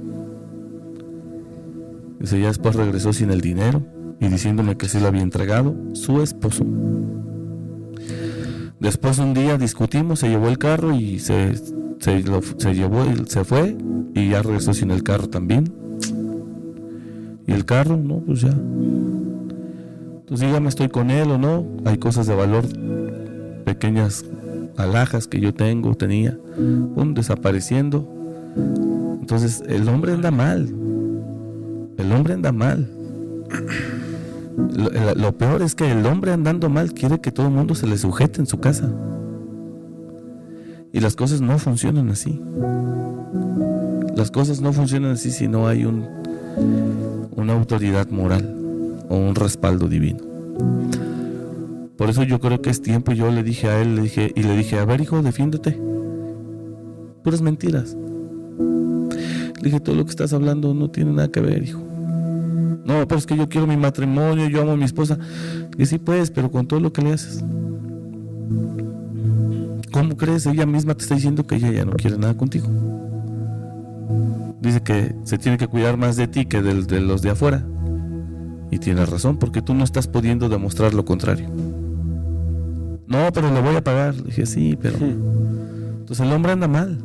Dice, 2.20 2.40
ya 2.40 2.48
después 2.48 2.76
regresó 2.76 3.14
sin 3.14 3.32
el 3.32 3.42
dinero 3.42 3.84
y 4.20 4.28
diciéndome 4.28 4.78
que 4.78 4.88
sí 4.88 5.00
lo 5.00 5.08
había 5.08 5.22
entregado 5.22 5.76
su 5.94 6.22
esposo. 6.22 6.66
Después 8.80 9.20
un 9.20 9.34
día 9.34 9.58
discutimos, 9.58 10.20
se 10.20 10.30
llevó 10.30 10.48
el 10.48 10.58
carro 10.58 10.94
y 10.94 11.20
se, 11.20 11.54
lo, 12.26 12.42
se 12.42 12.74
llevó, 12.74 13.04
se 13.26 13.44
fue 13.44 13.76
y 14.14 14.30
ya 14.30 14.42
regresó 14.42 14.74
sin 14.74 14.92
el 14.92 15.04
carro 15.04 15.28
también. 15.28 15.72
Y 17.48 17.52
el 17.52 17.66
carro, 17.66 17.98
no, 17.98 18.20
pues 18.20 18.42
ya. 18.42 18.56
Entonces 20.26 20.48
dígame, 20.48 20.70
estoy 20.70 20.90
con 20.90 21.12
él 21.12 21.30
o 21.30 21.38
no. 21.38 21.64
Hay 21.86 22.00
cosas 22.00 22.26
de 22.26 22.34
valor, 22.34 22.66
pequeñas 23.64 24.26
alhajas 24.76 25.28
que 25.28 25.40
yo 25.40 25.54
tengo, 25.54 25.94
tenía, 25.94 26.36
pum, 26.96 27.14
desapareciendo. 27.14 28.12
Entonces 29.22 29.62
el 29.68 29.88
hombre 29.88 30.14
anda 30.14 30.32
mal. 30.32 30.68
El 31.98 32.12
hombre 32.12 32.34
anda 32.34 32.52
mal. 32.52 32.90
Lo, 34.58 35.14
lo, 35.14 35.38
peor 35.38 35.62
es 35.62 35.76
que 35.76 35.92
el 35.92 36.04
hombre 36.08 36.34
andando 36.34 36.70
mal 36.70 36.96
quiere 36.96 37.22
que 37.22 37.32
todo 37.32 37.46
el 37.46 37.54
mundo 37.54 37.76
se 37.76 37.86
le 37.86 37.96
sujete 37.96 38.40
en 38.40 38.48
su 38.48 38.60
casa. 38.60 38.92
Y 40.92 41.02
las 41.02 41.16
cosas 41.16 41.40
no 41.40 41.60
funcionan 41.60 42.10
así. 42.10 42.42
Las 44.16 44.32
cosas 44.32 44.60
no 44.60 44.74
funcionan 44.74 45.12
así 45.12 45.30
si 45.30 45.48
no 45.48 45.68
hay 45.68 45.86
un, 45.86 46.08
una 47.36 47.54
autoridad 47.54 48.10
moral 48.10 48.55
o 49.10 49.18
un 49.18 49.36
respaldo 49.36 49.88
divino. 49.88 50.20
Por 51.98 52.10
eso 52.10 52.24
yo 52.24 52.40
creo 52.40 52.62
que 52.62 52.70
es 52.70 52.82
tiempo, 52.82 53.14
yo 53.14 53.32
le 53.32 53.44
dije 53.44 53.68
a 53.70 53.82
él, 53.82 53.96
le 53.96 54.02
dije, 54.02 54.32
y 54.36 54.44
le 54.44 54.58
dije, 54.58 54.78
a 54.78 54.86
ver 54.86 55.02
hijo, 55.02 55.22
defiéndete. 55.22 55.80
Puras 57.24 57.42
mentiras. 57.42 57.96
Le 59.58 59.64
dije, 59.64 59.80
todo 59.80 59.96
lo 59.96 60.04
que 60.04 60.12
estás 60.12 60.34
hablando 60.34 60.74
no 60.74 60.92
tiene 60.92 61.14
nada 61.14 61.30
que 61.30 61.40
ver, 61.40 61.64
hijo. 61.64 61.80
No, 62.86 63.08
pero 63.08 63.18
es 63.18 63.26
que 63.26 63.38
yo 63.38 63.50
quiero 63.50 63.66
mi 63.66 63.78
matrimonio, 63.78 64.48
yo 64.48 64.62
amo 64.62 64.72
a 64.72 64.78
mi 64.78 64.84
esposa. 64.84 65.18
Y 65.78 65.86
sí, 65.86 65.98
pues, 65.98 66.30
pero 66.30 66.52
con 66.52 66.68
todo 66.68 66.80
lo 66.80 66.94
que 66.94 67.02
le 67.02 67.14
haces. 67.14 67.44
¿Cómo 69.92 70.18
crees? 70.18 70.46
Ella 70.46 70.66
misma 70.66 70.94
te 70.94 71.04
está 71.04 71.16
diciendo 71.16 71.48
que 71.48 71.56
ella 71.56 71.72
ya 71.72 71.86
no 71.86 71.94
quiere 71.94 72.18
nada 72.18 72.36
contigo. 72.36 72.68
Dice 74.62 74.82
que 74.82 75.16
se 75.24 75.38
tiene 75.38 75.58
que 75.58 75.68
cuidar 75.68 75.98
más 75.98 76.18
de 76.18 76.28
ti 76.28 76.46
que 76.46 76.62
de 76.62 77.00
los 77.00 77.22
de 77.22 77.30
afuera. 77.30 77.66
Y 78.76 78.80
tienes 78.80 79.08
razón, 79.10 79.38
porque 79.38 79.62
tú 79.62 79.74
no 79.74 79.86
estás 79.86 80.08
pudiendo 80.08 80.50
demostrar 80.50 80.94
lo 80.94 81.06
contrario. 81.06 81.50
No, 83.08 83.30
pero 83.34 83.52
le 83.54 83.62
voy 83.62 83.76
a 83.76 83.84
pagar. 83.84 84.16
Le 84.16 84.24
dije, 84.24 84.46
sí, 84.46 84.78
pero... 84.82 84.98
Entonces 84.98 86.20
el 86.20 86.34
hombre 86.34 86.52
anda 86.52 86.68
mal. 86.68 87.00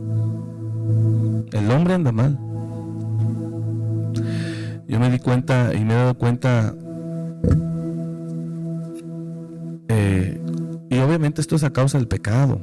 El 1.53 1.71
hombre 1.71 1.95
anda 1.95 2.11
mal 2.11 2.39
yo 4.91 4.99
me 4.99 5.09
di 5.09 5.21
cuenta 5.21 5.73
y 5.73 5.85
me 5.85 5.95
he 5.95 5.97
dado 5.97 6.15
cuenta, 6.15 6.75
eh, 9.87 10.41
y 10.91 10.99
obviamente 10.99 11.41
esto 11.41 11.55
es 11.55 11.63
a 11.63 11.73
causa 11.73 11.99
del 11.99 12.09
pecado. 12.09 12.61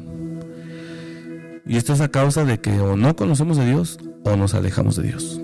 Y 1.66 1.78
esto 1.78 1.94
es 1.94 2.02
a 2.02 2.10
causa 2.10 2.44
de 2.44 2.60
que 2.60 2.78
o 2.82 2.98
no 2.98 3.16
conocemos 3.16 3.58
de 3.58 3.66
Dios 3.66 3.98
o 4.26 4.36
nos 4.36 4.54
alejamos 4.56 4.98
de 4.98 5.04
Dios. 5.04 5.42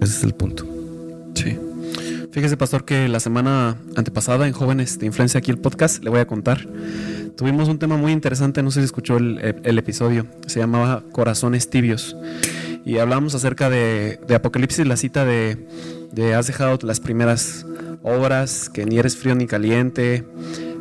Ese 0.00 0.16
es 0.16 0.24
el 0.24 0.34
punto. 0.34 0.66
Sí. 1.34 1.56
Fíjese, 2.34 2.56
pastor, 2.56 2.84
que 2.84 3.06
la 3.06 3.20
semana 3.20 3.76
antepasada 3.94 4.48
en 4.48 4.52
Jóvenes 4.52 4.98
de 4.98 5.06
Influencia 5.06 5.38
aquí 5.38 5.52
el 5.52 5.58
podcast, 5.58 6.02
le 6.02 6.10
voy 6.10 6.18
a 6.18 6.26
contar, 6.26 6.66
tuvimos 7.36 7.68
un 7.68 7.78
tema 7.78 7.96
muy 7.96 8.10
interesante, 8.10 8.60
no 8.60 8.72
sé 8.72 8.80
si 8.80 8.86
escuchó 8.86 9.18
el, 9.18 9.78
episodio, 9.78 10.26
se 10.48 10.58
llamaba 10.58 11.04
Corazones 11.12 11.70
Tibios. 11.70 12.16
Y 12.84 12.98
hablamos 12.98 13.36
acerca 13.36 13.70
de, 13.70 14.18
Apocalipsis, 14.34 14.84
la 14.84 14.96
cita 14.96 15.24
de, 15.24 15.64
de, 16.10 16.34
has 16.34 16.48
dejado 16.48 16.76
las 16.82 16.98
primeras 16.98 17.66
obras, 18.02 18.68
que 18.68 18.84
ni 18.84 18.98
eres 18.98 19.16
frío 19.16 19.36
ni 19.36 19.46
caliente, 19.46 20.26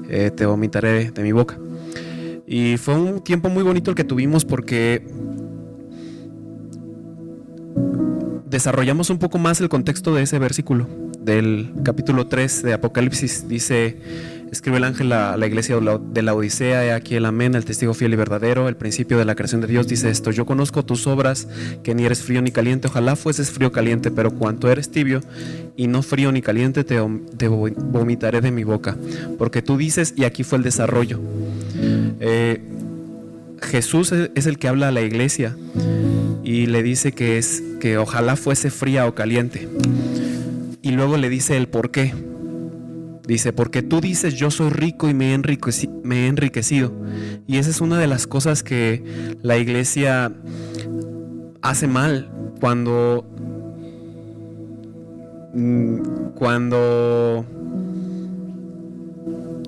eh, 0.09 0.31
te 0.35 0.47
vomitaré 0.47 1.11
de 1.11 1.21
mi 1.21 1.33
boca. 1.33 1.59
Y 2.47 2.77
fue 2.77 2.95
un 2.95 3.23
tiempo 3.23 3.49
muy 3.49 3.61
bonito 3.61 3.91
el 3.91 3.95
que 3.95 4.03
tuvimos 4.03 4.43
porque 4.43 5.05
desarrollamos 8.49 9.11
un 9.11 9.19
poco 9.19 9.37
más 9.37 9.61
el 9.61 9.69
contexto 9.69 10.15
de 10.15 10.23
ese 10.23 10.39
versículo 10.39 10.87
del 11.23 11.71
capítulo 11.83 12.27
3 12.27 12.63
de 12.63 12.73
Apocalipsis. 12.73 13.47
Dice, 13.47 13.97
escribe 14.51 14.77
el 14.77 14.83
ángel 14.83 15.11
a 15.11 15.37
la 15.37 15.47
iglesia 15.47 15.77
de 15.77 16.21
la 16.21 16.33
Odisea, 16.33 16.85
he 16.85 16.91
aquí 16.91 17.15
el 17.15 17.25
amén, 17.25 17.55
el 17.55 17.65
testigo 17.65 17.93
fiel 17.93 18.13
y 18.13 18.15
verdadero, 18.15 18.67
el 18.67 18.75
principio 18.75 19.17
de 19.17 19.25
la 19.25 19.35
creación 19.35 19.61
de 19.61 19.67
Dios. 19.67 19.87
Dice 19.87 20.09
esto, 20.09 20.31
yo 20.31 20.45
conozco 20.45 20.85
tus 20.85 21.07
obras, 21.07 21.47
que 21.83 21.95
ni 21.95 22.05
eres 22.05 22.21
frío 22.21 22.41
ni 22.41 22.51
caliente, 22.51 22.87
ojalá 22.87 23.15
fueses 23.15 23.51
frío 23.51 23.71
caliente, 23.71 24.11
pero 24.11 24.31
cuanto 24.31 24.69
eres 24.69 24.91
tibio 24.91 25.21
y 25.75 25.87
no 25.87 26.03
frío 26.03 26.31
ni 26.31 26.41
caliente, 26.41 26.83
te, 26.83 26.99
vomitaré 26.99 28.41
de 28.41 28.51
mi 28.51 28.63
boca. 28.63 28.97
Porque 29.37 29.61
tú 29.61 29.77
dices, 29.77 30.13
y 30.15 30.25
aquí 30.25 30.43
fue 30.43 30.57
el 30.57 30.63
desarrollo. 30.63 31.19
Eh, 32.19 32.61
Jesús 33.61 34.11
es 34.11 34.45
el 34.45 34.57
que 34.57 34.67
habla 34.67 34.89
a 34.89 34.91
la 34.91 35.01
iglesia 35.01 35.55
y 36.43 36.65
le 36.65 36.83
dice 36.83 37.13
que 37.13 37.37
es 37.37 37.63
que 37.79 37.97
ojalá 37.97 38.35
fuese 38.35 38.69
fría 38.69 39.07
o 39.07 39.15
caliente 39.15 39.69
y 40.83 40.91
luego 40.91 41.17
le 41.17 41.29
dice 41.29 41.57
el 41.57 41.67
por 41.67 41.89
qué. 41.89 42.13
Dice, 43.25 43.53
porque 43.53 43.81
tú 43.81 44.01
dices 44.01 44.33
yo 44.33 44.51
soy 44.51 44.69
rico 44.69 45.07
y 45.07 45.13
me 45.13 45.31
he, 45.31 45.33
enriquecido. 45.33 46.91
Y 47.47 47.57
esa 47.57 47.69
es 47.69 47.79
una 47.79 47.97
de 47.97 48.05
las 48.05 48.27
cosas 48.27 48.63
que 48.63 49.37
la 49.41 49.57
iglesia 49.57 50.33
hace 51.61 51.87
mal 51.87 52.29
cuando... 52.59 53.25
Mm, 55.53 55.99
cuando... 56.35 57.45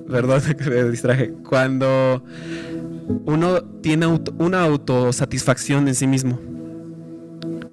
Perdón, 0.06 0.42
me 0.68 0.84
distraje. 0.90 1.32
Cuando 1.48 2.22
uno 3.24 3.62
tiene 3.80 4.06
una 4.38 4.64
autosatisfacción 4.64 5.88
en 5.88 5.94
sí 5.94 6.06
mismo. 6.06 6.38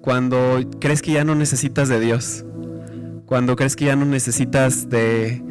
Cuando 0.00 0.62
crees 0.80 1.02
que 1.02 1.12
ya 1.12 1.24
no 1.24 1.34
necesitas 1.34 1.90
de 1.90 2.00
Dios 2.00 2.46
cuando 3.26 3.56
crees 3.56 3.76
que 3.76 3.86
ya 3.86 3.96
no 3.96 4.04
necesitas 4.04 4.88
de, 4.88 5.42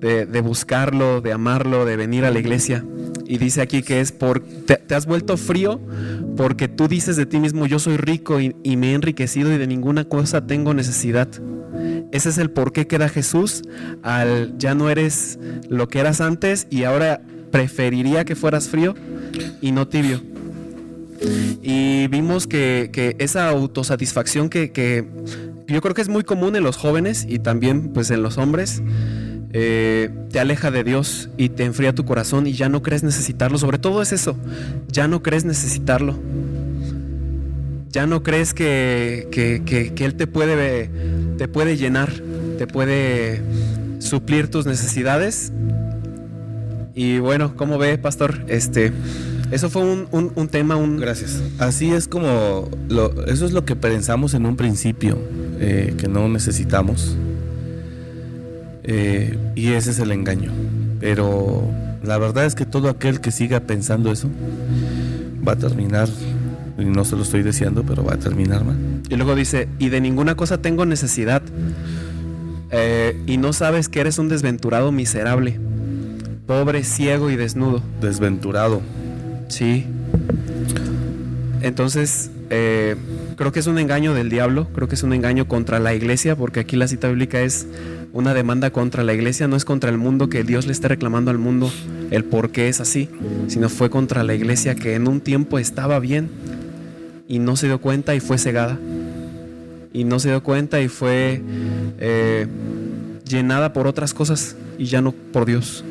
de, 0.00 0.40
buscarlo, 0.40 1.20
de 1.20 1.32
amarlo, 1.32 1.84
de 1.84 1.96
venir 1.96 2.24
a 2.24 2.30
la 2.30 2.38
iglesia. 2.38 2.84
Y 3.26 3.38
dice 3.38 3.60
aquí 3.60 3.82
que 3.82 4.00
es 4.00 4.12
por, 4.12 4.40
te, 4.40 4.94
has 4.94 5.06
vuelto 5.06 5.36
frío 5.36 5.80
porque 6.36 6.68
tú 6.68 6.88
dices 6.88 7.16
de 7.16 7.26
ti 7.26 7.40
mismo, 7.40 7.66
yo 7.66 7.78
soy 7.78 7.96
rico 7.96 8.40
y, 8.40 8.56
y, 8.62 8.76
me 8.76 8.92
he 8.92 8.94
enriquecido 8.94 9.52
y 9.52 9.58
de 9.58 9.66
ninguna 9.66 10.04
cosa 10.04 10.46
tengo 10.46 10.72
necesidad. 10.72 11.28
Ese 12.10 12.30
es 12.30 12.38
el 12.38 12.50
por 12.50 12.72
qué 12.72 12.86
queda 12.86 13.08
Jesús 13.08 13.62
al 14.02 14.56
ya 14.58 14.74
no 14.74 14.88
eres 14.88 15.38
lo 15.68 15.88
que 15.88 16.00
eras 16.00 16.20
antes 16.20 16.66
y 16.70 16.84
ahora 16.84 17.20
preferiría 17.50 18.24
que 18.24 18.34
fueras 18.34 18.68
frío 18.68 18.94
y 19.60 19.72
no 19.72 19.88
tibio. 19.88 20.22
Y 21.62 22.06
vimos 22.08 22.46
que, 22.46 22.90
que 22.92 23.16
esa 23.18 23.48
autosatisfacción 23.48 24.48
que, 24.48 24.70
que 24.70 25.04
yo 25.68 25.80
creo 25.82 25.94
que 25.94 26.02
es 26.02 26.08
muy 26.08 26.24
común 26.24 26.56
en 26.56 26.64
los 26.64 26.76
jóvenes 26.76 27.26
y 27.28 27.38
también 27.38 27.92
pues 27.92 28.10
en 28.10 28.22
los 28.22 28.38
hombres. 28.38 28.82
Eh, 29.52 30.10
te 30.30 30.40
aleja 30.40 30.70
de 30.70 30.84
Dios 30.84 31.30
y 31.38 31.48
te 31.48 31.64
enfría 31.64 31.94
tu 31.94 32.04
corazón 32.04 32.46
y 32.46 32.52
ya 32.52 32.68
no 32.68 32.82
crees 32.82 33.02
necesitarlo. 33.02 33.58
Sobre 33.58 33.78
todo 33.78 34.02
es 34.02 34.12
eso, 34.12 34.36
ya 34.88 35.08
no 35.08 35.22
crees 35.22 35.44
necesitarlo. 35.44 36.18
Ya 37.90 38.06
no 38.06 38.22
crees 38.22 38.52
que, 38.52 39.28
que, 39.30 40.04
Él 40.04 40.14
te 40.14 40.26
puede, 40.26 40.90
te 41.38 41.48
puede 41.48 41.76
llenar, 41.76 42.12
te 42.58 42.66
puede 42.66 43.42
suplir 43.98 44.50
tus 44.50 44.66
necesidades. 44.66 45.52
Y 46.94 47.18
bueno, 47.18 47.56
¿cómo 47.56 47.78
ve, 47.78 47.96
pastor? 47.96 48.44
Este, 48.48 48.92
eso 49.50 49.70
fue 49.70 49.82
un, 49.82 50.48
tema, 50.48 50.76
un... 50.76 50.98
Gracias. 50.98 51.42
Así 51.58 51.92
es 51.92 52.06
como, 52.06 52.68
lo, 52.88 53.24
eso 53.26 53.46
es 53.46 53.52
lo 53.52 53.64
que 53.64 53.76
pensamos 53.76 54.34
en 54.34 54.44
un 54.44 54.56
principio, 54.56 55.18
eh, 55.58 55.94
que 55.96 56.08
no 56.08 56.28
necesitamos. 56.28 57.16
Eh, 58.84 59.38
y 59.54 59.72
ese 59.72 59.90
es 59.90 59.98
el 60.00 60.12
engaño. 60.12 60.52
Pero 61.00 61.62
la 62.02 62.18
verdad 62.18 62.44
es 62.44 62.54
que 62.54 62.66
todo 62.66 62.88
aquel 62.88 63.20
que 63.20 63.30
siga 63.30 63.60
pensando 63.60 64.12
eso 64.12 64.28
va 65.46 65.52
a 65.52 65.56
terminar, 65.56 66.08
y 66.78 66.84
no 66.84 67.04
se 67.04 67.16
lo 67.16 67.22
estoy 67.22 67.42
deseando, 67.42 67.84
pero 67.84 68.04
va 68.04 68.14
a 68.14 68.18
terminar 68.18 68.64
mal. 68.64 68.76
Y 69.08 69.16
luego 69.16 69.34
dice, 69.34 69.68
y 69.78 69.88
de 69.88 70.00
ninguna 70.00 70.34
cosa 70.34 70.58
tengo 70.58 70.84
necesidad. 70.84 71.42
Eh, 72.70 73.18
y 73.26 73.38
no 73.38 73.54
sabes 73.54 73.88
que 73.88 74.00
eres 74.00 74.18
un 74.18 74.28
desventurado 74.28 74.92
miserable, 74.92 75.58
pobre, 76.46 76.84
ciego 76.84 77.30
y 77.30 77.36
desnudo. 77.36 77.82
Desventurado. 78.00 78.82
Sí. 79.48 79.84
Entonces, 81.60 82.30
eh, 82.50 82.96
creo 83.36 83.52
que 83.52 83.60
es 83.60 83.66
un 83.66 83.78
engaño 83.78 84.14
del 84.14 84.30
diablo, 84.30 84.68
creo 84.72 84.88
que 84.88 84.94
es 84.94 85.02
un 85.02 85.12
engaño 85.12 85.48
contra 85.48 85.80
la 85.80 85.94
iglesia, 85.94 86.36
porque 86.36 86.60
aquí 86.60 86.76
la 86.76 86.88
cita 86.88 87.08
bíblica 87.08 87.40
es 87.40 87.66
una 88.12 88.32
demanda 88.34 88.70
contra 88.70 89.02
la 89.04 89.12
iglesia, 89.12 89.48
no 89.48 89.56
es 89.56 89.64
contra 89.64 89.90
el 89.90 89.98
mundo 89.98 90.28
que 90.28 90.44
Dios 90.44 90.66
le 90.66 90.72
esté 90.72 90.88
reclamando 90.88 91.30
al 91.30 91.38
mundo 91.38 91.70
el 92.10 92.24
por 92.24 92.50
qué 92.50 92.68
es 92.68 92.80
así, 92.80 93.08
sino 93.48 93.68
fue 93.68 93.90
contra 93.90 94.22
la 94.22 94.34
iglesia 94.34 94.74
que 94.74 94.94
en 94.94 95.08
un 95.08 95.20
tiempo 95.20 95.58
estaba 95.58 95.98
bien 95.98 96.30
y 97.26 97.38
no 97.38 97.56
se 97.56 97.66
dio 97.66 97.80
cuenta 97.80 98.14
y 98.14 98.20
fue 98.20 98.38
cegada. 98.38 98.78
Y 99.92 100.04
no 100.04 100.18
se 100.20 100.28
dio 100.28 100.42
cuenta 100.42 100.80
y 100.80 100.88
fue 100.88 101.42
eh, 101.98 102.46
llenada 103.26 103.72
por 103.72 103.86
otras 103.86 104.14
cosas 104.14 104.56
y 104.78 104.86
ya 104.86 105.00
no 105.00 105.12
por 105.12 105.44
Dios. 105.44 105.84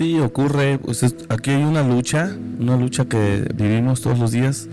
Sí, 0.00 0.18
ocurre, 0.18 0.78
pues 0.78 1.04
aquí 1.28 1.50
hay 1.50 1.62
una 1.62 1.82
lucha, 1.82 2.34
una 2.58 2.74
lucha 2.78 3.04
que 3.04 3.46
vivimos 3.54 4.00
todos 4.00 4.18
los 4.18 4.30
días 4.30 4.66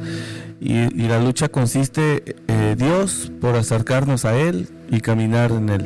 y, 0.62 0.88
la 1.06 1.22
lucha 1.22 1.50
consiste 1.50 2.38
eh, 2.48 2.76
Dios 2.78 3.30
por 3.42 3.58
acercarnos 3.58 4.24
a 4.24 4.38
Él 4.38 4.70
y 4.90 5.02
caminar 5.02 5.52
en 5.52 5.68
Él 5.68 5.86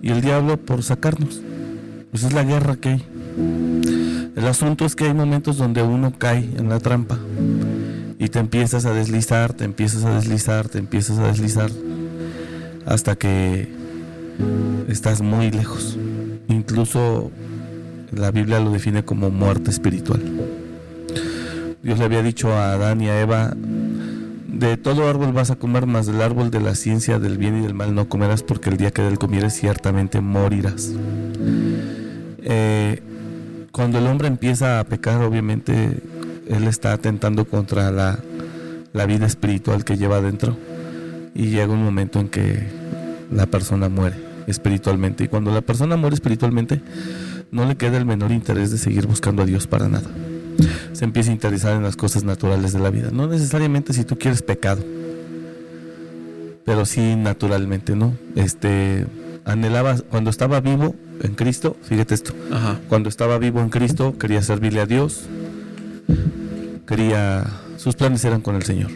y 0.00 0.12
el 0.12 0.22
diablo 0.22 0.56
por 0.56 0.82
sacarnos. 0.82 1.42
Esa 2.14 2.28
es 2.28 2.32
la 2.32 2.42
guerra 2.42 2.76
que 2.76 2.88
hay. 2.88 3.04
El 4.34 4.46
asunto 4.46 4.86
es 4.86 4.96
que 4.96 5.04
hay 5.04 5.12
momentos 5.12 5.58
donde 5.58 5.82
uno 5.82 6.14
cae 6.16 6.38
en 6.56 6.70
la 6.70 6.80
trampa 6.80 7.18
y 8.18 8.28
te 8.30 8.38
empiezas 8.38 8.86
a 8.86 8.94
deslizar, 8.94 9.52
te 9.52 9.64
empiezas 9.64 10.04
a 10.04 10.14
deslizar, 10.14 10.70
te 10.70 10.78
empiezas 10.78 11.18
a 11.18 11.26
deslizar 11.26 11.70
hasta 12.86 13.14
que 13.16 13.68
estás 14.88 15.20
muy 15.20 15.50
lejos. 15.50 15.98
Incluso 16.48 17.30
la 18.12 18.30
Biblia 18.30 18.60
lo 18.60 18.70
define 18.70 19.04
como 19.04 19.30
muerte 19.30 19.70
espiritual. 19.70 20.20
Dios 21.82 21.98
le 21.98 22.04
había 22.04 22.22
dicho 22.22 22.52
a 22.52 22.72
Adán 22.72 23.00
y 23.00 23.08
a 23.08 23.20
Eva, 23.20 23.52
de 23.54 24.76
todo 24.76 25.08
árbol 25.08 25.32
vas 25.32 25.50
a 25.50 25.56
comer, 25.56 25.86
más 25.86 26.06
del 26.06 26.22
árbol 26.22 26.50
de 26.50 26.60
la 26.60 26.74
ciencia 26.74 27.18
del 27.18 27.38
bien 27.38 27.58
y 27.58 27.62
del 27.62 27.74
mal 27.74 27.94
no 27.94 28.08
comerás, 28.08 28.42
porque 28.42 28.70
el 28.70 28.76
día 28.76 28.90
que 28.90 29.02
del 29.02 29.18
comieres 29.18 29.54
ciertamente 29.54 30.20
morirás. 30.20 30.92
Eh, 32.42 33.02
cuando 33.70 33.98
el 33.98 34.06
hombre 34.06 34.28
empieza 34.28 34.80
a 34.80 34.84
pecar, 34.84 35.22
obviamente 35.22 36.00
él 36.48 36.64
está 36.64 36.92
atentando 36.92 37.44
contra 37.44 37.90
la, 37.90 38.18
la 38.92 39.06
vida 39.06 39.26
espiritual 39.26 39.84
que 39.84 39.96
lleva 39.96 40.20
dentro 40.20 40.56
y 41.34 41.50
llega 41.50 41.72
un 41.72 41.84
momento 41.84 42.18
en 42.18 42.28
que 42.28 42.66
la 43.30 43.46
persona 43.46 43.88
muere 43.88 44.16
espiritualmente. 44.46 45.24
Y 45.24 45.28
cuando 45.28 45.52
la 45.52 45.60
persona 45.60 45.96
muere 45.96 46.14
espiritualmente, 46.14 46.80
no 47.50 47.64
le 47.66 47.76
queda 47.76 47.96
el 47.96 48.04
menor 48.04 48.32
interés 48.32 48.70
de 48.70 48.78
seguir 48.78 49.06
buscando 49.06 49.42
a 49.42 49.46
Dios 49.46 49.66
para 49.66 49.88
nada. 49.88 50.08
Se 50.92 51.04
empieza 51.04 51.30
a 51.30 51.34
interesar 51.34 51.76
en 51.76 51.82
las 51.82 51.96
cosas 51.96 52.24
naturales 52.24 52.72
de 52.72 52.78
la 52.78 52.90
vida. 52.90 53.10
No 53.12 53.26
necesariamente 53.26 53.92
si 53.92 54.04
tú 54.04 54.18
quieres 54.18 54.42
pecado, 54.42 54.82
pero 56.64 56.86
sí 56.86 57.14
naturalmente, 57.16 57.94
¿no? 57.94 58.14
Este 58.34 59.06
anhelaba 59.44 59.96
cuando 60.10 60.30
estaba 60.30 60.60
vivo 60.60 60.94
en 61.22 61.34
Cristo, 61.34 61.76
fíjate 61.82 62.14
esto. 62.14 62.32
Cuando 62.88 63.08
estaba 63.08 63.38
vivo 63.38 63.60
en 63.60 63.68
Cristo 63.68 64.16
quería 64.18 64.42
servirle 64.42 64.80
a 64.80 64.86
Dios. 64.86 65.26
Quería 66.86 67.44
sus 67.76 67.94
planes 67.94 68.24
eran 68.24 68.40
con 68.40 68.56
el 68.56 68.62
Señor. 68.62 68.90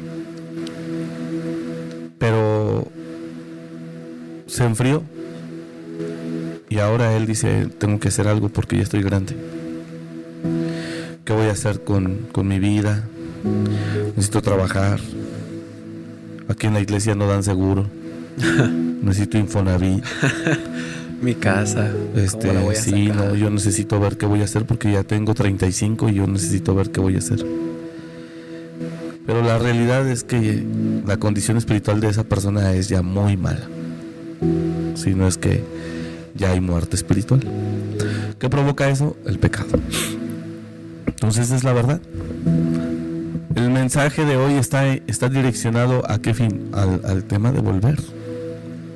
Pero 2.18 2.88
se 4.46 4.64
enfrió 4.64 5.02
y 6.70 6.78
ahora 6.78 7.16
él 7.16 7.26
dice, 7.26 7.66
tengo 7.78 7.98
que 7.98 8.08
hacer 8.08 8.28
algo 8.28 8.48
porque 8.48 8.76
ya 8.76 8.84
estoy 8.84 9.02
grande. 9.02 9.34
¿Qué 11.24 11.32
voy 11.32 11.48
a 11.48 11.50
hacer 11.52 11.82
con, 11.82 12.28
mi 12.44 12.60
vida? 12.60 13.04
Necesito 14.14 14.40
trabajar. 14.40 15.00
Aquí 16.48 16.68
en 16.68 16.74
la 16.74 16.80
iglesia 16.80 17.16
no 17.16 17.26
dan 17.26 17.42
seguro. 17.42 17.86
Necesito 19.02 19.36
Infonavit. 19.36 20.04
Mi 21.20 21.34
casa. 21.34 21.90
Este, 22.14 22.76
sí, 22.76 23.08
no, 23.08 23.34
yo 23.34 23.50
necesito 23.50 24.00
ver 24.00 24.16
qué 24.16 24.24
voy 24.24 24.40
a 24.40 24.44
hacer 24.44 24.64
porque 24.64 24.90
ya 24.92 25.02
tengo 25.02 25.34
35 25.34 26.08
y 26.08 26.14
yo 26.14 26.26
necesito 26.26 26.74
ver 26.74 26.90
qué 26.90 27.00
voy 27.00 27.16
a 27.16 27.18
hacer. 27.18 27.44
Pero 29.26 29.42
la 29.42 29.58
realidad 29.58 30.08
es 30.08 30.24
que 30.24 30.64
la 31.06 31.18
condición 31.18 31.58
espiritual 31.58 32.00
de 32.00 32.08
esa 32.08 32.24
persona 32.24 32.72
es 32.72 32.88
ya 32.88 33.02
muy 33.02 33.36
mala. 33.36 33.68
Si 34.94 35.14
no 35.14 35.28
es 35.28 35.36
que 35.36 35.62
ya 36.40 36.52
hay 36.52 36.60
muerte 36.60 36.96
espiritual. 36.96 37.40
¿Qué 38.38 38.48
provoca 38.48 38.88
eso? 38.88 39.14
El 39.26 39.38
pecado. 39.38 39.78
Entonces 41.06 41.50
es 41.50 41.64
la 41.64 41.74
verdad. 41.74 42.00
El 43.54 43.68
mensaje 43.68 44.24
de 44.24 44.36
hoy 44.36 44.54
está, 44.54 44.88
está 44.88 45.28
direccionado 45.28 46.02
a 46.10 46.18
qué 46.18 46.32
fin? 46.32 46.70
Al, 46.72 47.24
tema 47.24 47.52
de 47.52 47.60
volver. 47.60 48.00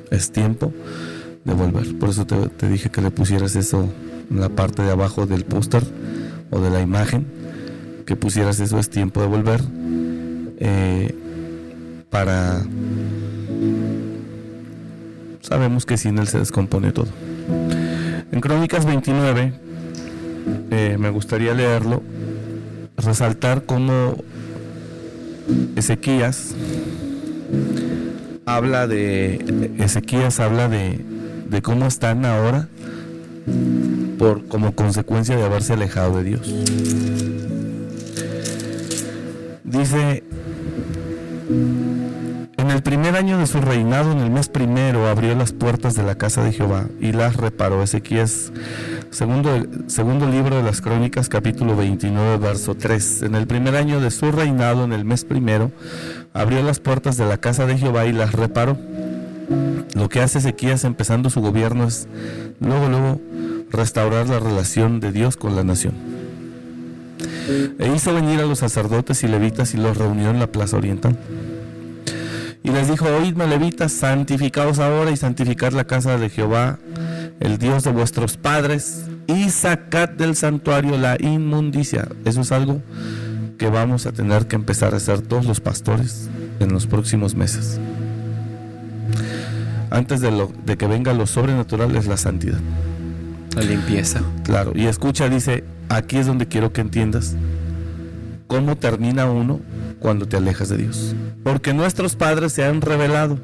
Es 0.09 0.31
tiempo 0.31 0.73
de 1.43 1.53
volver. 1.53 1.95
Por 1.99 2.09
eso 2.09 2.25
te, 2.25 2.67
dije 2.67 2.89
que 2.89 3.01
le 3.01 3.11
pusieras 3.11 3.55
eso 3.55 3.87
en 4.31 4.39
la 4.39 4.49
parte 4.49 4.81
de 4.81 4.89
abajo 4.89 5.27
del 5.27 5.45
póster 5.45 5.83
o 6.49 6.59
de 6.59 6.71
la 6.71 6.81
imagen. 6.81 7.27
Que 8.07 8.15
pusieras 8.15 8.59
eso 8.59 8.79
es 8.79 8.89
tiempo 8.89 9.21
de 9.21 9.27
volver. 9.27 9.61
Eh, 10.57 11.15
para... 12.09 12.63
Sabemos 15.41 15.85
que 15.85 15.95
sin 15.95 16.17
él 16.17 16.27
se 16.27 16.39
descompone 16.39 16.91
todo. 16.91 17.24
En 17.47 18.41
Crónicas 18.41 18.85
29, 18.85 19.53
eh, 20.71 20.97
me 20.99 21.09
gustaría 21.09 21.53
leerlo, 21.53 22.01
resaltar 22.97 23.63
cómo 23.65 24.15
Ezequías 25.75 26.55
habla 28.45 28.87
de 28.87 29.73
Ezequías 29.79 30.39
habla 30.39 30.69
de, 30.69 30.99
de 31.49 31.61
cómo 31.61 31.85
están 31.85 32.25
ahora 32.25 32.67
por 34.17 34.47
como 34.47 34.73
consecuencia 34.73 35.35
de 35.35 35.43
haberse 35.43 35.73
alejado 35.73 36.17
de 36.17 36.23
Dios. 36.23 36.53
Dice 39.63 40.23
en 42.65 42.71
el 42.71 42.81
primer 42.81 43.15
año 43.15 43.37
de 43.37 43.45
su 43.45 43.61
reinado, 43.61 44.11
en 44.11 44.17
el 44.17 44.31
mes 44.31 44.49
primero, 44.49 45.07
abrió 45.07 45.35
las 45.35 45.53
puertas 45.53 45.93
de 45.93 46.01
la 46.01 46.15
casa 46.15 46.43
de 46.43 46.51
Jehová 46.51 46.85
y 46.99 47.11
las 47.11 47.37
reparó. 47.37 47.83
Ezequías, 47.83 48.51
segundo, 49.11 49.51
segundo 49.85 50.27
libro 50.27 50.55
de 50.55 50.63
las 50.63 50.81
crónicas, 50.81 51.29
capítulo 51.29 51.75
29, 51.75 52.37
verso 52.37 52.73
3. 52.73 53.21
En 53.21 53.35
el 53.35 53.45
primer 53.45 53.75
año 53.75 53.99
de 53.99 54.09
su 54.09 54.31
reinado, 54.31 54.83
en 54.83 54.93
el 54.93 55.05
mes 55.05 55.25
primero, 55.25 55.71
abrió 56.33 56.63
las 56.63 56.79
puertas 56.79 57.17
de 57.17 57.27
la 57.27 57.37
casa 57.37 57.67
de 57.67 57.77
Jehová 57.77 58.07
y 58.07 58.13
las 58.13 58.31
reparó. 58.31 58.75
Lo 59.93 60.09
que 60.09 60.21
hace 60.21 60.39
Ezequías 60.39 60.85
empezando 60.85 61.29
su 61.29 61.41
gobierno 61.41 61.83
es 61.83 62.07
luego, 62.59 62.89
luego, 62.89 63.21
restaurar 63.69 64.27
la 64.27 64.39
relación 64.39 64.99
de 64.99 65.11
Dios 65.11 65.37
con 65.37 65.55
la 65.55 65.63
nación. 65.63 65.93
E 67.77 67.93
hizo 67.95 68.11
venir 68.11 68.39
a 68.39 68.45
los 68.47 68.57
sacerdotes 68.57 69.23
y 69.23 69.27
levitas 69.27 69.75
y 69.75 69.77
los 69.77 69.95
reunió 69.95 70.31
en 70.31 70.39
la 70.39 70.47
plaza 70.47 70.77
oriental. 70.77 71.15
Y 72.65 72.71
les 72.71 72.89
dijo, 72.89 73.05
oídme 73.05 73.45
levitas, 73.45 73.91
santificaos 73.91 74.79
ahora 74.79 75.11
y 75.11 75.17
santificad 75.17 75.71
la 75.73 75.83
casa 75.83 76.17
de 76.17 76.29
Jehová, 76.29 76.79
el 77.39 77.59
Dios 77.59 77.83
de 77.83 77.91
vuestros 77.91 78.37
padres, 78.37 79.05
y 79.27 79.51
sacad 79.51 80.09
del 80.09 80.35
santuario 80.35 80.97
la 80.97 81.15
inmundicia. 81.19 82.07
Eso 82.25 82.41
es 82.41 82.51
algo 82.51 82.81
que 83.59 83.69
vamos 83.69 84.07
a 84.07 84.13
tener 84.13 84.47
que 84.47 84.55
empezar 84.55 84.95
a 84.95 84.97
hacer 84.97 85.21
todos 85.21 85.45
los 85.45 85.59
pastores 85.59 86.27
en 86.59 86.73
los 86.73 86.87
próximos 86.87 87.35
meses. 87.35 87.79
Antes 89.91 90.19
de, 90.21 90.31
lo, 90.31 90.51
de 90.65 90.75
que 90.75 90.87
venga 90.87 91.13
lo 91.13 91.27
sobrenatural 91.27 91.95
es 91.95 92.07
la 92.07 92.17
santidad. 92.17 92.59
La 93.55 93.61
limpieza. 93.61 94.21
Claro, 94.43 94.71
y 94.73 94.87
escucha, 94.87 95.29
dice, 95.29 95.63
aquí 95.89 96.17
es 96.17 96.25
donde 96.25 96.47
quiero 96.47 96.73
que 96.73 96.81
entiendas 96.81 97.35
cómo 98.55 98.77
termina 98.77 99.25
uno 99.25 99.59
cuando 99.99 100.29
te 100.29 100.37
alejas 100.37 100.69
de 100.69 100.77
Dios. 100.77 101.13
Porque 101.43 101.73
nuestros 101.73 102.15
padres 102.15 102.53
se 102.53 102.63
han 102.63 102.79
revelado 102.79 103.37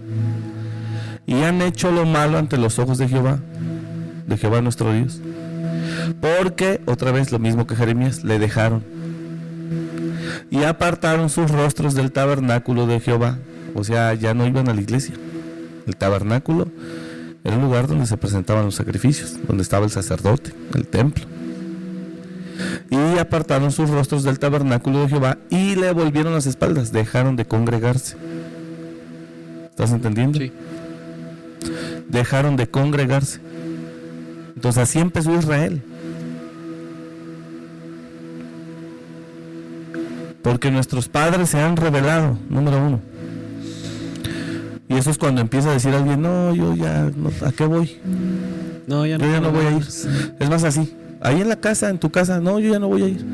y 1.25 1.33
han 1.43 1.61
hecho 1.61 1.91
lo 1.91 2.05
malo 2.05 2.37
ante 2.37 2.57
los 2.57 2.79
ojos 2.79 2.97
de 2.97 3.09
Jehová, 3.09 3.39
de 4.25 4.37
Jehová 4.37 4.61
nuestro 4.61 4.93
Dios. 4.93 5.19
Porque, 6.21 6.79
otra 6.85 7.11
vez 7.11 7.33
lo 7.33 7.39
mismo 7.39 7.67
que 7.67 7.75
Jeremías, 7.75 8.23
le 8.23 8.39
dejaron. 8.39 8.85
Y 10.49 10.63
apartaron 10.63 11.29
sus 11.29 11.51
rostros 11.51 11.93
del 11.93 12.13
tabernáculo 12.13 12.87
de 12.87 13.01
Jehová. 13.01 13.37
O 13.75 13.83
sea, 13.83 14.13
ya 14.13 14.33
no 14.33 14.47
iban 14.47 14.69
a 14.69 14.73
la 14.73 14.81
iglesia. 14.81 15.15
El 15.87 15.97
tabernáculo 15.97 16.69
era 17.43 17.55
el 17.55 17.61
lugar 17.61 17.87
donde 17.87 18.05
se 18.05 18.15
presentaban 18.15 18.63
los 18.63 18.75
sacrificios, 18.75 19.35
donde 19.45 19.63
estaba 19.63 19.83
el 19.83 19.91
sacerdote, 19.91 20.53
el 20.73 20.87
templo 20.87 21.25
y 22.89 23.17
apartaron 23.17 23.71
sus 23.71 23.89
rostros 23.89 24.23
del 24.23 24.39
tabernáculo 24.39 25.01
de 25.01 25.09
Jehová 25.09 25.37
y 25.49 25.75
le 25.75 25.91
volvieron 25.93 26.33
las 26.33 26.45
espaldas, 26.45 26.91
dejaron 26.91 27.35
de 27.35 27.45
congregarse. 27.45 28.17
¿Estás 29.69 29.91
entendiendo? 29.91 30.39
Sí. 30.39 30.51
Dejaron 32.09 32.57
de 32.57 32.67
congregarse. 32.67 33.39
Entonces 34.55 34.83
así 34.83 34.99
empezó 34.99 35.33
Israel. 35.33 35.81
Porque 40.43 40.71
nuestros 40.71 41.07
padres 41.07 41.49
se 41.49 41.59
han 41.59 41.77
revelado, 41.77 42.37
número 42.49 42.85
uno. 42.85 42.99
Y 44.89 44.95
eso 44.95 45.09
es 45.09 45.17
cuando 45.17 45.39
empieza 45.39 45.69
a 45.69 45.73
decir 45.73 45.93
alguien, 45.93 46.21
no, 46.21 46.53
yo 46.53 46.75
ya, 46.75 47.09
¿a 47.45 47.51
qué 47.53 47.65
voy? 47.65 47.97
No, 48.87 49.05
ya 49.05 49.17
no, 49.17 49.25
yo 49.25 49.31
ya 49.31 49.39
no 49.39 49.51
voy 49.51 49.65
a 49.65 49.71
ir. 49.71 49.83
Es 49.83 50.49
más 50.49 50.63
así, 50.65 50.93
Ahí 51.21 51.39
en 51.39 51.49
la 51.49 51.55
casa, 51.55 51.89
en 51.89 51.99
tu 51.99 52.09
casa, 52.09 52.39
no, 52.39 52.59
yo 52.59 52.71
ya 52.73 52.79
no 52.79 52.87
voy 52.87 53.03
a 53.03 53.07
ir. 53.07 53.25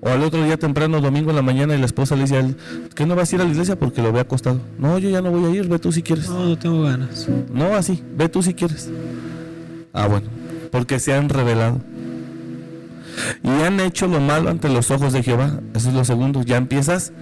O 0.00 0.08
al 0.08 0.22
otro 0.22 0.44
día 0.44 0.56
temprano, 0.56 1.00
domingo 1.00 1.30
en 1.30 1.36
la 1.36 1.42
mañana, 1.42 1.74
y 1.74 1.78
la 1.78 1.86
esposa 1.86 2.14
le 2.14 2.22
dice 2.22 2.36
a 2.36 2.40
él, 2.40 2.56
que 2.94 3.04
no 3.04 3.16
vas 3.16 3.32
a 3.32 3.34
ir 3.34 3.42
a 3.42 3.44
la 3.44 3.50
iglesia 3.50 3.76
porque 3.76 4.00
lo 4.00 4.12
ve 4.12 4.20
acostado. 4.20 4.60
No, 4.78 4.96
yo 4.98 5.10
ya 5.10 5.20
no 5.20 5.32
voy 5.32 5.44
a 5.44 5.50
ir, 5.50 5.66
ve 5.66 5.80
tú 5.80 5.90
si 5.90 6.02
quieres. 6.02 6.28
No, 6.28 6.46
no 6.46 6.56
tengo 6.56 6.84
ganas. 6.84 7.28
No, 7.52 7.74
así, 7.74 8.00
ve 8.16 8.28
tú 8.28 8.44
si 8.44 8.54
quieres. 8.54 8.88
Ah, 9.92 10.06
bueno, 10.06 10.28
porque 10.70 11.00
se 11.00 11.14
han 11.14 11.28
revelado. 11.28 11.80
Y 13.42 13.48
han 13.62 13.80
hecho 13.80 14.06
lo 14.06 14.20
malo 14.20 14.48
ante 14.48 14.68
los 14.68 14.92
ojos 14.92 15.12
de 15.12 15.24
Jehová. 15.24 15.58
Eso 15.74 15.88
es 15.88 15.94
lo 15.94 16.04
segundo. 16.04 16.42
Ya 16.42 16.58
empiezas 16.58 17.12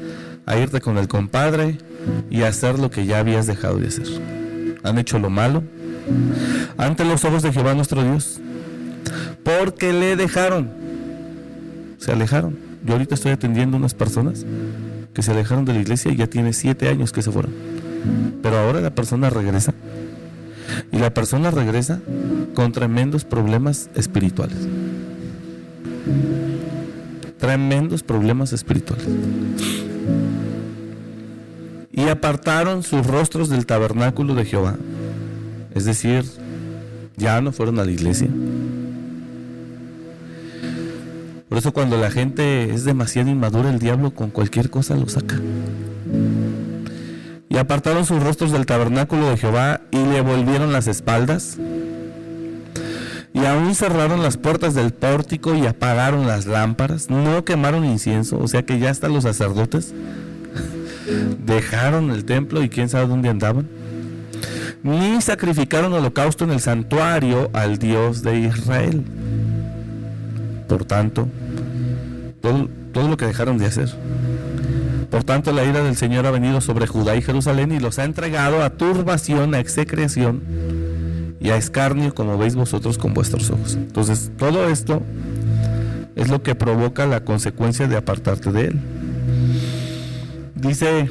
a 0.44 0.58
irte 0.58 0.82
con 0.82 0.98
el 0.98 1.08
compadre 1.08 1.78
y 2.28 2.42
a 2.42 2.48
hacer 2.48 2.78
lo 2.78 2.90
que 2.90 3.06
ya 3.06 3.20
habías 3.20 3.46
dejado 3.46 3.78
de 3.78 3.88
hacer. 3.88 4.06
Han 4.82 4.98
hecho 4.98 5.18
lo 5.18 5.30
malo 5.30 5.62
ante 6.76 7.06
los 7.06 7.24
ojos 7.24 7.42
de 7.42 7.52
Jehová 7.52 7.74
nuestro 7.74 8.02
Dios 8.02 8.40
porque 9.44 9.92
le 9.92 10.16
dejaron. 10.16 10.70
Se 11.98 12.12
alejaron. 12.12 12.56
Yo 12.84 12.94
ahorita 12.94 13.14
estoy 13.14 13.32
atendiendo 13.32 13.76
unas 13.76 13.94
personas 13.94 14.44
que 15.12 15.22
se 15.22 15.30
alejaron 15.30 15.64
de 15.64 15.74
la 15.74 15.80
iglesia 15.80 16.10
y 16.10 16.16
ya 16.16 16.26
tiene 16.26 16.52
siete 16.52 16.88
años 16.88 17.12
que 17.12 17.22
se 17.22 17.30
fueron. 17.30 17.52
Pero 18.42 18.58
ahora 18.58 18.80
la 18.80 18.90
persona 18.90 19.30
regresa. 19.30 19.74
Y 20.90 20.98
la 20.98 21.12
persona 21.14 21.50
regresa 21.50 22.00
con 22.54 22.72
tremendos 22.72 23.24
problemas 23.24 23.90
espirituales. 23.94 24.58
Tremendos 27.38 28.02
problemas 28.02 28.52
espirituales. 28.52 29.06
Y 31.92 32.08
apartaron 32.08 32.82
sus 32.82 33.06
rostros 33.06 33.48
del 33.48 33.66
tabernáculo 33.66 34.34
de 34.34 34.44
Jehová. 34.44 34.76
Es 35.74 35.84
decir, 35.84 36.24
ya 37.16 37.40
no 37.40 37.52
fueron 37.52 37.78
a 37.78 37.84
la 37.84 37.92
iglesia 37.92 38.28
por 41.54 41.60
eso 41.60 41.72
cuando 41.72 41.96
la 41.96 42.10
gente 42.10 42.74
es 42.74 42.82
demasiado 42.82 43.30
inmadura, 43.30 43.70
el 43.70 43.78
diablo 43.78 44.10
con 44.10 44.30
cualquier 44.30 44.70
cosa 44.70 44.96
lo 44.96 45.08
saca. 45.08 45.36
Y 47.48 47.56
apartaron 47.58 48.04
sus 48.04 48.20
rostros 48.20 48.50
del 48.50 48.66
tabernáculo 48.66 49.30
de 49.30 49.36
Jehová 49.36 49.80
y 49.92 50.04
le 50.04 50.20
volvieron 50.20 50.72
las 50.72 50.88
espaldas. 50.88 51.56
Y 53.32 53.44
aún 53.44 53.76
cerraron 53.76 54.20
las 54.20 54.36
puertas 54.36 54.74
del 54.74 54.92
pórtico 54.92 55.54
y 55.54 55.64
apagaron 55.64 56.26
las 56.26 56.46
lámparas. 56.46 57.08
No 57.08 57.44
quemaron 57.44 57.84
incienso, 57.84 58.36
o 58.40 58.48
sea 58.48 58.64
que 58.66 58.80
ya 58.80 58.90
hasta 58.90 59.08
los 59.08 59.22
sacerdotes 59.22 59.94
dejaron 61.46 62.10
el 62.10 62.24
templo 62.24 62.64
y 62.64 62.68
quién 62.68 62.88
sabe 62.88 63.06
dónde 63.06 63.28
andaban. 63.28 63.68
Ni 64.82 65.20
sacrificaron 65.20 65.92
holocausto 65.92 66.42
en 66.42 66.50
el 66.50 66.58
santuario 66.58 67.48
al 67.52 67.78
Dios 67.78 68.24
de 68.24 68.40
Israel. 68.40 69.04
Por 70.68 70.84
tanto, 70.84 71.28
todo, 72.44 73.08
lo 73.08 73.16
que 73.16 73.26
dejaron 73.26 73.58
de 73.58 73.66
hacer. 73.66 73.88
Por 75.10 75.24
tanto, 75.24 75.52
la 75.52 75.64
ira 75.64 75.82
del 75.82 75.96
Señor 75.96 76.26
ha 76.26 76.30
venido 76.30 76.60
sobre 76.60 76.86
Judá 76.86 77.16
y 77.16 77.22
Jerusalén 77.22 77.72
y 77.72 77.80
los 77.80 77.98
ha 77.98 78.04
entregado 78.04 78.62
a 78.62 78.70
turbación, 78.70 79.54
a 79.54 79.60
execración 79.60 80.42
y 81.40 81.50
a 81.50 81.56
escarnio, 81.56 82.14
como 82.14 82.36
veis 82.36 82.54
vosotros 82.54 82.98
con 82.98 83.14
vuestros 83.14 83.50
ojos. 83.50 83.74
Entonces, 83.74 84.30
todo 84.36 84.68
esto 84.68 85.02
es 86.16 86.28
lo 86.28 86.42
que 86.42 86.54
provoca 86.54 87.06
la 87.06 87.24
consecuencia 87.24 87.88
de 87.88 87.96
apartarte 87.96 88.52
de 88.52 88.66
Él. 88.66 88.80
Dice 90.54 91.08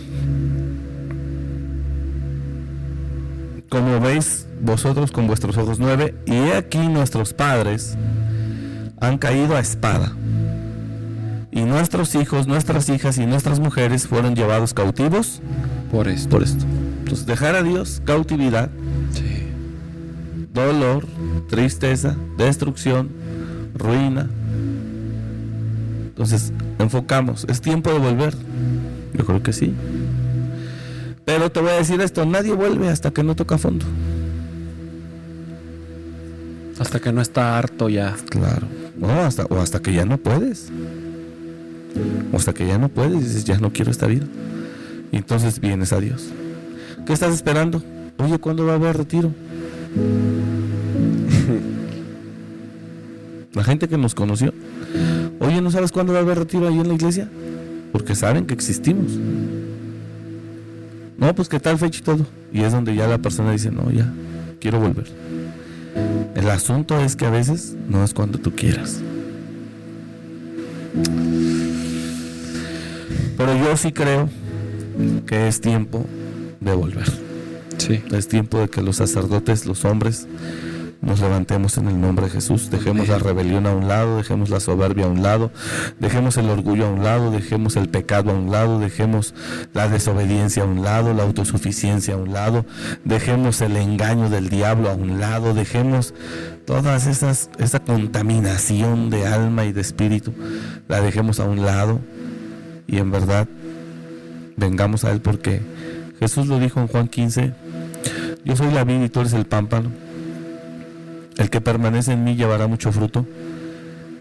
como 3.70 4.00
veis 4.00 4.46
vosotros 4.62 5.12
con 5.12 5.26
vuestros 5.26 5.58
ojos 5.58 5.80
nueve, 5.80 6.14
y 6.28 6.34
he 6.34 6.54
aquí 6.54 6.78
nuestros 6.78 7.34
padres 7.34 7.98
han 9.02 9.18
caído 9.18 9.56
a 9.56 9.60
espada. 9.60 10.16
Y 11.56 11.62
nuestros 11.62 12.16
hijos, 12.16 12.48
nuestras 12.48 12.90
hijas 12.90 13.20
y 13.20 13.28
nuestras 13.28 13.60
mujeres 13.60 14.08
fueron 14.08 14.36
llevados 14.36 14.74
cautivos 14.74 15.40
por 15.92 16.08
esto. 16.08 16.30
Por 16.30 16.42
esto. 16.42 16.66
Entonces, 17.00 17.28
dejar 17.28 17.56
a 17.56 17.62
Dios, 17.62 18.02
cautividad, 18.06 18.72
dolor, 20.52 21.06
tristeza, 21.50 22.16
destrucción, 22.40 23.10
ruina. 23.76 24.28
Entonces, 26.08 26.52
enfocamos. 26.80 27.46
¿Es 27.48 27.62
tiempo 27.62 27.92
de 27.92 28.00
volver? 28.00 28.34
Yo 29.14 29.24
creo 29.24 29.44
que 29.44 29.54
sí. 29.54 29.76
Pero 31.24 31.52
te 31.52 31.60
voy 31.60 31.70
a 31.70 31.76
decir 31.76 32.02
esto, 32.02 32.26
nadie 32.26 32.54
vuelve 32.54 32.90
hasta 32.90 33.12
que 33.12 33.22
no 33.22 33.36
toca 33.36 33.60
fondo. 33.60 33.86
Hasta 36.80 37.00
que 37.00 37.14
no 37.14 37.22
está 37.22 37.60
harto 37.60 37.90
ya. 37.90 38.16
Claro. 38.30 38.68
No, 38.98 39.22
hasta, 39.22 39.46
o 39.46 39.60
hasta 39.60 39.82
que 39.82 39.94
ya 39.94 40.06
no 40.06 40.18
puedes. 40.18 40.72
O 42.32 42.38
hasta 42.38 42.54
que 42.54 42.68
ya 42.68 42.78
no 42.78 42.90
puedes 42.90 43.14
y 43.14 43.24
dices, 43.24 43.46
ya 43.46 43.58
no 43.60 43.72
quiero 43.72 43.92
esta 43.92 44.08
vida. 44.08 44.26
Y 45.12 45.18
entonces 45.18 45.60
vienes 45.60 45.94
a 45.94 46.00
Dios. 46.00 46.30
¿Qué 47.06 47.14
estás 47.14 47.34
esperando? 47.34 47.82
Oye, 48.18 48.40
¿cuándo 48.40 48.66
va 48.66 48.74
a 48.74 48.76
haber 48.76 48.98
retiro? 48.98 49.32
La 53.54 53.64
gente 53.64 53.88
que 53.88 53.98
nos 53.98 54.16
conoció. 54.16 54.52
Oye, 55.40 55.62
¿no 55.62 55.70
sabes 55.70 55.92
cuándo 55.92 56.14
va 56.14 56.20
a 56.20 56.24
haber 56.24 56.40
retiro 56.40 56.68
ahí 56.68 56.80
en 56.80 56.88
la 56.88 56.96
iglesia? 56.96 57.30
Porque 57.92 58.16
saben 58.16 58.48
que 58.48 58.56
existimos. 58.56 59.12
No, 61.18 61.36
pues 61.36 61.50
qué 61.50 61.60
tal 61.60 61.78
fecha 61.78 62.00
y 62.00 62.04
todo. 62.04 62.26
Y 62.52 62.62
es 62.62 62.72
donde 62.72 62.96
ya 62.96 63.08
la 63.08 63.20
persona 63.20 63.52
dice, 63.52 63.72
no, 63.72 63.92
ya, 63.92 64.12
quiero 64.60 64.80
volver. 64.80 65.06
El 66.36 66.50
asunto 66.50 67.00
es 67.00 67.16
que 67.16 67.26
a 67.26 67.30
veces 67.30 67.76
no 67.88 68.04
es 68.04 68.14
cuando 68.14 68.40
tú 68.40 68.54
quieras. 68.56 69.00
Pero 73.38 73.56
yo 73.56 73.76
sí 73.78 73.92
creo 73.92 74.30
que 75.26 75.48
es 75.48 75.62
tiempo 75.62 76.06
de 76.60 76.74
volver. 76.74 77.12
Sí. 77.78 78.04
Es 78.12 78.28
tiempo 78.28 78.60
de 78.60 78.70
que 78.70 78.82
los 78.82 78.98
sacerdotes, 78.98 79.66
los 79.66 79.84
hombres, 79.86 80.28
nos 81.04 81.20
levantemos 81.20 81.78
en 81.78 81.90
el 81.90 82.00
nombre 82.00 82.28
de 82.28 82.32
Jesús, 82.32 82.70
dejemos 82.70 83.10
la 83.10 83.20
rebelión 83.20 83.68
a 83.68 83.76
un 83.76 83.90
lado, 83.90 84.16
dejemos 84.16 84.50
la 84.50 84.62
soberbia 84.62 85.06
a 85.06 85.10
un 85.10 85.22
lado, 85.22 85.52
dejemos 86.00 86.38
el 86.38 86.50
orgullo 86.50 86.86
a 86.86 86.90
un 86.90 87.04
lado, 87.04 87.30
dejemos 87.30 87.76
el 87.76 87.90
pecado 87.90 88.32
a 88.32 88.34
un 88.34 88.52
lado, 88.52 88.80
dejemos 88.80 89.36
la 89.74 89.90
desobediencia 89.90 90.64
a 90.64 90.66
un 90.66 90.82
lado, 90.82 91.14
la 91.14 91.24
autosuficiencia 91.24 92.14
a 92.14 92.18
un 92.18 92.32
lado, 92.32 92.66
dejemos 93.04 93.60
el 93.60 93.76
engaño 93.76 94.30
del 94.30 94.48
diablo 94.48 94.90
a 94.90 94.94
un 94.94 95.20
lado, 95.20 95.54
dejemos 95.54 96.14
todas 96.66 97.06
esas 97.06 97.50
esa 97.60 97.82
contaminación 97.82 99.10
de 99.10 99.28
alma 99.28 99.66
y 99.66 99.74
de 99.74 99.82
espíritu, 99.82 100.34
la 100.88 101.02
dejemos 101.02 101.42
a 101.42 101.44
un 101.44 101.66
lado 101.66 102.00
y 102.94 103.00
en 103.00 103.12
verdad 103.12 103.48
vengamos 104.56 105.04
a 105.04 105.12
él 105.12 105.20
porque 105.20 105.62
Jesús 106.20 106.48
lo 106.48 106.60
dijo 106.60 106.80
en 106.80 106.88
Juan 106.88 107.08
15, 107.08 107.54
yo 108.46 108.56
soy 108.56 108.72
la 108.72 108.84
vid 108.84 109.02
y 109.04 109.10
tú 109.10 109.22
eres 109.22 109.34
el 109.34 109.46
pámpano. 109.46 109.92
El 111.38 111.50
que 111.50 111.62
permanece 111.62 112.14
en 112.14 112.24
mí 112.24 112.36
llevará 112.36 112.68
mucho 112.68 112.92
fruto. 112.92 113.26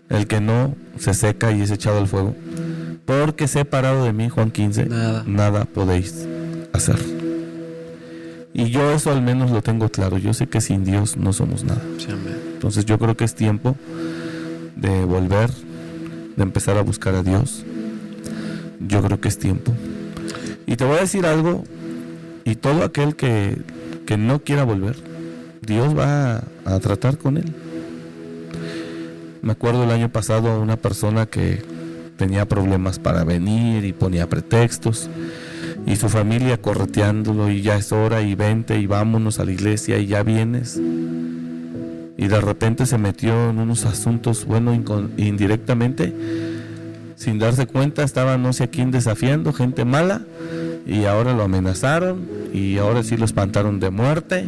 El 0.08 0.26
que 0.26 0.40
no 0.40 0.74
se 0.98 1.12
seca 1.14 1.52
y 1.52 1.60
es 1.60 1.70
echado 1.70 1.98
al 1.98 2.08
fuego. 2.08 2.34
Porque 3.04 3.48
separado 3.48 4.04
de 4.04 4.12
mí, 4.12 4.28
Juan 4.28 4.50
15, 4.50 4.86
nada, 5.26 5.64
podéis 5.66 6.26
hacer. 6.72 6.98
Y 8.54 8.70
yo 8.70 8.90
eso 8.92 9.10
al 9.10 9.22
menos 9.22 9.50
lo 9.50 9.62
tengo 9.62 9.88
claro. 9.88 10.18
Yo 10.18 10.32
sé 10.34 10.46
que 10.46 10.60
sin 10.60 10.84
Dios 10.84 11.16
no 11.16 11.32
somos 11.32 11.64
nada. 11.64 11.82
Entonces 12.54 12.84
yo 12.84 12.98
creo 12.98 13.16
que 13.16 13.24
es 13.24 13.34
tiempo 13.34 13.76
de 14.76 15.04
volver, 15.04 15.50
de 16.36 16.42
empezar 16.42 16.78
a 16.78 16.82
buscar 16.82 17.14
a 17.14 17.22
Dios. 17.22 17.64
Yo 18.88 19.02
creo 19.02 19.20
que 19.20 19.28
es 19.28 19.38
tiempo. 19.38 19.72
Y 20.66 20.76
te 20.76 20.84
voy 20.84 20.96
a 20.96 21.00
decir 21.00 21.26
algo, 21.26 21.64
y 22.44 22.56
todo 22.56 22.84
aquel 22.84 23.16
que, 23.16 23.56
que 24.06 24.16
no 24.16 24.42
quiera 24.42 24.64
volver, 24.64 24.96
Dios 25.64 25.96
va 25.96 26.42
a, 26.64 26.80
tratar 26.80 27.18
con 27.18 27.36
él. 27.36 27.54
Me 29.42 29.52
acuerdo 29.52 29.84
el 29.84 29.90
año 29.90 30.08
pasado 30.08 30.60
una 30.60 30.76
persona 30.76 31.26
que 31.26 31.62
tenía 32.16 32.46
problemas 32.46 32.98
para 32.98 33.24
venir 33.24 33.84
y 33.84 33.92
ponía 33.92 34.28
pretextos 34.28 35.08
y 35.86 35.96
su 35.96 36.08
familia 36.08 36.60
correteándolo 36.60 37.50
y 37.50 37.62
ya 37.62 37.76
es 37.76 37.92
hora 37.92 38.22
y 38.22 38.34
vente 38.34 38.78
y 38.78 38.86
vámonos 38.86 39.38
a 39.40 39.44
la 39.44 39.52
iglesia 39.52 39.98
y 39.98 40.06
ya 40.06 40.22
vienes. 40.22 40.80
Y 42.16 42.28
de 42.28 42.40
repente 42.40 42.86
se 42.86 42.98
metió 42.98 43.50
en 43.50 43.58
unos 43.58 43.84
asuntos, 43.84 44.44
bueno, 44.44 44.74
indirectamente, 45.16 46.12
sin 47.22 47.38
darse 47.38 47.66
cuenta, 47.66 48.02
estaba 48.02 48.36
no 48.36 48.52
sé 48.52 48.68
quién 48.68 48.90
desafiando, 48.90 49.52
gente 49.52 49.84
mala, 49.84 50.22
y 50.86 51.04
ahora 51.04 51.34
lo 51.34 51.44
amenazaron 51.44 52.26
y 52.52 52.78
ahora 52.78 53.02
sí 53.02 53.16
lo 53.16 53.24
espantaron 53.24 53.80
de 53.80 53.90
muerte 53.90 54.44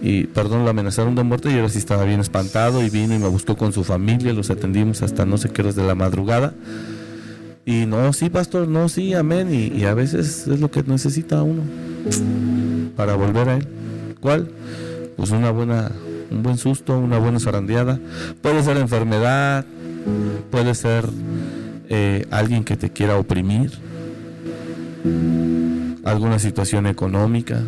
y 0.00 0.24
perdón, 0.24 0.64
lo 0.64 0.70
amenazaron 0.70 1.14
de 1.14 1.22
muerte 1.22 1.50
y 1.50 1.54
ahora 1.54 1.68
sí 1.68 1.78
estaba 1.78 2.04
bien 2.04 2.18
espantado 2.18 2.82
y 2.82 2.90
vino 2.90 3.14
y 3.14 3.18
me 3.18 3.28
buscó 3.28 3.56
con 3.56 3.72
su 3.72 3.84
familia, 3.84 4.32
los 4.32 4.50
atendimos 4.50 5.02
hasta 5.02 5.24
no 5.24 5.38
sé 5.38 5.50
qué 5.50 5.62
horas 5.62 5.76
de 5.76 5.86
la 5.86 5.94
madrugada. 5.94 6.54
Y 7.64 7.86
no, 7.86 8.12
sí, 8.12 8.28
pastor, 8.28 8.66
no, 8.66 8.88
sí, 8.88 9.14
amén. 9.14 9.54
Y, 9.54 9.84
a 9.84 9.94
veces 9.94 10.48
es 10.48 10.58
lo 10.58 10.72
que 10.72 10.82
necesita 10.82 11.44
uno 11.44 11.62
para 12.96 13.14
volver 13.14 13.48
a 13.48 13.56
él. 13.58 13.68
¿Cuál? 14.20 14.48
Pues 15.16 15.30
una 15.30 15.52
buena, 15.52 15.92
un 16.32 16.42
buen 16.42 16.58
susto, 16.58 16.98
una 16.98 17.18
buena 17.18 17.38
zarandeada. 17.38 18.00
Puede 18.40 18.64
ser 18.64 18.78
enfermedad, 18.78 19.64
puede 20.50 20.74
ser 20.74 21.08
eh, 21.88 22.26
alguien 22.30 22.64
que 22.64 22.76
te 22.76 22.90
quiera 22.90 23.16
oprimir, 23.16 23.72
alguna 26.04 26.38
situación 26.38 26.86
económica. 26.86 27.60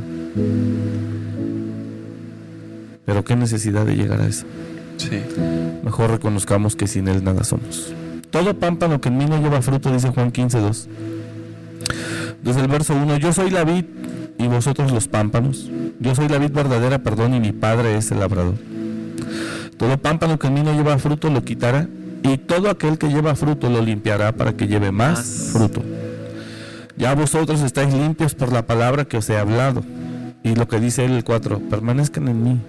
Pero 3.05 3.25
qué 3.25 3.37
necesidad 3.37 3.85
de 3.85 3.97
llegar 3.97 4.21
a 4.21 4.27
eso. 4.27 4.47
Sí. 4.97 5.21
Mejor 5.83 6.11
reconozcamos 6.11 6.77
que 6.77 6.87
sin 6.87 7.09
Él 7.09 7.23
nada 7.23 7.45
somos. 7.45 7.93
Todo 8.31 8.59
pámpano 8.59 9.01
que 9.01 9.11
en 9.11 9.19
mí 9.19 9.27
no 9.27 9.41
lleva 9.41 9.63
fruto, 9.63 9.93
dice 9.93 10.09
Juan 10.09 10.33
15, 10.33 10.59
2. 10.59 10.89
Desde 12.43 12.61
el 12.61 12.69
verso 12.69 12.95
1, 12.95 13.19
yo 13.19 13.33
soy 13.33 13.51
la 13.51 13.65
vid 13.65 13.85
y 14.39 14.47
vosotros 14.49 14.93
los 14.93 15.09
pámpanos. 15.09 15.71
Yo 16.01 16.15
soy 16.15 16.29
la 16.29 16.39
vid 16.39 16.51
verdadera, 16.51 17.03
perdón, 17.03 17.35
y 17.35 17.41
mi 17.41 17.53
Padre 17.53 17.97
es 17.97 18.11
el 18.11 18.21
labrador. 18.21 18.55
Todo 19.77 19.99
pámpano 19.99 20.39
que 20.39 20.47
en 20.47 20.55
mí 20.55 20.63
no 20.63 20.73
lleva 20.73 20.99
fruto 20.99 21.31
lo 21.31 21.45
quitará, 21.45 21.89
y 22.25 22.39
todo 22.39 22.71
aquel 22.71 22.99
que 22.99 23.09
lleva 23.09 23.37
fruto 23.37 23.71
lo 23.71 23.81
limpiará 23.81 24.33
para 24.33 24.55
que 24.55 24.67
lleve 24.67 24.91
más 24.91 25.51
fruto. 25.53 25.83
Ya 26.97 27.15
vosotros 27.15 27.61
estáis 27.61 27.93
limpios 27.95 28.35
por 28.35 28.51
la 28.51 28.67
palabra 28.67 29.05
que 29.05 29.19
os 29.19 29.29
he 29.31 29.37
hablado. 29.37 29.85
Y 30.43 30.55
lo 30.55 30.67
que 30.67 30.81
dice 30.81 31.05
él 31.05 31.13
el 31.13 31.25
4, 31.25 31.59
permanezcan 31.71 32.29
en 32.29 32.43
mí 32.43 32.61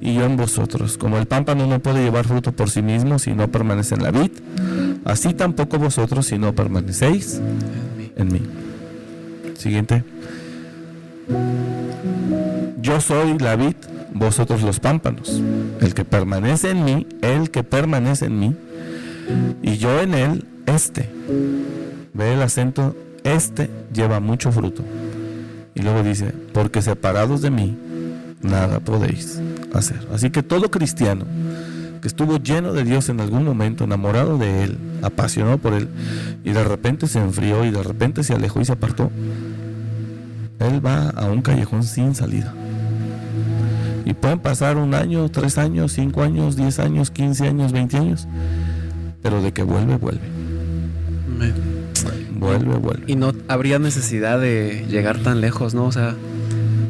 y 0.00 0.14
yo 0.14 0.24
en 0.24 0.36
vosotros. 0.36 0.96
Como 0.96 1.18
el 1.18 1.26
pámpano 1.26 1.66
no 1.66 1.80
puede 1.80 2.02
llevar 2.02 2.26
fruto 2.26 2.52
por 2.52 2.70
sí 2.70 2.82
mismo 2.82 3.18
si 3.18 3.32
no 3.32 3.48
permanece 3.48 3.94
en 3.94 4.02
la 4.02 4.10
vid, 4.10 4.30
así 5.04 5.34
tampoco 5.34 5.78
vosotros 5.78 6.26
si 6.26 6.38
no 6.38 6.54
permanecéis 6.54 7.40
en 8.16 8.32
mí. 8.32 8.42
Siguiente. 9.58 10.04
Yo 12.80 13.00
soy 13.00 13.38
la 13.38 13.56
vid, 13.56 13.76
vosotros 14.12 14.62
los 14.62 14.80
pámpanos. 14.80 15.42
El 15.80 15.94
que 15.94 16.04
permanece 16.04 16.70
en 16.70 16.84
mí, 16.84 17.06
el 17.22 17.50
que 17.50 17.62
permanece 17.62 18.26
en 18.26 18.38
mí, 18.38 18.56
y 19.62 19.76
yo 19.76 20.00
en 20.00 20.14
él, 20.14 20.44
este. 20.66 21.08
Ve 22.14 22.34
el 22.34 22.42
acento, 22.42 22.96
este 23.24 23.70
lleva 23.92 24.20
mucho 24.20 24.52
fruto. 24.52 24.82
Y 25.74 25.82
luego 25.82 26.02
dice, 26.02 26.32
porque 26.52 26.80
separados 26.80 27.42
de 27.42 27.50
mí, 27.50 27.76
nada 28.40 28.80
podéis 28.80 29.40
hacer. 29.74 30.06
Así 30.12 30.30
que 30.30 30.42
todo 30.42 30.70
cristiano 30.70 31.24
que 32.00 32.08
estuvo 32.08 32.38
lleno 32.38 32.72
de 32.72 32.84
Dios 32.84 33.08
en 33.08 33.20
algún 33.20 33.44
momento, 33.44 33.84
enamorado 33.84 34.38
de 34.38 34.64
Él, 34.64 34.78
apasionado 35.02 35.58
por 35.58 35.74
Él, 35.74 35.88
y 36.44 36.52
de 36.52 36.64
repente 36.64 37.06
se 37.08 37.18
enfrió 37.18 37.64
y 37.64 37.70
de 37.70 37.82
repente 37.82 38.22
se 38.22 38.34
alejó 38.34 38.60
y 38.60 38.64
se 38.64 38.72
apartó, 38.72 39.10
Él 40.60 40.84
va 40.84 41.10
a 41.10 41.26
un 41.26 41.42
callejón 41.42 41.82
sin 41.82 42.14
salida. 42.14 42.54
Y 44.06 44.14
pueden 44.14 44.38
pasar 44.38 44.76
un 44.76 44.94
año, 44.94 45.28
tres 45.28 45.58
años, 45.58 45.92
cinco 45.92 46.22
años, 46.22 46.56
diez 46.56 46.78
años, 46.78 47.10
quince 47.10 47.48
años, 47.48 47.72
veinte 47.72 47.96
años, 47.96 48.28
pero 49.20 49.42
de 49.42 49.52
que 49.52 49.64
vuelve, 49.64 49.96
vuelve. 49.96 50.22
Vuelve, 52.30 52.76
vuelve. 52.76 53.02
Y 53.08 53.16
no 53.16 53.32
habría 53.48 53.80
necesidad 53.80 54.40
de 54.40 54.86
llegar 54.88 55.18
tan 55.18 55.40
lejos, 55.40 55.74
¿no? 55.74 55.86
O 55.86 55.92
sea, 55.92 56.14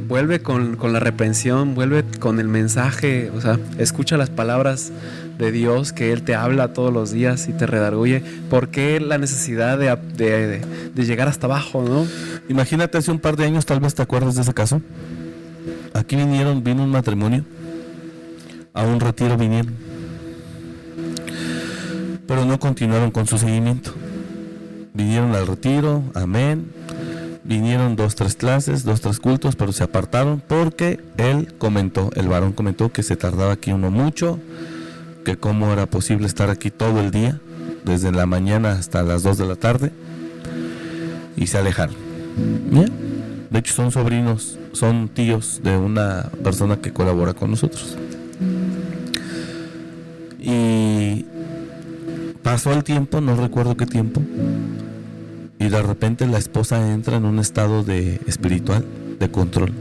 vuelve 0.09 0.41
con, 0.41 0.77
la 0.93 1.01
reprensión, 1.01 1.75
vuelve 1.75 2.05
con 2.21 2.39
el 2.39 2.49
mensaje, 2.49 3.31
o 3.35 3.41
sea, 3.41 3.59
escucha 3.79 4.19
las 4.19 4.29
palabras 4.29 4.93
de 5.39 5.53
Dios 5.53 5.95
que 5.95 6.13
Él 6.13 6.23
te 6.23 6.35
habla 6.35 6.75
todos 6.75 6.93
los 6.93 7.13
días 7.13 7.49
y 7.49 7.55
te 7.55 7.67
redarguye. 7.67 8.23
¿Por 8.51 8.69
qué 8.69 9.01
la 9.01 9.17
necesidad 9.17 9.79
de, 9.79 9.97
de, 10.95 11.05
llegar 11.07 11.29
hasta 11.29 11.47
abajo, 11.47 11.83
no? 11.83 12.07
Imagínate 12.51 12.99
hace 12.99 13.11
un 13.11 13.21
par 13.21 13.37
de 13.37 13.45
años, 13.47 13.65
tal 13.65 13.81
vez 13.81 13.95
te 13.95 14.03
acuerdas 14.03 14.35
de 14.35 14.43
ese 14.43 14.53
caso. 14.53 14.83
Aquí 15.97 16.15
vinieron, 16.15 16.63
vino 16.63 16.83
un 16.83 16.91
matrimonio, 16.91 17.43
a 18.75 18.85
un 18.85 19.01
retiro 19.01 19.39
vinieron, 19.39 19.75
pero 22.27 22.45
no 22.45 22.61
continuaron 22.61 23.11
con 23.11 23.27
su 23.27 23.39
seguimiento. 23.39 23.95
Vinieron 24.93 25.35
al 25.35 25.47
retiro, 25.47 26.03
amén, 26.15 26.71
vinieron 27.45 27.97
dos, 27.97 28.15
tres 28.15 28.35
clases, 28.35 28.85
dos, 28.85 29.01
tres 29.01 29.21
cultos, 29.21 29.57
pero 29.57 29.73
se 29.73 29.85
apartaron 29.85 30.43
porque 30.47 31.01
él 31.17 31.55
comentó, 31.57 32.11
el 32.15 32.29
varón 32.29 32.53
comentó 32.53 32.93
que 32.93 33.03
se 33.03 33.17
tardaba 33.17 33.55
aquí 33.55 33.73
uno 33.73 33.91
mucho, 33.91 34.39
que 35.25 35.39
cómo 35.39 35.73
era 35.73 35.87
posible 35.87 36.27
estar 36.27 36.51
aquí 36.51 36.71
todo 36.71 37.01
el 37.01 37.11
día, 37.11 37.41
desde 37.87 38.13
la 38.13 38.27
mañana 38.27 38.73
hasta 38.73 39.03
las 39.03 39.23
2 39.23 39.39
de 39.39 39.47
la 39.47 39.57
tarde, 39.57 39.93
y 41.37 41.47
se 41.47 41.57
alejaron. 41.57 41.97
De 43.51 43.59
hecho 43.59 43.73
son 43.73 43.91
sobrinos, 43.91 44.59
son 44.77 45.09
tíos 45.09 45.61
de 45.65 45.75
una 45.79 46.31
persona 46.45 46.77
que 46.77 46.93
colabora 46.93 47.33
con 47.33 47.51
nosotros. 47.51 47.97
Y 50.39 51.25
pasó 52.43 52.73
el 52.73 52.85
tiempo, 52.85 53.23
no 53.23 53.37
recuerdo 53.37 53.77
qué 53.77 53.87
tiempo, 53.87 54.21
y 55.59 55.69
de 55.69 55.83
repente 55.83 56.27
la 56.27 56.37
esposa 56.37 56.93
entra 56.93 57.17
en 57.17 57.25
un 57.25 57.39
estado 57.39 57.85
de 57.85 58.21
espiritual, 58.27 58.85
de 59.19 59.31
control. 59.31 59.73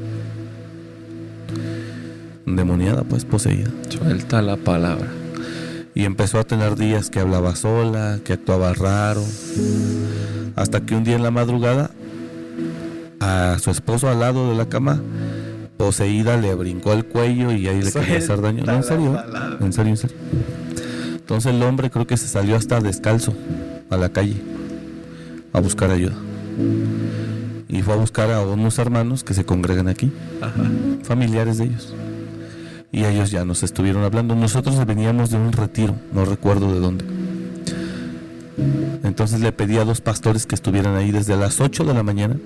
Demoniada, 2.46 3.04
pues 3.04 3.26
poseída. 3.26 3.70
Suelta 3.90 4.42
la 4.42 4.56
palabra. 4.56 5.08
Y 5.94 6.06
empezó 6.06 6.40
a 6.40 6.46
tener 6.46 6.78
días 6.78 7.10
que 7.10 7.20
hablaba 7.20 7.56
sola, 7.56 8.20
que 8.24 8.34
actuaba 8.34 8.74
raro. 8.74 9.24
Hasta 10.56 10.86
que 10.86 10.96
un 10.96 11.04
día 11.04 11.18
en 11.18 11.24
la 11.24 11.32
madrugada, 11.32 11.92
a 13.26 13.60
su 13.60 13.72
esposo 13.72 14.10
al 14.10 14.20
lado 14.20 14.50
de 14.50 14.56
la 14.56 14.68
cama, 14.68 15.02
poseída, 15.78 16.38
le 16.38 16.54
brincó 16.54 16.94
el 16.94 17.06
cuello 17.06 17.52
y 17.52 17.68
ahí 17.68 17.82
le 17.82 17.92
quería 17.92 18.18
hacer 18.18 18.42
daño. 18.42 18.64
No, 18.64 18.74
en 18.74 18.84
serio, 18.84 19.24
en 19.60 19.74
serio, 19.74 19.92
en 19.92 19.98
serio. 19.98 20.18
Entonces 21.16 21.54
el 21.54 21.64
hombre 21.64 21.90
creo 21.90 22.06
que 22.06 22.18
se 22.18 22.28
salió 22.28 22.56
hasta 22.56 22.80
descalzo 22.82 23.34
a 23.90 23.98
la 23.98 24.10
calle 24.10 24.36
a 25.54 25.60
buscar 25.60 25.90
ayuda. 25.90 26.16
Y 27.68 27.82
fue 27.82 27.96
a 27.96 27.98
buscar 27.98 28.32
a 28.32 28.42
unos 28.42 28.78
hermanos 28.78 29.24
que 29.24 29.34
se 29.34 29.44
congregan 29.44 29.88
aquí, 29.88 30.12
familiares 31.04 31.58
de 31.58 31.66
ellos. 31.66 31.94
Y 32.92 33.04
ellos 33.04 33.32
ya 33.32 33.44
nos 33.44 33.64
estuvieron 33.64 34.04
hablando. 34.04 34.36
Nosotros 34.36 34.84
veníamos 34.86 35.32
de 35.32 35.38
un 35.38 35.52
retiro, 35.52 35.96
no 36.14 36.26
recuerdo 36.26 36.72
de 36.72 36.80
dónde. 36.80 37.06
Entonces 39.04 39.42
le 39.42 39.52
pedí 39.52 39.78
a 39.78 39.84
dos 39.84 40.02
pastores 40.02 40.46
que 40.46 40.56
estuvieran 40.56 40.96
ahí 40.96 41.12
desde 41.12 41.36
las 41.36 41.60
8 41.60 41.84
de 41.84 41.94
la 41.94 42.04
mañana. 42.04 42.38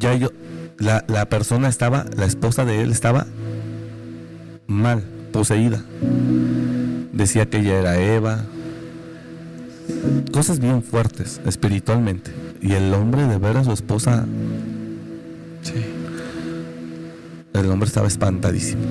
Ya 0.00 0.14
yo, 0.14 0.30
la, 0.78 1.04
la 1.08 1.28
persona 1.28 1.68
estaba, 1.68 2.06
la 2.16 2.24
esposa 2.24 2.64
de 2.64 2.80
él 2.82 2.90
estaba 2.90 3.26
mal, 4.66 5.02
poseída. 5.32 5.84
Decía 7.12 7.50
que 7.50 7.58
ella 7.58 7.78
era 7.78 8.00
Eva, 8.00 8.46
cosas 10.32 10.58
bien 10.58 10.82
fuertes 10.82 11.40
espiritualmente. 11.44 12.32
Y 12.62 12.72
el 12.72 12.92
hombre 12.94 13.26
de 13.26 13.38
ver 13.38 13.58
a 13.58 13.64
su 13.64 13.72
esposa, 13.72 14.24
sí. 15.62 15.74
el 17.52 17.70
hombre 17.70 17.86
estaba 17.86 18.08
espantadísimo. 18.08 18.82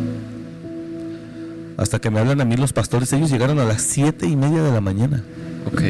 Hasta 1.77 1.99
que 1.99 2.11
me 2.11 2.19
hablan 2.19 2.41
a 2.41 2.45
mí 2.45 2.55
los 2.55 2.73
pastores, 2.73 3.11
ellos 3.13 3.31
llegaron 3.31 3.57
a 3.57 3.65
las 3.65 3.81
siete 3.81 4.27
y 4.27 4.35
media 4.35 4.61
de 4.61 4.71
la 4.71 4.81
mañana. 4.81 5.23
Ok. 5.65 5.81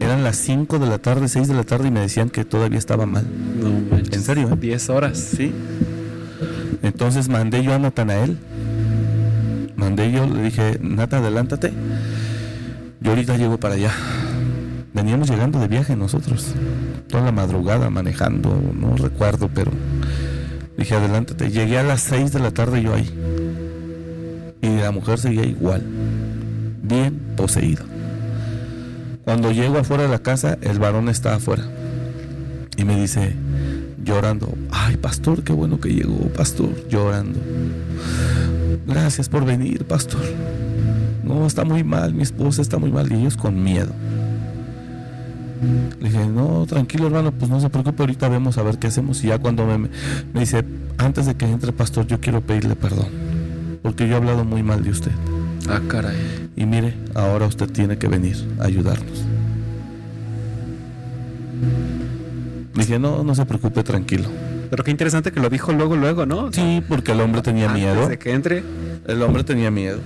Eran 0.00 0.24
las 0.24 0.36
5 0.36 0.78
de 0.78 0.86
la 0.86 0.98
tarde, 0.98 1.28
6 1.28 1.46
de 1.46 1.54
la 1.54 1.64
tarde 1.64 1.88
y 1.88 1.90
me 1.90 2.00
decían 2.00 2.30
que 2.30 2.44
todavía 2.44 2.78
estaba 2.78 3.06
mal. 3.06 3.24
No 3.60 3.96
¿En 3.96 4.22
serio? 4.22 4.48
10 4.48 4.88
eh? 4.88 4.92
horas. 4.92 5.18
Sí. 5.18 5.52
Entonces 6.82 7.28
mandé 7.28 7.62
yo 7.62 7.74
a 7.74 7.78
Natanael. 7.78 8.38
Mandé 9.76 10.10
yo, 10.10 10.26
le 10.26 10.42
dije, 10.42 10.78
Nata, 10.82 11.18
adelántate 11.18 11.72
yo 13.00 13.10
ahorita 13.10 13.36
llego 13.36 13.58
para 13.58 13.74
allá. 13.74 13.92
Veníamos 14.92 15.30
llegando 15.30 15.58
de 15.58 15.68
viaje 15.68 15.96
nosotros. 15.96 16.54
Toda 17.08 17.24
la 17.24 17.32
madrugada 17.32 17.88
manejando, 17.88 18.60
no 18.78 18.94
recuerdo, 18.96 19.48
pero 19.52 19.72
dije, 20.76 20.94
adelántate. 20.94 21.50
Llegué 21.50 21.78
a 21.78 21.82
las 21.82 22.02
6 22.02 22.32
de 22.32 22.40
la 22.40 22.50
tarde 22.50 22.82
yo 22.82 22.94
ahí. 22.94 23.10
Y 24.60 24.76
la 24.80 24.90
mujer 24.90 25.18
seguía 25.18 25.44
igual, 25.44 25.82
bien 26.82 27.18
poseída. 27.36 27.84
Cuando 29.24 29.52
llego 29.52 29.78
afuera 29.78 30.04
de 30.04 30.08
la 30.08 30.20
casa, 30.20 30.58
el 30.60 30.78
varón 30.78 31.08
está 31.08 31.34
afuera. 31.34 31.64
Y 32.76 32.84
me 32.84 33.00
dice, 33.00 33.34
llorando, 34.02 34.52
ay 34.70 34.96
pastor, 34.96 35.42
qué 35.42 35.52
bueno 35.52 35.80
que 35.80 35.90
llegó, 35.90 36.18
pastor, 36.28 36.88
llorando. 36.88 37.38
Gracias 38.86 39.28
por 39.28 39.44
venir, 39.44 39.84
pastor 39.84 40.22
no, 41.30 41.46
está 41.46 41.64
muy 41.64 41.84
mal, 41.84 42.12
mi 42.14 42.22
esposa 42.22 42.60
está 42.62 42.78
muy 42.78 42.90
mal 42.90 43.10
y 43.10 43.14
ellos 43.14 43.36
con 43.36 43.62
miedo. 43.62 43.92
Le 46.00 46.08
dije, 46.08 46.26
no, 46.26 46.64
tranquilo 46.66 47.06
hermano, 47.06 47.32
pues 47.32 47.50
no 47.50 47.60
se 47.60 47.68
preocupe, 47.68 48.02
ahorita 48.02 48.28
vemos 48.28 48.58
a 48.58 48.62
ver 48.62 48.78
qué 48.78 48.88
hacemos. 48.88 49.22
Y 49.22 49.28
ya 49.28 49.38
cuando 49.38 49.66
me, 49.66 49.78
me 49.78 50.40
dice, 50.40 50.64
antes 50.98 51.26
de 51.26 51.34
que 51.34 51.46
entre 51.46 51.72
pastor, 51.72 52.06
yo 52.06 52.20
quiero 52.20 52.40
pedirle 52.40 52.76
perdón, 52.76 53.08
porque 53.82 54.08
yo 54.08 54.14
he 54.14 54.16
hablado 54.16 54.44
muy 54.44 54.62
mal 54.62 54.82
de 54.82 54.90
usted. 54.90 55.12
Ah, 55.68 55.80
caray. 55.88 56.50
Y 56.56 56.66
mire, 56.66 56.94
ahora 57.14 57.46
usted 57.46 57.68
tiene 57.70 57.98
que 57.98 58.08
venir 58.08 58.36
a 58.58 58.64
ayudarnos. 58.64 59.24
Le 62.74 62.84
dije, 62.84 62.98
no, 62.98 63.22
no 63.24 63.34
se 63.34 63.44
preocupe, 63.44 63.82
tranquilo. 63.82 64.28
Pero 64.70 64.84
qué 64.84 64.90
interesante 64.90 65.32
que 65.32 65.40
lo 65.40 65.50
dijo 65.50 65.72
luego, 65.72 65.96
luego, 65.96 66.26
¿no? 66.26 66.52
Sí, 66.52 66.82
porque 66.88 67.12
el 67.12 67.20
hombre 67.20 67.42
tenía 67.42 67.68
miedo. 67.68 68.08
De 68.08 68.18
que 68.18 68.32
entre. 68.32 68.62
El 69.06 69.22
hombre 69.22 69.44
tenía 69.44 69.70
miedo. 69.70 69.98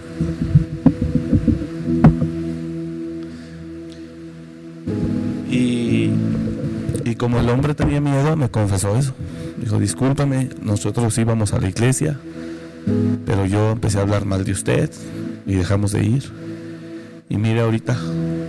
Y 7.14 7.16
como 7.16 7.38
el 7.38 7.48
hombre 7.48 7.74
tenía 7.74 8.00
miedo, 8.00 8.36
me 8.36 8.48
confesó 8.48 8.96
eso. 8.96 9.14
Dijo, 9.56 9.78
discúlpame, 9.78 10.48
nosotros 10.60 11.16
íbamos 11.16 11.52
a 11.52 11.60
la 11.60 11.68
iglesia, 11.68 12.18
pero 13.24 13.46
yo 13.46 13.70
empecé 13.70 13.98
a 13.98 14.02
hablar 14.02 14.24
mal 14.24 14.44
de 14.44 14.52
usted 14.52 14.90
y 15.46 15.54
dejamos 15.54 15.92
de 15.92 16.04
ir. 16.04 16.24
Y 17.28 17.36
mire 17.36 17.60
ahorita 17.60 17.96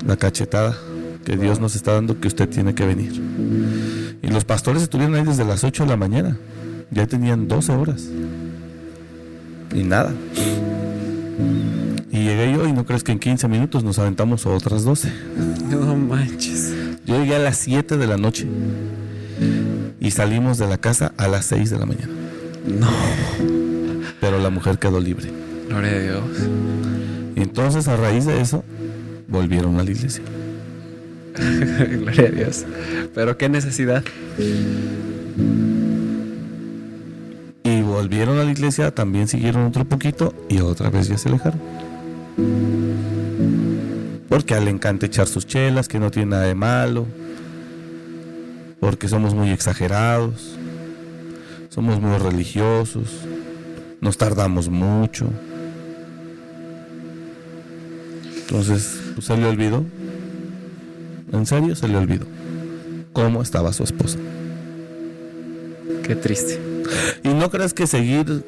la 0.05 0.17
cachetada 0.17 0.75
que 1.23 1.37
Dios 1.37 1.59
nos 1.59 1.75
está 1.75 1.93
dando 1.93 2.19
que 2.19 2.27
usted 2.27 2.47
tiene 2.47 2.75
que 2.75 2.85
venir. 2.85 3.21
Y 4.21 4.27
los 4.27 4.45
pastores 4.45 4.83
estuvieron 4.83 5.15
ahí 5.15 5.23
desde 5.23 5.45
las 5.45 5.63
8 5.63 5.83
de 5.83 5.89
la 5.89 5.97
mañana. 5.97 6.37
Ya 6.91 7.07
tenían 7.07 7.47
12 7.47 7.71
horas. 7.71 8.07
Y 9.73 9.83
nada. 9.83 10.13
Y 12.11 12.19
llegué 12.19 12.53
yo 12.53 12.67
y 12.67 12.71
no 12.71 12.85
crees 12.85 13.03
que 13.03 13.11
en 13.11 13.19
15 13.19 13.47
minutos 13.47 13.83
nos 13.83 13.99
aventamos 13.99 14.45
otras 14.45 14.83
12. 14.83 15.11
No 15.69 15.95
manches. 15.95 16.73
Yo 17.05 17.19
llegué 17.19 17.35
a 17.35 17.39
las 17.39 17.57
7 17.57 17.97
de 17.97 18.07
la 18.07 18.17
noche 18.17 18.47
y 19.99 20.11
salimos 20.11 20.57
de 20.57 20.67
la 20.67 20.77
casa 20.77 21.13
a 21.17 21.27
las 21.27 21.45
6 21.45 21.71
de 21.71 21.79
la 21.79 21.85
mañana. 21.85 22.13
No. 22.67 22.87
Pero 24.21 24.39
la 24.39 24.49
mujer 24.49 24.79
quedó 24.79 24.99
libre. 24.99 25.29
Gloria 25.75 25.97
a 25.97 25.99
Dios. 25.99 26.23
Y 27.35 27.41
entonces 27.41 27.87
a 27.87 27.97
raíz 27.97 28.25
de 28.25 28.41
eso 28.41 28.63
volvieron 29.27 29.79
a 29.79 29.83
la 29.83 29.91
iglesia. 29.91 30.23
Gloria 31.35 32.27
a 32.27 32.31
Dios. 32.31 32.65
Pero 33.13 33.37
qué 33.37 33.49
necesidad. 33.49 34.03
Y 37.63 37.81
volvieron 37.81 38.39
a 38.39 38.43
la 38.43 38.51
iglesia, 38.51 38.91
también 38.91 39.27
siguieron 39.27 39.65
otro 39.65 39.85
poquito 39.85 40.33
y 40.49 40.59
otra 40.59 40.89
vez 40.89 41.07
ya 41.09 41.17
se 41.17 41.29
alejaron 41.29 41.59
porque 44.35 44.53
a 44.53 44.57
él 44.57 44.65
le 44.65 44.71
encanta 44.71 45.05
echar 45.05 45.27
sus 45.27 45.47
chelas, 45.47 45.87
que 45.87 45.97
no 45.97 46.11
tiene 46.11 46.31
nada 46.31 46.43
de 46.43 46.55
malo, 46.55 47.05
porque 48.81 49.07
somos 49.07 49.33
muy 49.33 49.49
exagerados, 49.49 50.57
somos 51.69 52.01
muy 52.01 52.17
religiosos, 52.17 53.21
nos 54.01 54.17
tardamos 54.17 54.67
mucho. 54.67 55.29
Entonces, 58.47 58.99
pues, 59.15 59.25
se 59.27 59.37
le 59.37 59.47
olvidó, 59.47 59.83
en 61.31 61.45
serio 61.45 61.75
se 61.75 61.87
le 61.87 61.97
olvidó 61.97 62.25
cómo 63.13 63.41
estaba 63.41 63.73
su 63.73 63.83
esposa. 63.83 64.17
Qué 66.03 66.15
triste. 66.15 66.59
Y 67.23 67.29
no 67.29 67.49
creas 67.49 67.73
que 67.73 67.87
seguir 67.87 68.43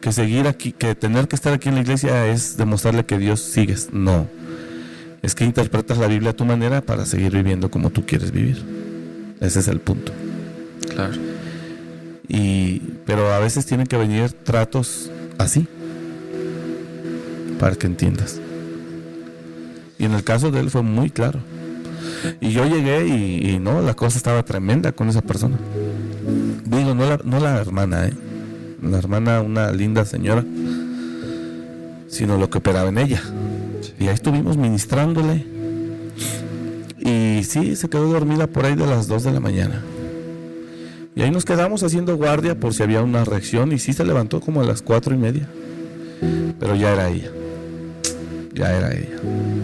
que 0.00 0.12
seguir 0.12 0.46
aquí, 0.46 0.72
que 0.72 0.94
tener 0.94 1.28
que 1.28 1.36
estar 1.36 1.52
aquí 1.52 1.68
en 1.68 1.74
la 1.74 1.82
iglesia 1.82 2.26
es 2.26 2.56
demostrarle 2.56 3.04
que 3.04 3.18
Dios 3.18 3.40
sigues. 3.40 3.90
No 3.92 4.26
es 5.22 5.34
que 5.34 5.44
interpretas 5.44 5.98
la 5.98 6.06
Biblia 6.06 6.30
a 6.30 6.32
tu 6.34 6.44
manera 6.44 6.80
para 6.80 7.04
seguir 7.04 7.32
viviendo 7.32 7.70
como 7.70 7.90
tú 7.90 8.06
quieres 8.06 8.32
vivir. 8.32 8.62
Ese 9.40 9.60
es 9.60 9.68
el 9.68 9.80
punto. 9.80 10.12
Claro. 10.88 11.14
Y, 12.28 12.80
pero 13.06 13.32
a 13.32 13.38
veces 13.38 13.66
tienen 13.66 13.86
que 13.86 13.96
venir 13.96 14.32
tratos 14.32 15.10
así, 15.38 15.66
para 17.58 17.76
que 17.76 17.86
entiendas. 17.86 18.40
Y 20.00 20.06
en 20.06 20.14
el 20.14 20.24
caso 20.24 20.50
de 20.50 20.60
él 20.60 20.70
fue 20.70 20.82
muy 20.82 21.10
claro. 21.10 21.40
Y 22.40 22.50
yo 22.52 22.64
llegué 22.64 23.06
y, 23.06 23.58
no, 23.58 23.82
la 23.82 23.94
cosa 23.94 24.16
estaba 24.16 24.42
tremenda 24.42 24.92
con 24.92 25.10
esa 25.10 25.20
persona. 25.20 25.58
Digo, 26.64 26.94
no 26.94 27.06
la, 27.06 27.20
no 27.22 27.38
la 27.38 27.60
hermana, 27.60 28.06
¿eh? 28.06 28.14
La 28.82 28.96
hermana, 28.96 29.42
una 29.42 29.70
linda 29.72 30.06
señora, 30.06 30.42
sino 32.08 32.38
lo 32.38 32.48
que 32.48 32.58
operaba 32.58 32.88
en 32.88 32.96
ella. 32.96 33.22
Y 33.98 34.08
ahí 34.08 34.14
estuvimos 34.14 34.56
ministrándole. 34.56 35.44
Y 36.98 37.44
sí, 37.44 37.76
se 37.76 37.90
quedó 37.90 38.10
dormida 38.10 38.46
por 38.46 38.64
ahí 38.64 38.76
de 38.76 38.86
las 38.86 39.06
2 39.06 39.24
de 39.24 39.32
la 39.32 39.40
mañana. 39.40 39.82
Y 41.14 41.20
ahí 41.20 41.30
nos 41.30 41.44
quedamos 41.44 41.82
haciendo 41.82 42.16
guardia 42.16 42.58
por 42.58 42.72
si 42.72 42.82
había 42.82 43.02
una 43.02 43.24
reacción. 43.24 43.72
Y 43.72 43.78
sí 43.78 43.92
se 43.92 44.06
levantó 44.06 44.40
como 44.40 44.62
a 44.62 44.64
las 44.64 44.80
cuatro 44.80 45.14
y 45.14 45.18
media. 45.18 45.46
Pero 46.58 46.74
ya 46.74 46.94
era 46.94 47.10
ella. 47.10 47.30
Ya 48.54 48.74
era 48.74 48.92
ella. 48.92 49.59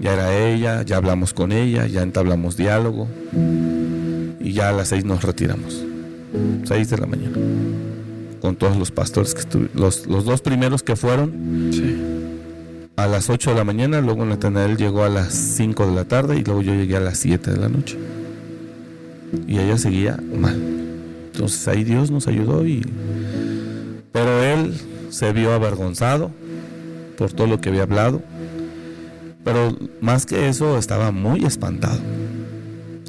Ya 0.00 0.14
era 0.14 0.34
ella, 0.34 0.82
ya 0.82 0.96
hablamos 0.96 1.34
con 1.34 1.52
ella, 1.52 1.86
ya 1.86 2.02
entablamos 2.02 2.56
diálogo. 2.56 3.06
Y 4.40 4.52
ya 4.52 4.70
a 4.70 4.72
las 4.72 4.88
seis 4.88 5.04
nos 5.04 5.22
retiramos. 5.22 5.84
Seis 6.64 6.88
de 6.90 6.98
la 6.98 7.06
mañana. 7.06 7.36
Con 8.40 8.56
todos 8.56 8.76
los 8.76 8.90
pastores 8.90 9.34
que 9.34 9.40
estuvieron. 9.40 9.78
Los, 9.78 10.06
los 10.06 10.24
dos 10.24 10.40
primeros 10.40 10.82
que 10.82 10.96
fueron. 10.96 11.70
A 12.96 13.06
las 13.06 13.30
8 13.30 13.50
de 13.50 13.56
la 13.56 13.64
mañana, 13.64 14.02
luego 14.02 14.26
Natanael 14.26 14.76
llegó 14.76 15.04
a 15.04 15.08
las 15.08 15.32
5 15.32 15.86
de 15.86 15.94
la 15.94 16.04
tarde 16.04 16.38
y 16.38 16.44
luego 16.44 16.60
yo 16.60 16.74
llegué 16.74 16.96
a 16.96 17.00
las 17.00 17.16
7 17.16 17.50
de 17.50 17.56
la 17.56 17.70
noche 17.70 17.96
y 19.46 19.58
ella 19.58 19.78
seguía 19.78 20.18
mal. 20.34 20.60
Entonces 21.32 21.66
ahí 21.68 21.84
Dios 21.84 22.10
nos 22.10 22.26
ayudó 22.26 22.66
y 22.66 22.82
pero 24.12 24.42
él 24.42 24.74
se 25.10 25.32
vio 25.32 25.52
avergonzado 25.52 26.30
por 27.16 27.32
todo 27.32 27.46
lo 27.46 27.60
que 27.60 27.68
había 27.68 27.82
hablado. 27.82 28.22
Pero 29.44 29.76
más 30.00 30.26
que 30.26 30.48
eso 30.48 30.78
estaba 30.78 31.10
muy 31.10 31.44
espantado. 31.44 32.00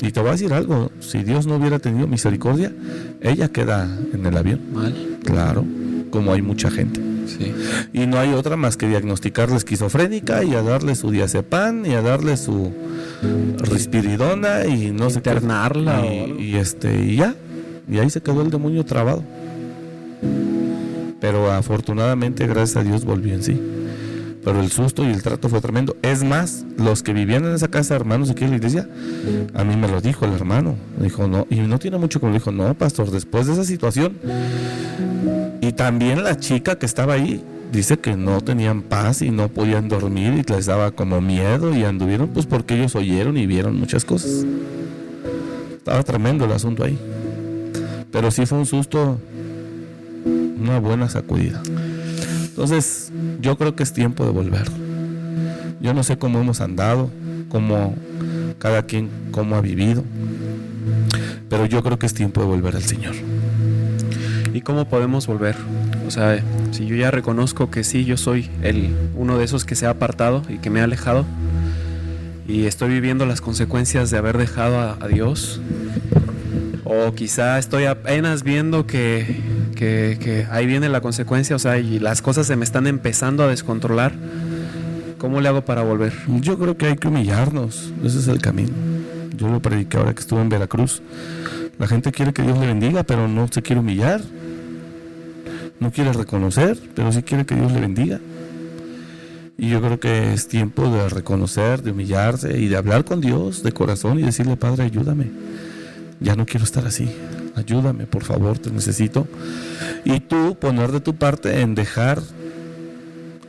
Y 0.01 0.11
te 0.11 0.19
voy 0.19 0.29
a 0.29 0.31
decir 0.31 0.51
algo, 0.53 0.91
si 0.99 1.23
Dios 1.23 1.45
no 1.45 1.57
hubiera 1.57 1.79
tenido 1.79 2.07
misericordia, 2.07 2.73
ella 3.21 3.49
queda 3.49 3.87
en 4.13 4.25
el 4.25 4.35
avión. 4.35 4.61
Mal. 4.73 5.19
Claro, 5.23 5.63
como 6.09 6.33
hay 6.33 6.41
mucha 6.41 6.71
gente. 6.71 7.01
Y 7.93 8.07
no 8.07 8.19
hay 8.19 8.33
otra 8.33 8.57
más 8.57 8.77
que 8.77 8.87
diagnosticarle 8.87 9.55
esquizofrénica 9.55 10.43
y 10.43 10.53
a 10.53 10.61
darle 10.61 10.95
su 10.95 11.11
diazepam 11.11 11.85
y 11.85 11.93
a 11.93 12.01
darle 12.01 12.35
su 12.37 12.71
respiridona 13.57 14.65
y 14.65 14.91
no 14.91 15.09
sé 15.09 15.19
Internarla 15.19 16.05
y, 16.05 16.41
y, 16.41 16.55
este 16.55 17.03
y 17.03 17.17
ya. 17.17 17.35
Y 17.89 17.99
ahí 17.99 18.09
se 18.09 18.21
quedó 18.21 18.41
el 18.41 18.49
demonio 18.49 18.83
trabado. 18.85 19.23
Pero 21.19 21.51
afortunadamente, 21.51 22.47
gracias 22.47 22.77
a 22.77 22.83
Dios, 22.83 23.05
volvió 23.05 23.33
en 23.35 23.43
sí. 23.43 23.61
Pero 24.43 24.59
el 24.59 24.71
susto 24.71 25.03
y 25.03 25.11
el 25.11 25.21
trato 25.21 25.49
fue 25.49 25.61
tremendo. 25.61 25.95
Es 26.01 26.23
más, 26.23 26.65
los 26.77 27.03
que 27.03 27.13
vivían 27.13 27.45
en 27.45 27.53
esa 27.53 27.67
casa, 27.67 27.95
hermanos 27.95 28.29
aquí 28.31 28.43
en 28.43 28.51
la 28.51 28.57
iglesia, 28.57 28.89
a 29.53 29.63
mí 29.63 29.75
me 29.77 29.87
lo 29.87 30.01
dijo 30.01 30.25
el 30.25 30.33
hermano. 30.33 30.75
dijo, 30.97 31.27
no, 31.27 31.45
y 31.49 31.57
no 31.59 31.77
tiene 31.77 31.97
mucho 31.97 32.19
que 32.19 32.25
me 32.25 32.33
dijo, 32.33 32.51
no, 32.51 32.73
pastor, 32.73 33.11
después 33.11 33.47
de 33.47 33.53
esa 33.53 33.63
situación. 33.63 34.17
Y 35.61 35.73
también 35.73 36.23
la 36.23 36.37
chica 36.37 36.79
que 36.79 36.87
estaba 36.87 37.13
ahí, 37.13 37.43
dice 37.71 37.99
que 37.99 38.17
no 38.17 38.41
tenían 38.41 38.81
paz 38.81 39.21
y 39.21 39.31
no 39.31 39.47
podían 39.47 39.87
dormir 39.87 40.33
y 40.33 40.51
les 40.51 40.65
daba 40.65 40.91
como 40.91 41.21
miedo 41.21 41.73
y 41.73 41.85
anduvieron 41.85 42.27
pues 42.29 42.45
porque 42.45 42.75
ellos 42.75 42.95
oyeron 42.95 43.37
y 43.37 43.45
vieron 43.45 43.79
muchas 43.79 44.03
cosas. 44.03 44.45
Estaba 45.77 46.03
tremendo 46.03 46.45
el 46.45 46.51
asunto 46.51 46.83
ahí. 46.83 46.99
Pero 48.11 48.29
sí 48.29 48.45
fue 48.45 48.57
un 48.57 48.65
susto, 48.65 49.17
una 50.59 50.79
buena 50.79 51.07
sacudida. 51.09 51.61
Entonces, 52.51 53.11
yo 53.41 53.57
creo 53.57 53.75
que 53.75 53.83
es 53.83 53.93
tiempo 53.93 54.23
de 54.23 54.31
volver. 54.31 54.69
Yo 55.81 55.93
no 55.93 56.03
sé 56.03 56.17
cómo 56.17 56.39
hemos 56.39 56.61
andado, 56.61 57.09
cómo 57.49 57.95
cada 58.59 58.83
quien 58.83 59.09
cómo 59.31 59.55
ha 59.55 59.61
vivido, 59.61 60.03
pero 61.49 61.65
yo 61.65 61.81
creo 61.81 61.97
que 61.97 62.05
es 62.05 62.13
tiempo 62.13 62.41
de 62.41 62.47
volver 62.47 62.75
al 62.75 62.83
Señor. 62.83 63.15
¿Y 64.53 64.61
cómo 64.61 64.85
podemos 64.85 65.25
volver? 65.25 65.55
O 66.05 66.11
sea, 66.11 66.43
si 66.71 66.85
yo 66.85 66.95
ya 66.95 67.09
reconozco 67.09 67.71
que 67.71 67.83
sí, 67.83 68.05
yo 68.05 68.17
soy 68.17 68.49
el 68.61 68.93
uno 69.15 69.37
de 69.37 69.45
esos 69.45 69.65
que 69.65 69.75
se 69.75 69.87
ha 69.87 69.91
apartado 69.91 70.43
y 70.49 70.57
que 70.57 70.69
me 70.69 70.81
ha 70.81 70.83
alejado 70.83 71.25
y 72.47 72.65
estoy 72.65 72.89
viviendo 72.89 73.25
las 73.25 73.39
consecuencias 73.39 74.11
de 74.11 74.17
haber 74.17 74.37
dejado 74.37 74.97
a, 74.99 75.07
Dios, 75.07 75.61
o 76.83 77.13
quizá 77.13 77.57
estoy 77.57 77.85
apenas 77.85 78.43
viendo 78.43 78.85
que, 78.85 79.41
que, 79.83 80.47
ahí 80.51 80.65
viene 80.65 80.89
la 80.89 81.01
consecuencia, 81.01 81.55
o 81.55 81.59
sea, 81.59 81.77
y 81.79 81.99
las 81.99 82.21
cosas 82.21 82.47
se 82.47 82.55
me 82.55 82.63
están 82.63 82.87
empezando 82.87 83.43
a 83.43 83.47
descontrolar. 83.47 84.13
¿Cómo 85.17 85.39
le 85.39 85.49
hago 85.49 85.63
para 85.63 85.83
volver? 85.83 86.13
Yo 86.39 86.57
creo 86.57 86.77
que 86.77 86.87
hay 86.87 86.95
que 86.95 87.07
humillarnos, 87.07 87.93
ese 88.03 88.19
es 88.19 88.27
el 88.27 88.41
camino. 88.41 88.71
Yo 89.35 89.47
lo 89.49 89.61
prediqué 89.61 89.97
ahora 89.97 90.13
que 90.13 90.21
estuve 90.21 90.41
en 90.41 90.49
Veracruz. 90.49 91.01
La 91.77 91.87
gente 91.87 92.11
quiere 92.11 92.33
que 92.33 92.41
Dios 92.41 92.57
le 92.59 92.67
bendiga, 92.67 93.03
pero 93.03 93.27
no 93.27 93.47
se 93.51 93.61
quiere 93.61 93.79
humillar 93.79 94.21
no 95.81 95.91
quiere 95.91 96.13
reconocer, 96.13 96.77
pero 96.93 97.11
sí 97.11 97.23
quiere 97.23 97.43
que 97.43 97.55
Dios 97.55 97.71
le 97.71 97.81
bendiga. 97.81 98.19
Y 99.57 99.69
yo 99.69 99.81
creo 99.81 99.99
que 99.99 100.31
es 100.31 100.47
tiempo 100.47 100.87
de 100.91 101.09
reconocer, 101.09 101.81
de 101.81 101.89
humillarse 101.89 102.55
y 102.59 102.67
de 102.67 102.77
hablar 102.77 103.03
con 103.03 103.19
Dios 103.19 103.63
de 103.63 103.71
corazón 103.71 104.19
y 104.19 104.21
decirle, 104.21 104.57
Padre, 104.57 104.83
ayúdame. 104.83 105.31
Ya 106.19 106.35
no 106.35 106.45
quiero 106.45 106.65
estar 106.65 106.85
así. 106.85 107.09
Ayúdame, 107.55 108.05
por 108.05 108.23
favor, 108.23 108.57
te 108.57 108.71
necesito. 108.71 109.27
Y 110.05 110.19
tú 110.19 110.57
poner 110.59 110.91
de 110.91 111.01
tu 111.01 111.15
parte 111.15 111.61
en 111.61 111.75
dejar 111.75 112.21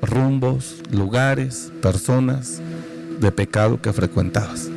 rumbos, 0.01 0.77
lugares, 0.91 1.71
personas 1.81 2.61
de 3.21 3.33
pecado 3.33 3.81
que 3.81 3.93
frecuentabas. 3.93 4.69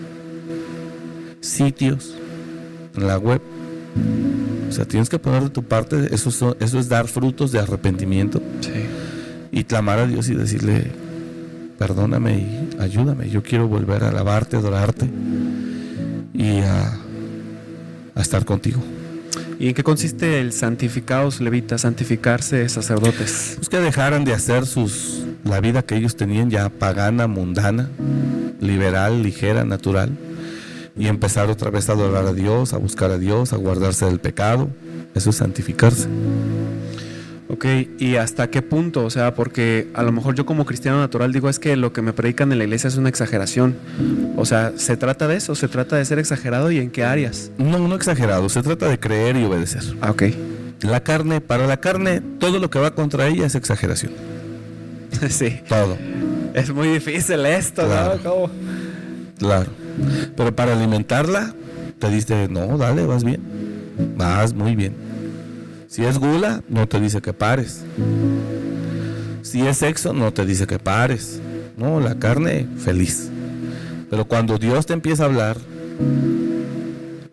Sitios 1.41 2.15
en 2.95 3.07
la 3.07 3.17
web 3.17 3.41
o 4.67 4.71
sea, 4.71 4.85
tienes 4.85 5.09
que 5.09 5.19
poner 5.19 5.43
de 5.43 5.49
tu 5.49 5.63
parte, 5.63 6.13
eso, 6.13 6.57
eso 6.59 6.79
es 6.79 6.89
dar 6.89 7.07
frutos 7.07 7.51
de 7.51 7.59
arrepentimiento. 7.59 8.41
Y 9.51 9.63
clamar 9.63 9.99
a 9.99 10.07
Dios 10.07 10.27
y 10.27 10.35
decirle, 10.35 10.91
perdóname 11.77 12.39
y 12.39 12.69
ayúdame, 12.79 13.29
yo 13.29 13.41
quiero 13.41 13.67
volver 13.67 14.03
a 14.03 14.09
alabarte, 14.09 14.57
adorarte 14.57 15.09
y 16.33 16.59
a, 16.59 16.99
estar 18.17 18.43
contigo. 18.45 18.81
¿Y 19.59 19.69
en 19.69 19.73
qué 19.73 19.83
consiste 19.83 20.41
el 20.41 20.51
santificados 20.51 21.39
levitas, 21.39 21.81
santificarse 21.81 22.67
sacerdotes? 22.67 23.53
Pues 23.55 23.69
que 23.69 23.79
dejaran 23.79 24.25
de 24.25 24.33
hacer 24.33 24.65
sus 24.65 25.23
la 25.43 25.61
vida 25.61 25.83
que 25.83 25.95
ellos 25.95 26.15
tenían 26.15 26.49
ya 26.49 26.69
pagana, 26.69 27.27
mundana, 27.27 27.89
liberal, 28.59 29.23
ligera, 29.23 29.63
natural 29.63 30.17
y 30.97 31.07
empezar 31.07 31.49
otra 31.49 31.69
vez 31.69 31.89
a 31.89 31.93
adorar 31.93 32.25
a 32.25 32.33
Dios, 32.33 32.73
a 32.73 32.77
buscar 32.77 33.11
a 33.11 33.17
Dios, 33.17 33.53
a 33.53 33.57
guardarse 33.57 34.05
del 34.05 34.19
pecado. 34.19 34.69
Eso 35.13 35.29
es 35.29 35.37
santificarse. 35.37 36.07
Ok, 37.47 37.65
¿y 37.99 38.15
hasta 38.15 38.49
qué 38.49 38.63
punto? 38.63 39.05
O 39.05 39.09
sea, 39.11 39.35
porque 39.35 39.87
a 39.93 40.01
lo 40.01 40.11
mejor 40.11 40.33
yo 40.33 40.47
como 40.47 40.65
cristiano 40.65 40.97
natural 40.97 41.31
digo 41.31 41.47
es 41.47 41.59
que 41.59 41.75
lo 41.75 41.93
que 41.93 42.01
me 42.01 42.11
predican 42.11 42.51
en 42.51 42.57
la 42.57 42.63
iglesia 42.63 42.87
es 42.87 42.97
una 42.97 43.09
exageración. 43.09 43.75
O 44.35 44.45
sea, 44.45 44.73
¿se 44.77 44.97
trata 44.97 45.27
de 45.27 45.35
eso? 45.35 45.53
¿Se 45.53 45.67
trata 45.67 45.95
de 45.95 46.05
ser 46.05 46.17
exagerado 46.17 46.71
y 46.71 46.79
en 46.79 46.89
qué 46.89 47.03
áreas? 47.03 47.51
No, 47.59 47.87
no 47.87 47.95
exagerado, 47.95 48.49
se 48.49 48.63
trata 48.63 48.89
de 48.89 48.99
creer 48.99 49.37
y 49.37 49.43
obedecer. 49.43 49.83
Ah, 50.01 50.09
ok. 50.09 50.23
La 50.81 51.03
carne, 51.03 51.39
para 51.39 51.67
la 51.67 51.77
carne, 51.77 52.19
todo 52.39 52.57
lo 52.59 52.69
que 52.71 52.79
va 52.79 52.95
contra 52.95 53.27
ella 53.27 53.45
es 53.45 53.53
exageración. 53.53 54.11
sí. 55.29 55.59
Todo. 55.69 55.97
Es 56.55 56.73
muy 56.73 56.87
difícil 56.87 57.45
esto, 57.45 57.87
¿no? 57.87 58.49
Claro. 59.37 59.69
Pero 60.35 60.55
para 60.55 60.73
alimentarla, 60.73 61.53
te 61.99 62.09
dice, 62.09 62.47
no, 62.49 62.77
dale, 62.77 63.05
vas 63.05 63.23
bien. 63.23 63.41
Vas 64.17 64.53
muy 64.53 64.75
bien. 64.75 65.04
Si 65.87 66.03
es 66.03 66.17
gula, 66.17 66.63
no 66.69 66.87
te 66.87 66.99
dice 66.99 67.21
que 67.21 67.33
pares. 67.33 67.83
Si 69.41 69.65
es 69.65 69.77
sexo, 69.77 70.13
no 70.13 70.33
te 70.33 70.45
dice 70.45 70.67
que 70.67 70.79
pares. 70.79 71.39
No, 71.77 71.99
la 71.99 72.15
carne, 72.15 72.67
feliz. 72.77 73.29
Pero 74.09 74.25
cuando 74.25 74.57
Dios 74.57 74.85
te 74.85 74.93
empieza 74.93 75.23
a 75.23 75.27
hablar 75.27 75.57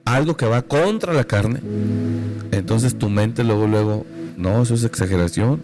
algo 0.04 0.36
que 0.36 0.46
va 0.46 0.62
contra 0.62 1.12
la 1.14 1.24
carne, 1.24 1.60
entonces 2.50 2.98
tu 2.98 3.08
mente 3.08 3.44
luego, 3.44 3.66
luego, 3.66 4.06
no, 4.36 4.62
eso 4.62 4.74
es 4.74 4.84
exageración. 4.84 5.62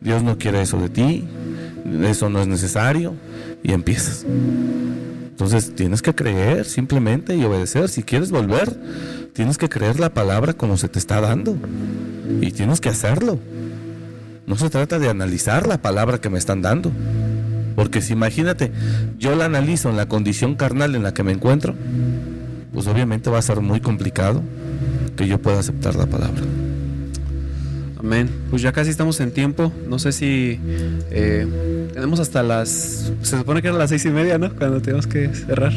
Dios 0.00 0.22
no 0.22 0.36
quiere 0.36 0.60
eso 0.60 0.78
de 0.78 0.88
ti. 0.88 1.24
Eso 2.02 2.28
no 2.28 2.40
es 2.40 2.46
necesario. 2.46 3.14
Y 3.62 3.72
empiezas. 3.72 4.26
Entonces 5.42 5.74
tienes 5.74 6.02
que 6.02 6.14
creer 6.14 6.64
simplemente 6.66 7.34
y 7.34 7.42
obedecer. 7.42 7.88
Si 7.88 8.04
quieres 8.04 8.30
volver, 8.30 8.78
tienes 9.32 9.58
que 9.58 9.68
creer 9.68 9.98
la 9.98 10.14
palabra 10.14 10.52
como 10.52 10.76
se 10.76 10.88
te 10.88 11.00
está 11.00 11.20
dando. 11.20 11.56
Y 12.40 12.52
tienes 12.52 12.80
que 12.80 12.90
hacerlo. 12.90 13.40
No 14.46 14.54
se 14.54 14.70
trata 14.70 15.00
de 15.00 15.08
analizar 15.08 15.66
la 15.66 15.82
palabra 15.82 16.20
que 16.20 16.30
me 16.30 16.38
están 16.38 16.62
dando. 16.62 16.92
Porque 17.74 18.02
si 18.02 18.12
imagínate, 18.12 18.70
yo 19.18 19.34
la 19.34 19.46
analizo 19.46 19.90
en 19.90 19.96
la 19.96 20.06
condición 20.06 20.54
carnal 20.54 20.94
en 20.94 21.02
la 21.02 21.12
que 21.12 21.24
me 21.24 21.32
encuentro, 21.32 21.74
pues 22.72 22.86
obviamente 22.86 23.28
va 23.28 23.38
a 23.38 23.42
ser 23.42 23.60
muy 23.62 23.80
complicado 23.80 24.44
que 25.16 25.26
yo 25.26 25.42
pueda 25.42 25.58
aceptar 25.58 25.96
la 25.96 26.06
palabra. 26.06 26.40
Amén. 28.02 28.28
Pues 28.50 28.62
ya 28.62 28.72
casi 28.72 28.90
estamos 28.90 29.20
en 29.20 29.30
tiempo. 29.30 29.72
No 29.86 29.98
sé 29.98 30.10
si 30.10 30.58
eh, 31.10 31.90
tenemos 31.94 32.18
hasta 32.18 32.42
las. 32.42 33.12
Se 33.22 33.38
supone 33.38 33.62
que 33.62 33.68
eran 33.68 33.78
las 33.78 33.90
seis 33.90 34.04
y 34.04 34.10
media, 34.10 34.38
¿no? 34.38 34.54
Cuando 34.56 34.82
tenemos 34.82 35.06
que 35.06 35.28
cerrar. 35.28 35.72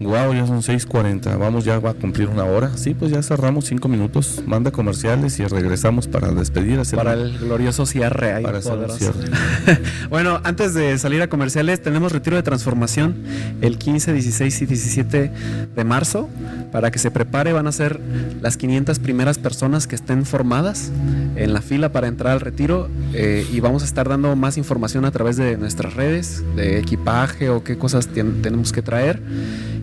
Wow, 0.00 0.32
ya 0.32 0.46
son 0.46 0.62
6:40. 0.62 1.36
Vamos, 1.38 1.64
ya 1.64 1.80
va 1.80 1.90
a 1.90 1.94
cumplir 1.94 2.28
una 2.28 2.44
hora. 2.44 2.70
Sí, 2.76 2.94
pues 2.94 3.10
ya 3.10 3.20
cerramos 3.20 3.64
cinco 3.64 3.88
minutos. 3.88 4.42
Manda 4.46 4.70
comerciales 4.70 5.38
y 5.40 5.44
regresamos 5.44 6.06
para 6.06 6.30
despedir. 6.30 6.80
Para 6.94 7.14
el 7.14 7.36
glorioso 7.38 7.84
cierre. 7.84 8.32
Ahí 8.32 8.44
para 8.44 8.60
cierre. 8.62 9.30
bueno, 10.10 10.40
antes 10.44 10.74
de 10.74 10.96
salir 10.98 11.20
a 11.22 11.28
comerciales, 11.28 11.82
tenemos 11.82 12.12
retiro 12.12 12.36
de 12.36 12.44
transformación 12.44 13.16
el 13.60 13.78
15, 13.78 14.12
16 14.12 14.62
y 14.62 14.66
17 14.66 15.32
de 15.74 15.84
marzo. 15.84 16.28
Para 16.70 16.92
que 16.92 17.00
se 17.00 17.10
prepare, 17.10 17.52
van 17.52 17.66
a 17.66 17.72
ser 17.72 18.00
las 18.40 18.56
500 18.56 19.00
primeras 19.00 19.38
personas 19.38 19.88
que 19.88 19.96
estén 19.96 20.24
formadas 20.24 20.92
en 21.34 21.52
la 21.52 21.60
fila 21.60 21.90
para 21.90 22.06
entrar 22.06 22.34
al 22.34 22.40
retiro. 22.40 22.88
Eh, 23.14 23.44
y 23.52 23.58
vamos 23.58 23.82
a 23.82 23.86
estar 23.86 24.08
dando 24.08 24.36
más 24.36 24.58
información 24.58 25.04
a 25.06 25.10
través 25.10 25.36
de 25.36 25.56
nuestras 25.56 25.94
redes, 25.94 26.44
de 26.54 26.78
equipaje 26.78 27.48
o 27.48 27.64
qué 27.64 27.76
cosas 27.76 28.06
tenemos 28.06 28.72
que 28.72 28.82
traer 28.82 29.20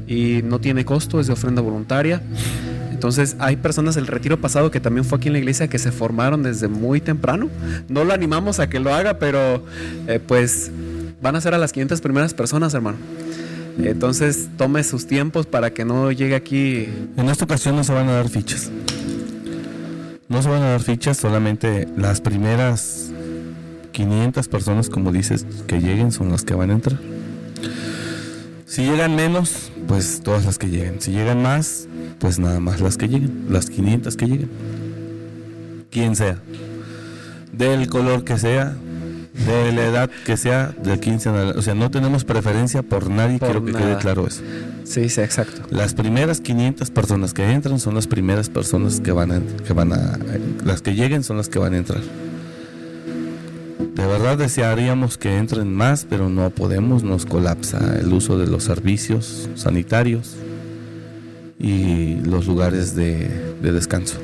y 0.08 0.42
no 0.44 0.60
tiene 0.60 0.86
costo, 0.86 1.20
es 1.20 1.28
de 1.28 1.34
ofrenda 1.34 1.62
voluntaria. 1.62 2.22
Entonces 2.92 3.36
hay 3.40 3.58
personas 3.58 3.96
del 3.96 4.08
retiro 4.08 4.40
pasado 4.40 4.72
que 4.72 4.80
también 4.80 5.06
fue 5.06 5.18
aquí 5.18 5.28
en 5.28 5.34
la 5.34 5.40
iglesia 5.40 5.68
que 5.68 5.78
se 5.80 5.92
formaron 5.92 6.44
desde 6.44 6.68
muy 6.68 7.02
temprano. 7.02 7.50
No 7.90 8.04
lo 8.04 8.14
animamos 8.14 8.60
a 8.60 8.70
que 8.70 8.80
lo 8.80 8.94
haga, 8.94 9.20
pero 9.20 9.64
eh, 10.08 10.20
pues 10.26 10.72
van 11.22 11.36
a 11.36 11.42
ser 11.42 11.54
a 11.54 11.58
las 11.58 11.72
500 11.72 12.02
primeras 12.02 12.34
personas, 12.34 12.74
hermano. 12.74 12.98
Entonces 13.78 14.50
tome 14.58 14.84
sus 14.84 15.06
tiempos 15.08 15.46
para 15.46 15.72
que 15.72 15.86
no 15.86 16.12
llegue 16.12 16.36
aquí. 16.36 16.88
En 17.18 17.30
esta 17.30 17.46
ocasión 17.46 17.76
no 17.76 17.84
se 17.84 17.94
van 17.94 18.08
a 18.08 18.14
dar 18.14 18.30
fichas. 18.30 18.72
No 20.28 20.42
se 20.42 20.50
van 20.50 20.64
a 20.64 20.70
dar 20.70 20.82
fichas, 20.82 21.18
solamente 21.18 21.88
las 21.98 22.22
primeras 22.22 23.12
500 23.92 24.48
personas, 24.48 24.90
como 24.90 25.12
dices, 25.12 25.46
que 25.68 25.80
lleguen 25.80 26.12
son 26.12 26.30
las 26.30 26.44
que 26.44 26.56
van 26.56 26.72
a 26.72 26.74
entrar. 26.74 27.00
Si 28.66 28.84
llegan 28.84 29.16
menos, 29.16 29.72
pues 29.88 30.22
todas 30.24 30.46
las 30.46 30.58
que 30.58 30.68
lleguen. 30.68 31.00
Si 31.00 31.12
llegan 31.12 31.42
más, 31.42 31.88
pues 32.20 32.40
nada 32.40 32.60
más 32.60 32.82
las 32.82 32.98
que 32.98 33.08
lleguen, 33.08 33.46
las 33.50 33.70
500 33.70 34.18
que 34.18 34.26
lleguen. 34.26 34.50
Quien 35.92 36.16
sea. 36.16 36.40
Del 37.54 37.88
color 37.88 38.24
que 38.24 38.38
sea, 38.40 38.76
de 39.46 39.72
la 39.72 39.86
edad 39.86 40.10
que 40.26 40.36
sea, 40.36 40.74
de 40.84 41.00
15 41.00 41.30
O 41.30 41.62
sea, 41.62 41.76
no 41.76 41.92
tenemos 41.92 42.26
preferencia 42.26 42.82
por 42.82 43.10
nadie, 43.10 43.40
quiero 43.40 43.64
que 43.64 43.72
quede 43.72 43.98
claro 43.98 44.28
eso. 44.28 44.42
Sí, 44.84 45.10
sí, 45.10 45.22
exacto. 45.22 45.62
Las 45.70 45.94
primeras 45.94 46.42
500 46.42 46.90
personas 46.90 47.34
que 47.34 47.50
entran 47.52 47.80
son 47.80 47.96
las 47.96 48.08
primeras 48.08 48.50
personas 48.50 49.00
que 49.00 49.12
van 49.12 49.32
a, 49.32 49.42
que 49.66 49.74
van 49.74 49.94
a, 49.94 50.18
las 50.64 50.82
que 50.82 50.96
lleguen 50.96 51.24
son 51.24 51.38
las 51.38 51.50
que 51.50 51.60
van 51.60 51.74
a 51.74 51.78
entrar. 51.78 52.02
De 53.96 54.06
verdad 54.06 54.38
desearíamos 54.38 55.18
que 55.18 55.38
entren 55.38 55.74
más, 55.74 56.06
pero 56.10 56.30
no 56.30 56.50
podemos, 56.50 57.04
nos 57.04 57.26
colapsa 57.26 57.98
el 57.98 58.12
uso 58.12 58.38
de 58.38 58.46
los 58.46 58.66
servicios 58.66 59.50
sanitarios 59.56 60.36
y 61.58 62.16
los 62.16 62.46
lugares 62.46 62.94
de, 62.94 63.56
descanso 63.62 64.20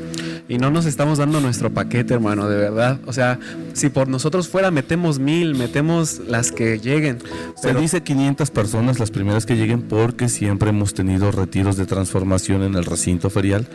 y 0.52 0.58
no 0.58 0.70
nos 0.70 0.86
estamos 0.86 1.18
dando 1.18 1.40
nuestro 1.40 1.70
paquete, 1.70 2.14
hermano, 2.14 2.50
de 2.50 2.58
verdad. 2.58 3.00
O 3.06 3.14
sea, 3.14 3.40
si 3.72 3.88
por 3.88 4.10
nosotros 4.10 4.50
fuera, 4.50 4.70
metemos 4.70 5.18
mil, 5.18 5.56
metemos 5.56 6.20
las 6.28 6.52
que 6.52 6.78
lleguen. 6.78 7.20
Se 7.56 7.74
dice 7.74 8.04
500 8.04 8.52
personas 8.52 9.00
las 9.00 9.12
primeras 9.12 9.46
que 9.46 9.56
lleguen 9.56 9.82
porque 9.82 10.28
siempre 10.28 10.72
hemos 10.72 10.94
tenido 10.94 11.32
retiros 11.32 11.78
de 11.78 11.86
transformación 11.86 12.64
en 12.64 12.76
el 12.76 12.84
recinto 12.84 13.30
ferial 13.30 13.66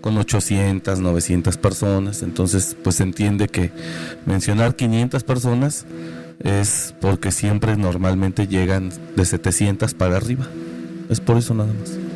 con 0.00 0.16
800, 0.16 1.00
900 1.00 1.58
personas. 1.58 2.22
Entonces, 2.22 2.78
pues 2.82 2.96
se 2.96 3.02
entiende 3.02 3.48
que 3.48 3.70
mencionar 4.24 4.74
500 4.74 5.24
personas 5.24 5.84
es 6.38 6.94
porque 7.02 7.30
siempre 7.30 7.76
normalmente 7.76 8.46
llegan 8.46 8.90
de 9.16 9.26
700 9.26 9.92
para 9.92 10.16
arriba. 10.16 10.48
Es 11.10 11.20
por 11.20 11.36
eso 11.36 11.52
nada 11.52 11.74
más. 11.78 12.11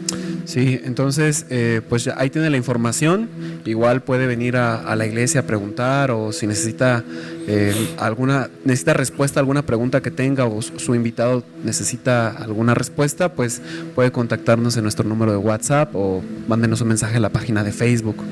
Sí, 0.47 0.81
entonces, 0.85 1.45
eh, 1.51 1.81
pues 1.89 2.07
ahí 2.07 2.31
tiene 2.31 2.51
la 2.51 2.57
información. 2.57 3.29
Igual 3.65 4.03
puede 4.03 4.29
venir 4.29 4.57
a, 4.57 4.95
la 4.95 5.05
iglesia 5.05 5.41
a 5.41 5.43
preguntar 5.45 6.13
o 6.13 6.31
si 6.31 6.47
necesita 6.47 7.03
eh, 7.49 7.75
alguna, 7.99 8.49
necesita 8.65 8.95
respuesta 8.95 9.41
a 9.41 9.43
alguna 9.43 9.63
pregunta 9.63 10.01
que 10.01 10.13
tenga 10.13 10.47
o 10.47 10.63
su, 10.63 10.95
invitado 10.95 11.43
necesita 11.65 12.29
alguna 12.29 12.75
respuesta, 12.75 13.33
pues 13.33 13.61
puede 13.97 14.13
contactarnos 14.13 14.77
en 14.77 14.85
nuestro 14.85 15.05
número 15.05 15.33
de 15.33 15.39
WhatsApp 15.39 15.91
o 15.95 16.23
mándenos 16.47 16.81
un 16.81 16.89
mensaje 16.89 17.17
a 17.17 17.21
la 17.21 17.31
página 17.31 17.65
de 17.65 17.73
Facebook. 17.73 18.23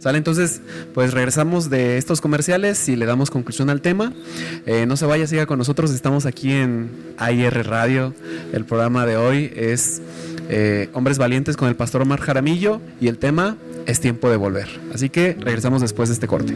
¿Sale? 0.00 0.18
Entonces, 0.18 0.62
pues 0.94 1.14
regresamos 1.14 1.70
de 1.70 1.96
estos 1.96 2.20
comerciales 2.20 2.88
y 2.88 2.96
le 2.96 3.06
damos 3.06 3.30
conclusión 3.30 3.70
al 3.70 3.80
tema. 3.80 4.12
Eh, 4.66 4.84
no 4.84 4.96
se 4.96 5.06
vaya, 5.06 5.28
siga 5.28 5.46
con 5.46 5.58
nosotros. 5.58 5.92
Estamos 5.92 6.26
aquí 6.26 6.50
en 6.50 6.90
AIR 7.18 7.68
Radio. 7.68 8.12
El 8.52 8.64
programa 8.64 9.06
de 9.06 9.16
hoy 9.16 9.52
es 9.54 10.02
eh, 10.48 10.88
Hombres 10.92 11.18
Valientes 11.18 11.56
con 11.56 11.68
el 11.68 11.76
pastor 11.76 12.02
Omar 12.02 12.20
Jaramillo 12.20 12.80
y 13.00 13.08
el 13.08 13.18
tema 13.18 13.56
es 13.86 14.00
tiempo 14.00 14.30
de 14.30 14.36
volver. 14.36 14.68
Así 14.94 15.08
que 15.08 15.36
regresamos 15.38 15.80
después 15.80 16.08
de 16.08 16.14
este 16.14 16.26
corte. 16.26 16.54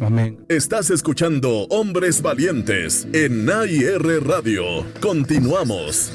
Amén. 0.00 0.38
Estás 0.48 0.90
escuchando 0.90 1.66
Hombres 1.70 2.22
Valientes 2.22 3.06
en 3.12 3.50
AIR 3.50 4.26
Radio. 4.26 4.84
Continuamos. 5.00 6.12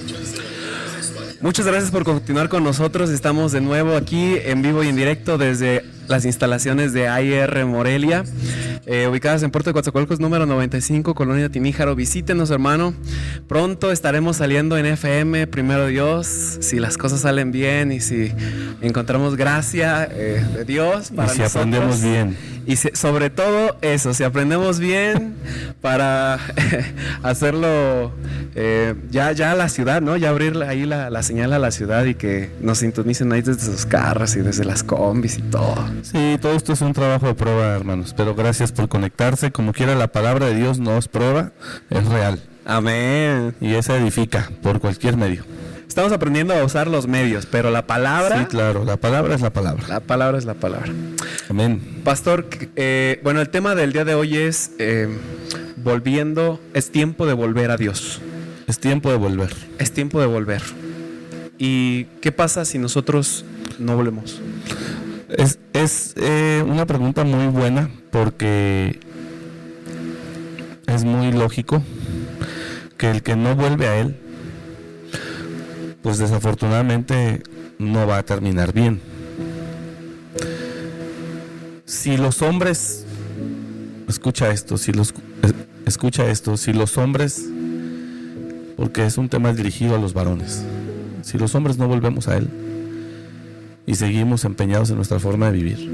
Muchas 1.42 1.66
gracias 1.66 1.92
por 1.92 2.06
continuar 2.06 2.48
con 2.48 2.64
nosotros. 2.64 3.10
Estamos 3.10 3.52
de 3.52 3.60
nuevo 3.60 3.98
aquí 3.98 4.38
en 4.46 4.62
vivo 4.62 4.82
y 4.82 4.88
en 4.88 4.96
directo 4.96 5.38
desde 5.38 5.84
las 6.08 6.26
instalaciones 6.26 6.94
de 6.94 7.08
AIR 7.08 7.66
Morelia, 7.66 8.24
eh, 8.86 9.08
ubicadas 9.08 9.44
en 9.44 9.52
Puerto 9.52 9.70
de 9.70 9.74
Coatzacoalcos, 9.74 10.20
número 10.20 10.46
95, 10.46 11.16
Colonia 11.16 11.50
Tiníjaro. 11.50 11.96
Visítenos, 11.96 12.52
hermano. 12.52 12.94
Pronto 13.48 13.92
estaremos 13.92 14.38
saliendo 14.38 14.78
en 14.78 14.86
FM, 14.86 15.48
primero 15.48 15.88
Dios, 15.88 16.28
si 16.62 16.80
las 16.80 16.98
cosas 16.98 17.22
salen 17.22 17.52
bien 17.52 17.92
y 17.92 18.00
si 18.02 18.32
encontramos 18.82 19.36
gracia 19.36 20.08
eh, 20.12 20.46
de 20.54 20.66
Dios 20.66 21.12
para 21.12 21.32
y 21.32 21.36
si 21.36 21.44
aprendemos 21.44 22.02
bien. 22.02 22.36
Y 22.66 22.78
sobre 22.78 23.30
todo 23.30 23.78
eso, 23.82 24.14
si 24.14 24.24
aprendemos 24.24 24.80
bien 24.80 25.36
para 25.82 26.40
hacerlo 27.24 28.14
eh, 28.56 28.96
ya, 29.12 29.32
ya 29.34 29.52
a 29.52 29.56
la 29.56 29.68
ciudad, 29.68 30.02
¿no? 30.02 30.16
Ya 30.16 30.30
abrir 30.30 30.56
ahí 30.64 30.86
la, 30.86 31.10
la, 31.10 31.24
señal 31.24 31.52
a 31.52 31.60
la 31.60 31.72
ciudad 31.72 32.06
y 32.06 32.16
que 32.16 32.52
nos 32.62 32.80
sintonicen 32.80 33.32
ahí 33.34 33.42
desde 33.42 33.66
sus 33.66 33.86
carros 33.86 34.36
y 34.36 34.40
desde 34.40 34.64
las 34.64 34.84
combis 34.84 35.40
y 35.40 35.42
todo. 35.42 35.76
Sí, 36.02 36.38
todo 36.42 36.54
esto 36.54 36.74
es 36.74 36.82
un 36.82 36.94
trabajo 36.94 37.28
de 37.28 37.36
prueba, 37.36 37.76
hermanos. 37.76 38.14
Pero 38.16 38.36
gracias 38.36 38.72
por 38.72 38.90
conectarse. 38.90 39.52
Como 39.52 39.74
quiera, 39.74 39.96
la 39.96 40.08
palabra 40.08 40.48
de 40.48 40.56
Dios 40.56 40.80
no 40.80 40.98
es 40.98 41.08
prueba, 41.08 41.52
es 41.90 42.06
real. 42.08 42.42
Amén. 42.66 43.56
Y 43.62 43.76
esa 43.76 43.98
edifica 43.98 44.50
por 44.62 44.80
cualquier 44.80 45.18
medio. 45.18 45.44
Estamos 45.88 46.12
aprendiendo 46.12 46.56
a 46.56 46.64
usar 46.64 46.88
los 46.88 47.06
medios, 47.08 47.46
pero 47.46 47.70
la 47.70 47.86
palabra. 47.86 48.40
Sí, 48.40 48.46
claro, 48.46 48.84
la 48.84 48.98
palabra 48.98 49.36
es 49.36 49.42
la 49.42 49.54
palabra. 49.54 49.88
La 49.88 50.00
palabra 50.00 50.38
es 50.40 50.46
la 50.46 50.56
palabra. 50.56 50.92
Amén. 51.50 52.02
Pastor, 52.04 52.48
eh, 52.76 53.20
bueno, 53.24 53.42
el 53.42 53.50
tema 53.50 53.76
del 53.76 53.94
día 53.94 54.04
de 54.04 54.16
hoy 54.16 54.38
es 54.38 54.72
eh, 54.80 55.08
volviendo, 55.78 56.60
es 56.74 56.92
tiempo 56.92 57.28
de 57.28 57.34
volver 57.34 57.70
a 57.70 57.78
Dios. 57.78 58.22
Es 58.66 58.80
tiempo 58.80 59.12
de 59.12 59.18
volver. 59.18 59.54
Es 59.78 59.92
tiempo 59.92 60.20
de 60.20 60.26
volver. 60.26 60.64
¿Y 61.60 62.06
qué 62.22 62.32
pasa 62.32 62.66
si 62.66 62.80
nosotros 62.80 63.46
no 63.78 63.96
volvemos? 63.96 64.42
Es, 65.38 66.14
eh, 66.16 66.64
una 66.68 66.86
pregunta 66.86 67.24
muy 67.24 67.48
buena 67.48 67.90
porque 68.12 69.00
es 70.88 71.04
muy 71.04 71.32
lógico 71.32 71.82
que 72.98 73.10
el 73.10 73.24
que 73.24 73.36
no 73.36 73.56
vuelve 73.56 73.88
a 73.88 74.00
Él 74.00 74.16
pues 76.04 76.18
desafortunadamente 76.18 77.42
no 77.80 78.06
va 78.06 78.18
a 78.18 78.24
terminar 78.24 78.74
bien. 78.74 79.02
Si 81.86 82.18
los 82.18 82.42
hombres, 82.42 83.06
escucha 84.10 84.52
esto, 84.52 84.78
si 84.78 84.92
los, 84.92 85.14
escucha 85.86 86.30
esto, 86.30 86.58
si 86.58 86.74
los 86.74 86.98
hombres, 86.98 87.46
porque 88.76 89.06
es 89.06 89.18
un 89.18 89.30
tema 89.30 89.54
dirigido 89.54 89.96
a 89.96 89.98
los 89.98 90.14
varones, 90.14 90.66
si 91.22 91.38
los 91.38 91.56
hombres 91.56 91.78
no 91.78 91.88
volvemos 91.88 92.28
a 92.28 92.36
Él 92.36 92.63
y 93.86 93.96
seguimos 93.96 94.46
empeñados 94.46 94.90
en 94.90 94.98
nuestra 94.98 95.20
forma 95.20 95.48
de 95.48 95.58
vivir, 95.58 95.92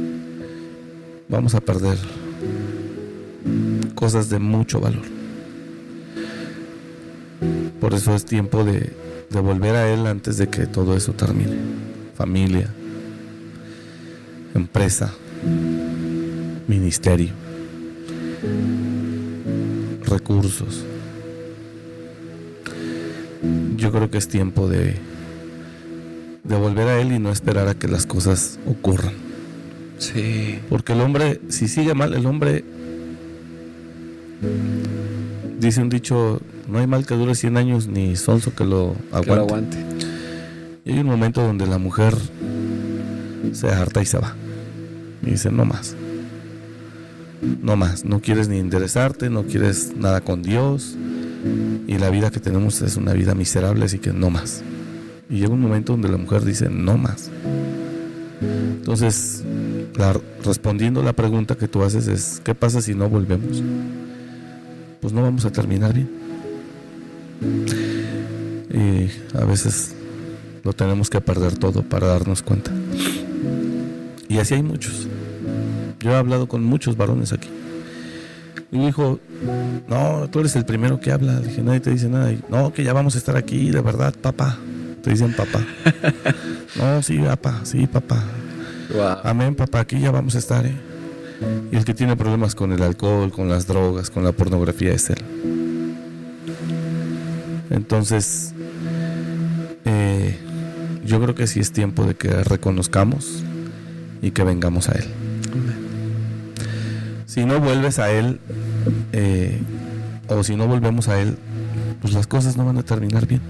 vamos 1.27 1.55
a 1.55 1.61
perder 1.61 1.97
cosas 3.95 4.29
de 4.29 4.39
mucho 4.39 4.79
valor. 4.79 5.03
Por 7.79 7.93
eso 7.93 8.13
es 8.15 8.25
tiempo 8.25 8.63
de 8.63 8.91
volver 9.41 9.75
a 9.75 9.91
Él 9.91 10.05
antes 10.07 10.37
de 10.37 10.47
que 10.47 10.67
todo 10.67 10.95
eso 10.95 11.13
termine. 11.13 11.57
Familia, 12.15 12.69
empresa, 14.53 15.13
ministerio, 16.67 17.31
recursos. 20.05 20.83
Yo 23.77 23.91
creo 23.91 24.11
que 24.11 24.17
es 24.17 24.27
tiempo 24.27 24.67
de, 24.67 24.95
de 26.49 26.57
volver 26.57 26.87
a 26.87 26.99
Él 26.99 27.11
y 27.11 27.19
no 27.19 27.31
esperar 27.31 27.67
a 27.67 27.75
que 27.75 27.87
las 27.87 28.05
cosas 28.05 28.59
ocurran. 28.65 29.13
Sí. 29.99 30.59
Porque 30.67 30.93
el 30.93 31.01
hombre, 31.01 31.39
si 31.49 31.67
sigue 31.67 31.93
mal, 31.93 32.13
el 32.13 32.25
hombre 32.25 32.65
dice 35.59 35.81
un 35.81 35.89
dicho, 35.89 36.41
no 36.67 36.79
hay 36.79 36.87
mal 36.87 37.05
que 37.05 37.15
dure 37.15 37.35
100 37.35 37.57
años 37.57 37.87
ni 37.87 38.15
sonso 38.15 38.55
que 38.55 38.65
lo 38.65 38.95
aguante. 39.11 39.29
Que 39.29 39.35
lo 39.35 39.41
aguante. 39.41 39.77
Y 40.85 40.93
hay 40.93 40.99
un 40.99 41.07
momento 41.07 41.41
donde 41.41 41.67
la 41.67 41.77
mujer 41.77 42.15
se 43.53 43.69
harta 43.69 44.01
y 44.01 44.05
se 44.05 44.17
va. 44.17 44.35
Y 45.21 45.31
dice, 45.31 45.51
no 45.51 45.65
más. 45.65 45.95
No 47.61 47.75
más. 47.75 48.05
No 48.05 48.21
quieres 48.21 48.49
ni 48.49 48.57
interesarte, 48.57 49.29
no 49.29 49.43
quieres 49.43 49.93
nada 49.95 50.21
con 50.21 50.41
Dios. 50.41 50.95
Y 51.87 51.97
la 51.99 52.09
vida 52.09 52.31
que 52.31 52.39
tenemos 52.39 52.81
es 52.81 52.95
una 52.95 53.13
vida 53.13 53.35
miserable, 53.35 53.85
así 53.85 53.99
que 53.99 54.13
no 54.13 54.29
más. 54.29 54.63
Y 55.29 55.39
llega 55.39 55.53
un 55.53 55.61
momento 55.61 55.93
donde 55.93 56.09
la 56.09 56.17
mujer 56.17 56.43
dice, 56.43 56.69
no 56.69 56.97
más. 56.97 57.29
Entonces, 58.41 59.43
respondiendo 60.43 61.03
la 61.03 61.13
pregunta 61.13 61.55
que 61.55 61.67
tú 61.67 61.83
haces 61.83 62.07
es, 62.07 62.41
¿qué 62.43 62.55
pasa 62.55 62.81
si 62.81 62.95
no 62.95 63.07
volvemos? 63.09 63.61
Pues 65.01 65.13
no 65.13 65.21
vamos 65.21 65.45
a 65.45 65.51
terminar 65.51 65.93
bien. 65.93 66.09
Y 68.73 69.37
a 69.37 69.45
veces 69.45 69.95
lo 70.63 70.73
tenemos 70.73 71.09
que 71.09 71.21
perder 71.21 71.57
todo 71.57 71.83
para 71.83 72.07
darnos 72.07 72.41
cuenta. 72.41 72.71
Y 74.27 74.39
así 74.39 74.55
hay 74.55 74.63
muchos. 74.63 75.07
Yo 75.99 76.11
he 76.11 76.15
hablado 76.15 76.47
con 76.47 76.63
muchos 76.63 76.97
varones 76.97 77.33
aquí. 77.33 77.49
Y 78.71 78.77
me 78.77 78.87
dijo, 78.87 79.19
no, 79.87 80.27
tú 80.29 80.39
eres 80.39 80.55
el 80.55 80.65
primero 80.65 80.99
que 80.99 81.11
habla. 81.11 81.39
Dije, 81.39 81.61
nadie 81.61 81.79
te 81.79 81.89
dice 81.91 82.07
nada. 82.09 82.33
No, 82.49 82.71
que 82.73 82.83
ya 82.83 82.93
vamos 82.93 83.15
a 83.15 83.17
estar 83.17 83.35
aquí, 83.35 83.69
de 83.71 83.81
verdad, 83.81 84.13
papá. 84.21 84.57
Te 85.03 85.11
dicen 85.11 85.33
papá. 85.33 85.65
no, 86.75 87.01
sí, 87.03 87.17
papá, 87.19 87.61
sí, 87.63 87.87
papá. 87.87 88.23
Wow. 88.93 89.17
Amén, 89.23 89.55
papá, 89.55 89.81
aquí 89.81 89.99
ya 89.99 90.11
vamos 90.11 90.35
a 90.35 90.39
estar, 90.39 90.65
¿eh? 90.65 90.75
Y 91.71 91.77
el 91.77 91.85
que 91.85 91.93
tiene 91.93 92.15
problemas 92.15 92.55
con 92.55 92.71
el 92.71 92.81
alcohol, 92.81 93.31
con 93.31 93.49
las 93.49 93.67
drogas, 93.67 94.09
con 94.09 94.23
la 94.23 94.31
pornografía 94.31 94.91
es 94.93 95.09
él. 95.09 95.23
Entonces, 97.69 98.53
eh, 99.85 100.37
yo 101.05 101.21
creo 101.21 101.35
que 101.35 101.47
sí 101.47 101.59
es 101.59 101.71
tiempo 101.71 102.03
de 102.05 102.15
que 102.15 102.29
reconozcamos 102.43 103.43
y 104.21 104.31
que 104.31 104.43
vengamos 104.43 104.89
a 104.89 104.93
Él. 104.93 105.05
Si 107.25 107.45
no 107.45 107.59
vuelves 107.59 107.99
a 107.99 108.11
Él, 108.11 108.39
eh, 109.13 109.61
o 110.27 110.43
si 110.43 110.55
no 110.55 110.67
volvemos 110.67 111.07
a 111.07 111.21
Él, 111.21 111.37
pues 112.01 112.13
las 112.13 112.27
cosas 112.27 112.57
no 112.57 112.65
van 112.65 112.77
a 112.77 112.83
terminar 112.83 113.27
bien. 113.27 113.41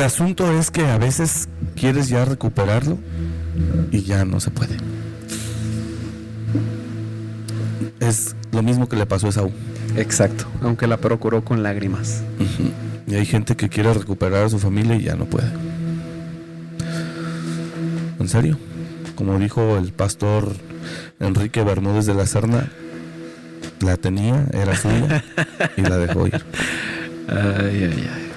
El 0.00 0.06
asunto 0.06 0.50
es 0.58 0.70
que 0.70 0.86
a 0.86 0.96
veces 0.96 1.50
quieres 1.76 2.08
ya 2.08 2.24
recuperarlo 2.24 2.96
y 3.90 4.00
ya 4.00 4.24
no 4.24 4.40
se 4.40 4.50
puede. 4.50 4.78
Es 8.00 8.34
lo 8.50 8.62
mismo 8.62 8.88
que 8.88 8.96
le 8.96 9.04
pasó 9.04 9.26
a 9.26 9.28
Esaú. 9.28 9.52
Exacto. 9.96 10.46
Aunque 10.62 10.86
la 10.86 10.96
procuró 10.96 11.44
con 11.44 11.62
lágrimas. 11.62 12.22
Y 13.06 13.14
hay 13.14 13.26
gente 13.26 13.56
que 13.56 13.68
quiere 13.68 13.92
recuperar 13.92 14.46
a 14.46 14.48
su 14.48 14.58
familia 14.58 14.96
y 14.96 15.02
ya 15.02 15.16
no 15.16 15.26
puede. 15.26 15.52
¿En 18.18 18.26
serio? 18.26 18.56
Como 19.16 19.38
dijo 19.38 19.76
el 19.76 19.92
pastor 19.92 20.50
Enrique 21.18 21.62
Bermúdez 21.62 22.06
de 22.06 22.14
la 22.14 22.26
Serna, 22.26 22.72
la 23.80 23.98
tenía, 23.98 24.46
era 24.54 24.74
suya 24.74 25.22
y 25.76 25.82
la 25.82 25.98
dejó 25.98 26.26
ir. 26.26 26.42
Ay, 27.28 27.84
ay, 27.84 28.10
ay. 28.14 28.29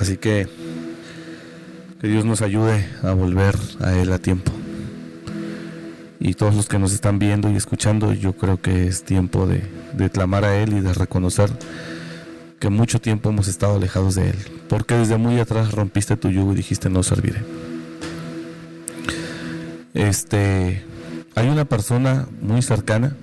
Así 0.00 0.16
que 0.16 0.48
que 2.00 2.06
Dios 2.06 2.24
nos 2.24 2.42
ayude 2.42 2.88
a 3.02 3.12
volver 3.12 3.56
a 3.80 3.92
Él 3.94 4.12
a 4.12 4.18
tiempo. 4.18 4.52
Y 6.20 6.34
todos 6.34 6.54
los 6.54 6.68
que 6.68 6.78
nos 6.78 6.92
están 6.92 7.18
viendo 7.18 7.50
y 7.50 7.56
escuchando, 7.56 8.12
yo 8.12 8.34
creo 8.34 8.60
que 8.60 8.86
es 8.86 9.02
tiempo 9.02 9.46
de, 9.46 9.62
de 9.94 10.10
clamar 10.10 10.44
a 10.44 10.56
Él 10.56 10.74
y 10.74 10.80
de 10.80 10.92
reconocer 10.92 11.50
que 12.58 12.70
mucho 12.70 13.00
tiempo 13.00 13.30
hemos 13.30 13.48
estado 13.48 13.76
alejados 13.76 14.14
de 14.14 14.30
Él. 14.30 14.36
Porque 14.68 14.94
desde 14.94 15.16
muy 15.16 15.38
atrás 15.38 15.72
rompiste 15.72 16.16
tu 16.16 16.28
yugo 16.28 16.52
y 16.52 16.56
dijiste 16.56 16.88
no 16.88 17.02
serviré. 17.02 17.42
Este, 19.94 20.82
hay 21.34 21.48
una 21.48 21.64
persona 21.64 22.26
muy 22.40 22.62
cercana 22.62 23.16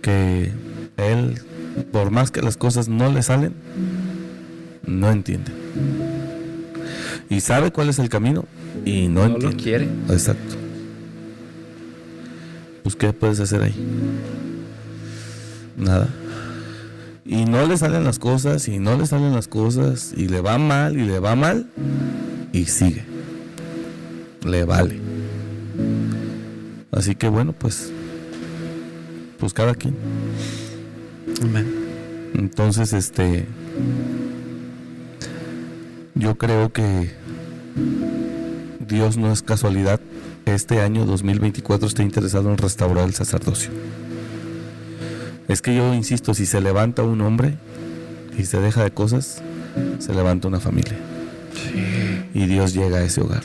que 0.00 0.52
Él, 0.96 1.40
por 1.90 2.10
más 2.10 2.30
que 2.30 2.42
las 2.42 2.56
cosas 2.56 2.88
no 2.88 3.10
le 3.12 3.22
salen, 3.22 3.54
no 4.84 5.10
entiende. 5.10 5.52
Y 7.28 7.40
sabe 7.40 7.70
cuál 7.70 7.88
es 7.88 7.98
el 7.98 8.08
camino 8.08 8.44
y 8.84 9.08
no, 9.08 9.28
No 9.28 9.38
lo 9.38 9.52
quiere. 9.52 9.88
Exacto. 10.08 10.56
Pues 12.82 12.96
¿qué 12.96 13.12
puedes 13.12 13.40
hacer 13.40 13.62
ahí? 13.62 13.74
Nada. 15.76 16.08
Y 17.24 17.44
no 17.44 17.66
le 17.66 17.76
salen 17.76 18.04
las 18.04 18.18
cosas, 18.18 18.66
y 18.68 18.78
no 18.78 18.98
le 18.98 19.06
salen 19.06 19.32
las 19.32 19.46
cosas, 19.46 20.12
y 20.16 20.28
le 20.28 20.40
va 20.40 20.58
mal, 20.58 20.98
y 20.98 21.04
le 21.04 21.20
va 21.20 21.36
mal, 21.36 21.68
y 22.52 22.64
sigue. 22.64 23.04
Le 24.44 24.64
vale. 24.64 24.98
Así 26.90 27.14
que 27.14 27.28
bueno, 27.28 27.52
pues, 27.52 27.90
pues 29.38 29.54
cada 29.54 29.74
quien. 29.74 29.94
Amén. 31.42 31.72
Entonces, 32.34 32.92
este, 32.92 33.46
yo 36.22 36.38
creo 36.38 36.72
que 36.72 37.10
Dios 38.78 39.16
no 39.16 39.32
es 39.32 39.42
casualidad. 39.42 40.00
Este 40.46 40.80
año 40.80 41.04
2024 41.04 41.88
está 41.88 42.04
interesado 42.04 42.48
en 42.50 42.58
restaurar 42.58 43.06
el 43.06 43.14
sacerdocio. 43.14 43.70
Es 45.48 45.62
que 45.62 45.74
yo 45.74 45.92
insisto, 45.94 46.32
si 46.32 46.46
se 46.46 46.60
levanta 46.60 47.02
un 47.02 47.22
hombre 47.22 47.56
y 48.38 48.44
se 48.44 48.60
deja 48.60 48.84
de 48.84 48.92
cosas, 48.92 49.42
se 49.98 50.14
levanta 50.14 50.46
una 50.46 50.60
familia. 50.60 50.96
Y 52.32 52.46
Dios 52.46 52.72
llega 52.72 52.98
a 52.98 53.02
ese 53.02 53.20
hogar. 53.20 53.42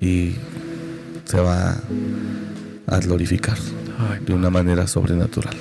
Y 0.00 0.36
se 1.26 1.38
va 1.38 1.76
a 2.86 2.98
glorificar 3.00 3.58
de 4.24 4.32
una 4.32 4.48
manera 4.48 4.86
sobrenatural. 4.86 5.54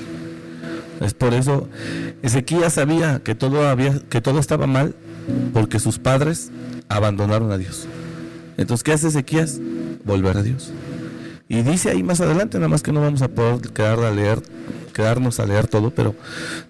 Es 1.02 1.14
por 1.14 1.34
eso 1.34 1.68
Ezequías 2.22 2.74
sabía 2.74 3.20
que 3.22 3.36
todo 3.36 3.68
había 3.68 4.00
que 4.10 4.22
todo 4.22 4.40
estaba 4.40 4.66
mal 4.68 4.96
porque 5.54 5.80
sus 5.80 6.00
padres 6.00 6.52
abandonaron 6.90 7.52
a 7.52 7.58
Dios. 7.58 7.88
Entonces, 8.58 8.84
¿qué 8.84 8.94
hace 8.94 9.08
Ezequías? 9.08 9.60
Volver 10.04 10.38
a 10.38 10.44
Dios. 10.44 10.72
Y 11.48 11.62
dice 11.62 11.92
ahí 11.92 12.04
más 12.04 12.22
adelante, 12.22 12.58
nada 12.58 12.70
más 12.70 12.82
que 12.82 12.92
no 12.92 13.02
vamos 13.02 13.22
a 13.22 13.28
poder 13.28 13.70
quedar 13.72 14.00
a 14.00 14.12
leer, 14.12 14.42
quedarnos 14.94 15.40
a 15.40 15.46
leer 15.46 15.68
todo, 15.68 15.92
pero 15.92 16.16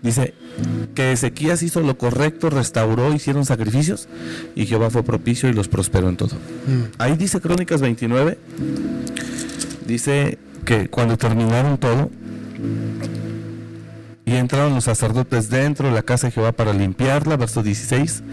dice 0.02 0.34
que 0.94 1.14
Ezequías 1.14 1.64
hizo 1.64 1.80
lo 1.82 1.98
correcto, 1.98 2.50
restauró, 2.50 3.14
hicieron 3.14 3.46
sacrificios 3.46 4.08
y 4.56 4.66
Jehová 4.66 4.90
fue 4.90 5.04
propicio 5.04 5.48
y 5.50 5.54
los 5.54 5.70
prosperó 5.70 6.10
en 6.10 6.18
todo. 6.18 6.36
Mm. 6.36 6.96
Ahí 6.98 7.16
dice 7.16 7.40
Crónicas 7.40 7.82
29, 7.82 8.38
dice 9.86 10.40
que 10.66 10.90
cuando 10.90 11.18
terminaron 11.18 11.78
todo, 11.78 12.10
y 14.26 14.36
entraron 14.36 14.74
los 14.74 14.86
sacerdotes 14.86 15.50
dentro 15.50 15.88
de 15.88 15.94
la 15.94 16.02
casa 16.02 16.28
de 16.28 16.32
Jehová 16.32 16.52
para 16.52 16.74
limpiarla, 16.74 17.38
verso 17.38 17.62
16, 17.62 18.24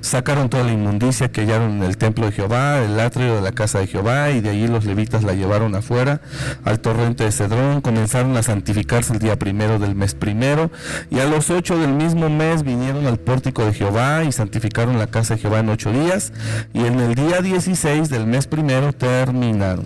sacaron 0.00 0.48
toda 0.48 0.64
la 0.64 0.72
inmundicia 0.72 1.30
que 1.30 1.42
hallaron 1.42 1.72
en 1.72 1.82
el 1.82 1.98
templo 1.98 2.26
de 2.26 2.32
Jehová, 2.32 2.82
el 2.82 2.98
atrio 2.98 3.36
de 3.36 3.42
la 3.42 3.52
casa 3.52 3.78
de 3.78 3.86
Jehová, 3.86 4.30
y 4.30 4.40
de 4.40 4.50
allí 4.50 4.66
los 4.66 4.86
levitas 4.86 5.22
la 5.22 5.34
llevaron 5.34 5.74
afuera 5.74 6.22
al 6.64 6.80
torrente 6.80 7.24
de 7.24 7.32
Cedrón, 7.32 7.82
comenzaron 7.82 8.36
a 8.38 8.42
santificarse 8.42 9.12
el 9.12 9.18
día 9.18 9.38
primero 9.38 9.78
del 9.78 9.94
mes 9.94 10.14
primero, 10.14 10.70
y 11.10 11.20
a 11.20 11.26
los 11.26 11.50
ocho 11.50 11.78
del 11.78 11.92
mismo 11.92 12.30
mes 12.30 12.62
vinieron 12.62 13.06
al 13.06 13.18
pórtico 13.18 13.66
de 13.66 13.74
Jehová 13.74 14.24
y 14.24 14.32
santificaron 14.32 14.98
la 14.98 15.08
casa 15.08 15.34
de 15.34 15.40
Jehová 15.42 15.60
en 15.60 15.68
ocho 15.68 15.92
días, 15.92 16.32
y 16.72 16.86
en 16.86 17.00
el 17.00 17.14
día 17.14 17.42
16 17.42 18.08
del 18.08 18.26
mes 18.26 18.46
primero 18.46 18.94
terminaron. 18.94 19.84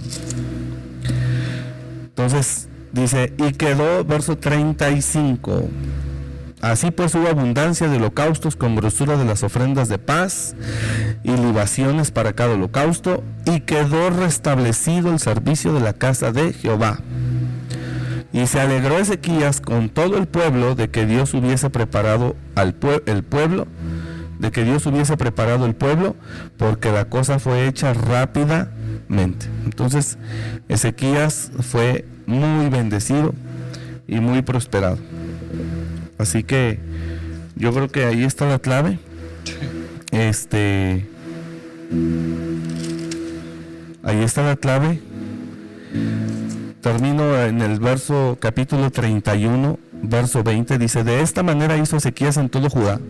Entonces 2.04 2.68
dice, 2.92 3.32
y 3.38 3.52
quedó 3.52 4.04
verso 4.04 4.36
35. 4.36 5.68
Así 6.60 6.90
pues 6.90 7.14
hubo 7.14 7.28
abundancia 7.28 7.88
de 7.88 7.98
holocaustos 7.98 8.56
con 8.56 8.74
grosura 8.74 9.16
de 9.16 9.24
las 9.24 9.44
ofrendas 9.44 9.88
de 9.88 9.98
paz 9.98 10.56
y 11.22 11.30
libaciones 11.30 12.10
para 12.10 12.32
cada 12.32 12.54
holocausto, 12.54 13.22
y 13.44 13.60
quedó 13.60 14.10
restablecido 14.10 15.12
el 15.12 15.20
servicio 15.20 15.72
de 15.72 15.80
la 15.80 15.92
casa 15.92 16.32
de 16.32 16.52
Jehová. 16.52 16.98
Y 18.32 18.46
se 18.46 18.60
alegró 18.60 18.98
Ezequías 18.98 19.60
con 19.60 19.88
todo 19.88 20.18
el 20.18 20.26
pueblo 20.26 20.74
de 20.74 20.90
que 20.90 21.06
Dios 21.06 21.32
hubiese 21.32 21.70
preparado 21.70 22.36
al 22.56 22.74
el 23.06 23.22
pueblo, 23.22 23.66
de 24.38 24.50
que 24.50 24.64
Dios 24.64 24.84
hubiese 24.86 25.16
preparado 25.16 25.64
el 25.64 25.74
pueblo, 25.74 26.16
porque 26.56 26.92
la 26.92 27.06
cosa 27.06 27.38
fue 27.38 27.66
hecha 27.68 27.94
rápidamente. 27.94 29.46
Entonces, 29.64 30.18
Ezequías 30.68 31.52
fue 31.60 32.04
muy 32.28 32.68
bendecido 32.68 33.34
y 34.06 34.20
muy 34.20 34.42
prosperado. 34.42 34.98
Así 36.18 36.44
que 36.44 36.78
yo 37.56 37.72
creo 37.72 37.88
que 37.88 38.04
ahí 38.04 38.22
está 38.22 38.46
la 38.46 38.58
clave. 38.58 38.98
Este 40.12 41.06
Ahí 44.02 44.22
está 44.22 44.42
la 44.42 44.56
clave. 44.56 45.00
Termino 46.82 47.42
en 47.42 47.62
el 47.62 47.80
verso 47.80 48.36
capítulo 48.38 48.90
31, 48.90 49.78
verso 50.02 50.42
20. 50.42 50.76
Dice, 50.76 51.04
de 51.04 51.22
esta 51.22 51.42
manera 51.42 51.78
hizo 51.78 51.96
Ezequías 51.96 52.36
en 52.36 52.50
todo 52.50 52.68
Judá 52.68 53.00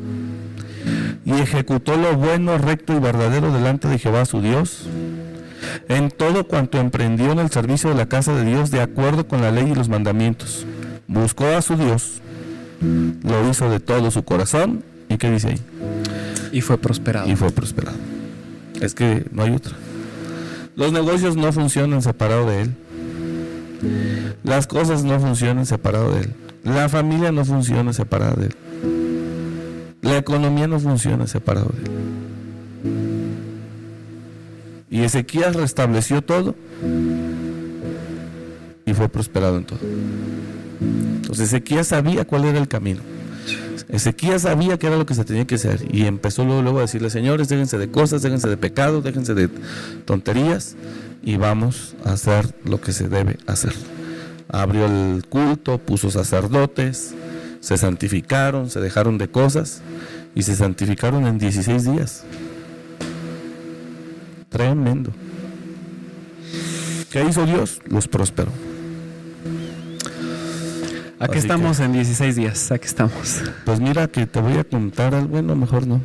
y 1.25 1.33
ejecutó 1.33 1.97
lo 1.97 2.17
bueno, 2.17 2.57
recto 2.57 2.95
y 2.95 3.01
verdadero 3.01 3.53
delante 3.53 3.87
de 3.89 3.99
Jehová 3.99 4.25
su 4.25 4.41
Dios, 4.41 4.89
en 5.89 6.11
todo 6.11 6.45
cuanto 6.47 6.79
emprendió 6.79 7.33
en 7.33 7.39
el 7.39 7.51
servicio 7.51 7.91
de 7.91 7.97
la 7.97 8.07
casa 8.07 8.35
de 8.35 8.45
Dios 8.45 8.71
de 8.71 8.81
acuerdo 8.81 9.27
con 9.27 9.41
la 9.41 9.51
ley 9.51 9.71
y 9.71 9.75
los 9.75 9.89
mandamientos. 9.89 10.67
Buscó 11.07 11.47
a 11.47 11.63
su 11.63 11.77
Dios, 11.77 12.21
lo 13.23 13.49
hizo 13.49 13.71
de 13.71 13.81
todo 13.81 14.11
su 14.11 14.25
corazón 14.25 14.83
y 15.09 15.17
¿qué 15.17 15.31
dice 15.31 15.49
ahí? 15.49 15.61
Y 16.53 16.61
fue 16.61 16.79
prosperado. 16.79 17.29
Y 17.29 17.37
fue 17.37 17.51
prosperado. 17.51 17.97
Es 18.81 18.95
que 18.95 19.27
no 19.33 19.43
hay 19.43 19.55
otra. 19.55 19.75
Los 20.77 20.93
negocios 20.93 21.37
no 21.37 21.53
funcionan 21.53 22.03
separado 22.03 22.47
de 22.47 22.63
él. 22.63 22.75
Las 24.45 24.67
cosas 24.67 25.05
no 25.05 25.19
funcionan 25.19 25.67
separado 25.67 26.13
de 26.13 26.23
él. 26.23 26.35
La 26.65 26.89
familia 26.89 27.33
no 27.33 27.45
funciona 27.45 27.93
separada 27.93 28.35
de 28.35 28.47
él. 28.47 28.57
La 30.03 30.17
economía 30.19 30.67
no 30.69 30.79
funciona 30.79 31.27
separado 31.27 31.71
de 31.75 31.83
él. 31.83 31.91
Y 34.91 35.03
Ezequías 35.03 35.55
restableció 35.55 36.23
todo 36.23 36.55
y 38.87 38.95
fue 38.95 39.09
prosperado 39.09 39.59
en 39.59 39.65
todo. 39.65 39.81
Entonces 40.81 41.49
Ezequías 41.49 41.89
sabía 41.89 42.25
cuál 42.25 42.45
era 42.45 42.59
el 42.59 42.69
camino. 42.69 43.01
Ezequías 43.89 44.43
sabía 44.43 44.79
qué 44.79 44.87
era 44.87 44.97
lo 44.97 45.07
que 45.07 45.15
se 45.15 45.25
tenía 45.25 45.47
que 45.47 45.55
hacer 45.55 45.87
y 45.91 46.07
empezó 46.07 46.45
luego, 46.45 46.63
luego 46.63 46.79
a 46.79 46.83
decirle, 46.83 47.11
señores, 47.11 47.49
déjense 47.49 47.79
de 47.79 47.91
cosas, 47.91 48.23
déjense 48.23 48.49
de 48.49 48.57
pecados, 48.57 49.03
déjense 49.03 49.35
de 49.35 49.49
tonterías 50.05 50.77
y 51.23 51.37
vamos 51.37 51.95
a 52.05 52.13
hacer 52.13 52.55
lo 52.65 52.81
que 52.81 52.93
se 52.93 53.09
debe 53.09 53.39
hacer. 53.47 53.73
Abrió 54.49 54.87
el 54.87 55.25
culto, 55.29 55.79
puso 55.79 56.11
sacerdotes, 56.11 57.15
se 57.61 57.77
santificaron, 57.77 58.71
se 58.71 58.81
dejaron 58.81 59.19
de 59.19 59.29
cosas 59.29 59.83
y 60.35 60.43
se 60.43 60.55
santificaron 60.55 61.27
en 61.27 61.39
16 61.39 61.85
días. 61.85 62.25
Tremendo. 64.49 65.13
¿Qué 67.11 67.25
hizo 67.25 67.45
Dios? 67.47 67.81
Los 67.87 68.09
prosperó. 68.09 68.51
Aquí 71.21 71.33
Así 71.33 71.39
estamos 71.41 71.81
en 71.81 71.93
16 71.93 72.37
días, 72.37 72.71
aquí 72.71 72.87
estamos. 72.87 73.43
Pues 73.65 73.81
mira 73.81 74.07
que 74.07 74.27
te 74.27 74.41
voy 74.41 74.57
a 74.57 74.65
contar 74.65 75.15
algo, 75.15 75.29
bueno, 75.29 75.57
mejor 75.57 75.87
no. 75.87 76.01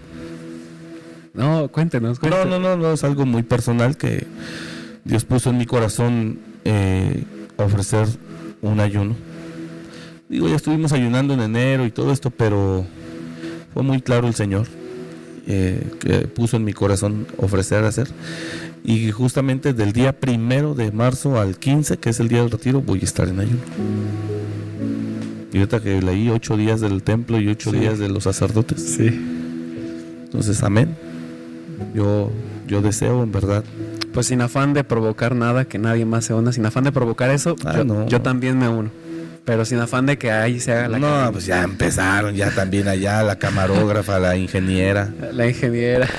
No, 1.34 1.68
cuéntenos, 1.70 2.18
No, 2.22 2.30
cuéntenos. 2.30 2.48
no, 2.48 2.60
no, 2.60 2.78
no, 2.78 2.94
es 2.94 3.04
algo 3.04 3.26
muy 3.26 3.44
personal 3.44 3.96
que 3.96 4.26
Dios 5.04 5.24
puso 5.26 5.52
en 5.52 5.58
mi 5.58 5.66
corazón 5.66 6.39
eh, 6.66 7.24
ofrecer 7.58 8.08
un 8.62 8.80
ayuno. 8.80 9.16
Digo, 10.30 10.48
ya 10.48 10.56
estuvimos 10.56 10.94
ayunando 10.94 11.34
en 11.36 11.41
enero 11.41 11.86
y 11.86 11.91
todo 11.91 12.12
esto, 12.12 12.32
pero 12.32 12.86
fue 13.74 13.84
muy 13.84 14.02
claro 14.02 14.28
el 14.28 14.34
Señor 14.34 14.68
eh, 15.48 15.82
que 16.00 16.20
puso 16.28 16.58
en 16.58 16.64
mi 16.64 16.74
corazón 16.74 17.28
ofrecer 17.38 17.84
hacer. 17.84 18.08
Y 18.84 19.12
justamente 19.12 19.74
del 19.74 19.94
día 19.94 20.14
primero 20.20 20.74
de 20.76 20.91
marzo 20.91 21.39
al 21.39 21.58
15, 21.58 21.98
que 21.98 22.10
es 22.10 22.20
el 22.20 22.28
día 22.28 22.41
del 22.41 22.52
retiro, 22.52 22.82
voy 22.82 23.00
a 23.02 23.04
estar 23.06 23.28
en 23.30 23.39
ayuno. 23.39 23.60
Y 25.52 25.58
ahorita 25.58 25.82
que 25.82 26.02
leí 26.02 26.30
ocho 26.30 26.58
días 26.58 26.82
del 26.82 27.04
templo 27.04 27.39
y 27.39 27.48
ocho 27.48 27.72
Sí. 27.72 27.78
días 27.80 28.00
de 28.00 28.10
los 28.10 28.24
sacerdotes. 28.24 28.82
Sí. 28.98 29.08
Entonces, 30.26 30.64
amén. 30.64 30.96
Yo, 31.94 32.32
yo 32.68 32.82
deseo 32.82 33.24
en 33.24 33.32
verdad 33.32 33.64
Pues 34.14 34.28
sin 34.28 34.41
afán 34.41 34.74
de 34.74 34.84
provocar 34.84 35.36
nada, 35.36 35.66
que 35.66 35.78
nadie 35.80 36.06
más 36.06 36.26
se 36.26 36.34
una, 36.34 36.52
sin 36.54 36.66
afán 36.66 36.84
de 36.86 36.91
provocar 36.91 37.30
eso, 37.32 37.56
Ah, 37.66 37.74
yo, 37.78 37.84
no. 37.84 38.08
yo 38.08 38.22
también 38.22 38.58
me 38.58 38.68
uno. 38.70 38.89
Pero 39.46 39.66
sin 39.66 39.80
afán 39.80 40.06
de 40.06 40.18
que 40.18 40.32
ahí 40.32 40.62
se 40.62 40.72
haga 40.72 40.88
la, 40.88 41.00
no, 41.00 41.32
pues 41.34 41.46
ya 41.46 41.64
empezaron, 41.64 42.34
ya 42.34 42.50
también 42.52 42.88
allá 42.88 43.24
la 43.24 43.38
camarógrafa, 43.38 44.18
la 44.18 44.38
ingeniera. 44.38 45.14
la 45.34 45.48
ingeniera. 45.48 46.08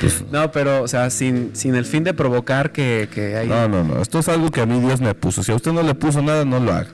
Pues, 0.00 0.24
no, 0.30 0.52
pero, 0.52 0.82
o 0.82 0.88
sea, 0.88 1.10
sin, 1.10 1.50
sin 1.54 1.74
el 1.74 1.84
fin 1.84 2.04
de 2.04 2.14
provocar 2.14 2.70
que, 2.70 3.08
que 3.12 3.36
hay... 3.36 3.48
no, 3.48 3.68
no, 3.68 3.82
no. 3.82 4.00
Esto 4.00 4.20
es 4.20 4.28
algo 4.28 4.50
que 4.50 4.60
a 4.60 4.66
mí 4.66 4.80
Dios 4.80 5.00
me 5.00 5.12
puso. 5.14 5.42
Si 5.42 5.50
a 5.50 5.56
usted 5.56 5.72
no 5.72 5.82
le 5.82 5.94
puso 5.94 6.22
nada, 6.22 6.44
no 6.44 6.60
lo 6.60 6.72
haga. 6.72 6.86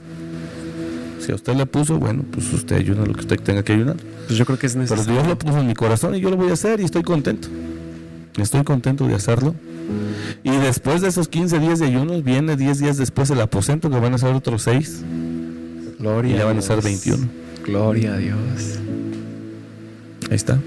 Si 1.20 1.30
a 1.32 1.34
usted 1.34 1.54
le 1.54 1.66
puso, 1.66 1.98
bueno, 1.98 2.24
pues 2.30 2.52
usted 2.52 2.76
ayuna 2.76 3.04
lo 3.04 3.12
que 3.12 3.20
usted 3.20 3.40
tenga 3.40 3.62
que 3.62 3.74
ayunar. 3.74 3.96
Pues 4.26 4.38
yo 4.38 4.46
creo 4.46 4.58
que 4.58 4.66
es 4.66 4.72
Pero 4.72 4.82
necesario. 4.82 5.12
Dios 5.12 5.26
lo 5.26 5.38
puso 5.38 5.58
en 5.58 5.66
mi 5.66 5.74
corazón 5.74 6.14
y 6.14 6.20
yo 6.20 6.30
lo 6.30 6.36
voy 6.36 6.50
a 6.50 6.54
hacer 6.54 6.80
y 6.80 6.84
estoy 6.84 7.02
contento. 7.02 7.48
Estoy 8.38 8.64
contento 8.64 9.06
de 9.06 9.14
hacerlo. 9.14 9.54
Y 10.42 10.50
después 10.50 11.02
de 11.02 11.08
esos 11.08 11.28
15 11.28 11.58
días 11.58 11.78
de 11.78 11.86
ayunos, 11.86 12.24
viene 12.24 12.56
10 12.56 12.78
días 12.78 12.96
después 12.96 13.30
el 13.30 13.40
aposento, 13.40 13.90
que 13.90 13.98
van 13.98 14.14
a 14.14 14.18
ser 14.18 14.34
otros 14.34 14.62
6. 14.62 15.04
Gloria 16.04 16.34
Y 16.34 16.38
ya 16.38 16.44
van 16.44 16.58
a 16.58 16.60
Dios. 16.60 16.66
ser 16.66 16.82
21. 16.82 17.28
Gloria 17.64 18.12
a 18.12 18.18
Dios. 18.18 18.38
Ahí 20.28 20.36
está. 20.36 20.60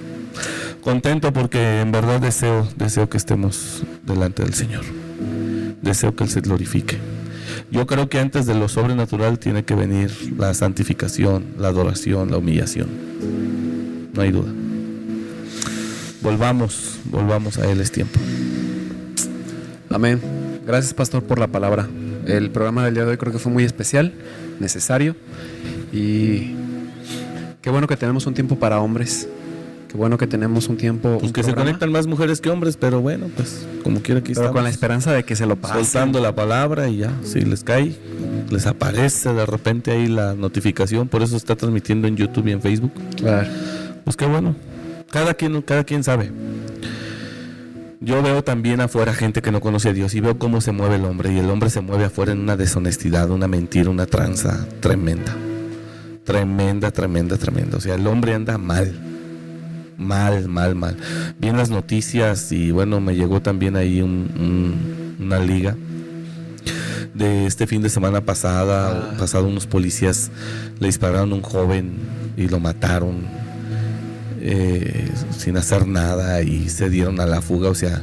Contento 0.82 1.32
porque 1.32 1.82
en 1.82 1.92
verdad 1.92 2.20
deseo, 2.20 2.68
deseo 2.76 3.08
que 3.08 3.18
estemos 3.18 3.84
delante 4.04 4.42
del 4.42 4.56
Señor. 4.56 4.84
Deseo 5.84 6.16
que 6.16 6.24
Él 6.24 6.32
se 6.32 6.42
glorifique. 6.42 6.98
Yo 7.70 7.86
creo 7.86 8.10
que 8.10 8.20
antes 8.20 8.48
de 8.48 8.56
lo 8.56 8.68
sobrenatural 8.68 9.38
tiene 9.38 9.64
que 9.64 9.76
venir 9.76 10.12
la 10.40 10.56
santificación, 10.56 11.46
la 11.60 11.68
adoración, 11.68 12.32
la 12.32 12.38
humillación. 12.38 12.90
No 14.16 14.22
hay 14.24 14.32
duda. 14.32 14.52
Volvamos, 16.24 16.98
volvamos 17.12 17.60
a 17.60 17.70
Él 17.70 17.80
es 17.80 17.92
tiempo. 17.92 18.20
Amén. 19.92 20.20
Gracias, 20.66 20.96
Pastor, 20.96 21.22
por 21.22 21.38
la 21.38 21.48
palabra. 21.48 21.88
El 22.26 22.50
programa 22.50 22.86
del 22.86 22.96
día 22.96 23.06
de 23.06 23.12
hoy 23.12 23.18
creo 23.18 23.32
que 23.32 23.40
fue 23.40 23.52
muy 23.52 23.66
especial, 23.66 24.14
necesario. 24.60 25.16
Y 25.92 26.56
qué 27.62 27.70
bueno 27.70 27.88
que 27.88 27.98
tenemos 27.98 28.26
un 28.26 28.34
tiempo 28.34 28.58
para 28.58 28.80
hombres. 28.80 29.28
Qué 29.88 29.96
bueno 29.96 30.18
que 30.18 30.28
tenemos 30.28 30.68
un 30.68 30.78
tiempo. 30.78 31.14
Pues 31.14 31.24
un 31.24 31.34
que 31.34 31.44
se 31.44 31.48
programa, 31.48 31.72
conectan 31.72 31.92
más 31.92 32.08
mujeres 32.08 32.42
que 32.42 32.50
hombres, 32.50 32.76
pero 32.76 33.00
bueno, 33.00 33.28
pues 33.36 33.66
como 33.84 34.02
quiera 34.02 34.20
aquí 34.20 34.34
Pero 34.34 34.52
con 34.52 34.64
la 34.64 34.70
esperanza 34.70 35.14
de 35.14 35.24
que 35.24 35.36
se 35.36 35.46
lo 35.46 35.56
pasen. 35.56 35.86
soltando 35.86 36.20
la 36.20 36.36
palabra 36.36 36.90
y 36.90 36.98
ya, 36.98 37.14
si 37.24 37.42
les 37.42 37.64
cae, 37.64 37.96
les 38.50 38.68
aparece 38.68 39.34
de 39.34 39.46
repente 39.46 39.92
ahí 39.92 40.08
la 40.08 40.34
notificación, 40.34 41.08
por 41.08 41.24
eso 41.24 41.38
está 41.38 41.56
transmitiendo 41.56 42.08
en 42.08 42.18
YouTube 42.18 42.48
y 42.48 42.52
en 42.52 42.62
Facebook. 42.62 42.92
Claro. 43.16 43.48
Pues 44.04 44.18
qué 44.18 44.26
bueno. 44.26 44.56
Cada 45.10 45.34
quien, 45.34 45.62
cada 45.62 45.86
quien 45.86 46.04
sabe. 46.04 46.32
Yo 48.00 48.22
veo 48.22 48.44
también 48.44 48.80
afuera 48.82 49.14
gente 49.14 49.42
que 49.42 49.52
no 49.52 49.60
conoce 49.60 49.90
a 49.90 49.94
Dios 49.94 50.14
y 50.14 50.20
veo 50.22 50.38
cómo 50.38 50.62
se 50.62 50.72
mueve 50.72 50.96
el 50.96 51.06
hombre. 51.06 51.34
Y 51.34 51.40
el 51.40 51.50
hombre 51.50 51.70
se 51.70 51.82
mueve 51.82 52.06
afuera 52.06 52.32
en 52.32 52.40
una 52.40 52.56
deshonestidad, 52.56 53.30
una 53.32 53.48
mentira, 53.48 53.90
una 53.90 54.06
tranza 54.06 54.68
tremenda. 54.80 55.36
Tremenda, 56.24 56.92
tremenda, 56.92 57.38
tremenda. 57.38 57.78
O 57.78 57.82
sea, 57.82 57.96
el 57.96 58.06
hombre 58.06 58.34
anda 58.36 58.58
mal. 58.58 58.94
Mal, 59.98 60.48
mal, 60.48 60.76
mal. 60.76 60.96
Vi 61.40 61.48
en 61.48 61.58
las 61.58 61.72
noticias 61.72 62.52
y 62.52 62.70
bueno, 62.70 63.00
me 63.02 63.16
llegó 63.16 63.42
también 63.42 63.76
ahí 63.76 64.02
un- 64.02 64.30
un- 64.40 65.16
una 65.26 65.40
liga 65.40 65.76
de 67.16 67.48
este 67.48 67.66
fin 67.66 67.82
de 67.82 67.90
semana 67.90 68.22
pasada, 68.22 68.92
Ah. 69.14 69.16
pasado 69.18 69.48
unos 69.48 69.66
policías 69.66 70.30
le 70.80 70.86
dispararon 70.86 71.32
a 71.32 71.36
un 71.36 71.42
joven 71.42 71.94
y 72.38 72.48
lo 72.48 72.60
mataron 72.60 73.16
eh, 74.42 75.10
sin 75.36 75.58
hacer 75.58 75.88
nada 75.88 76.42
y 76.42 76.70
se 76.70 76.90
dieron 76.90 77.20
a 77.20 77.26
la 77.26 77.42
fuga, 77.42 77.70
o 77.70 77.76
sea, 77.76 78.02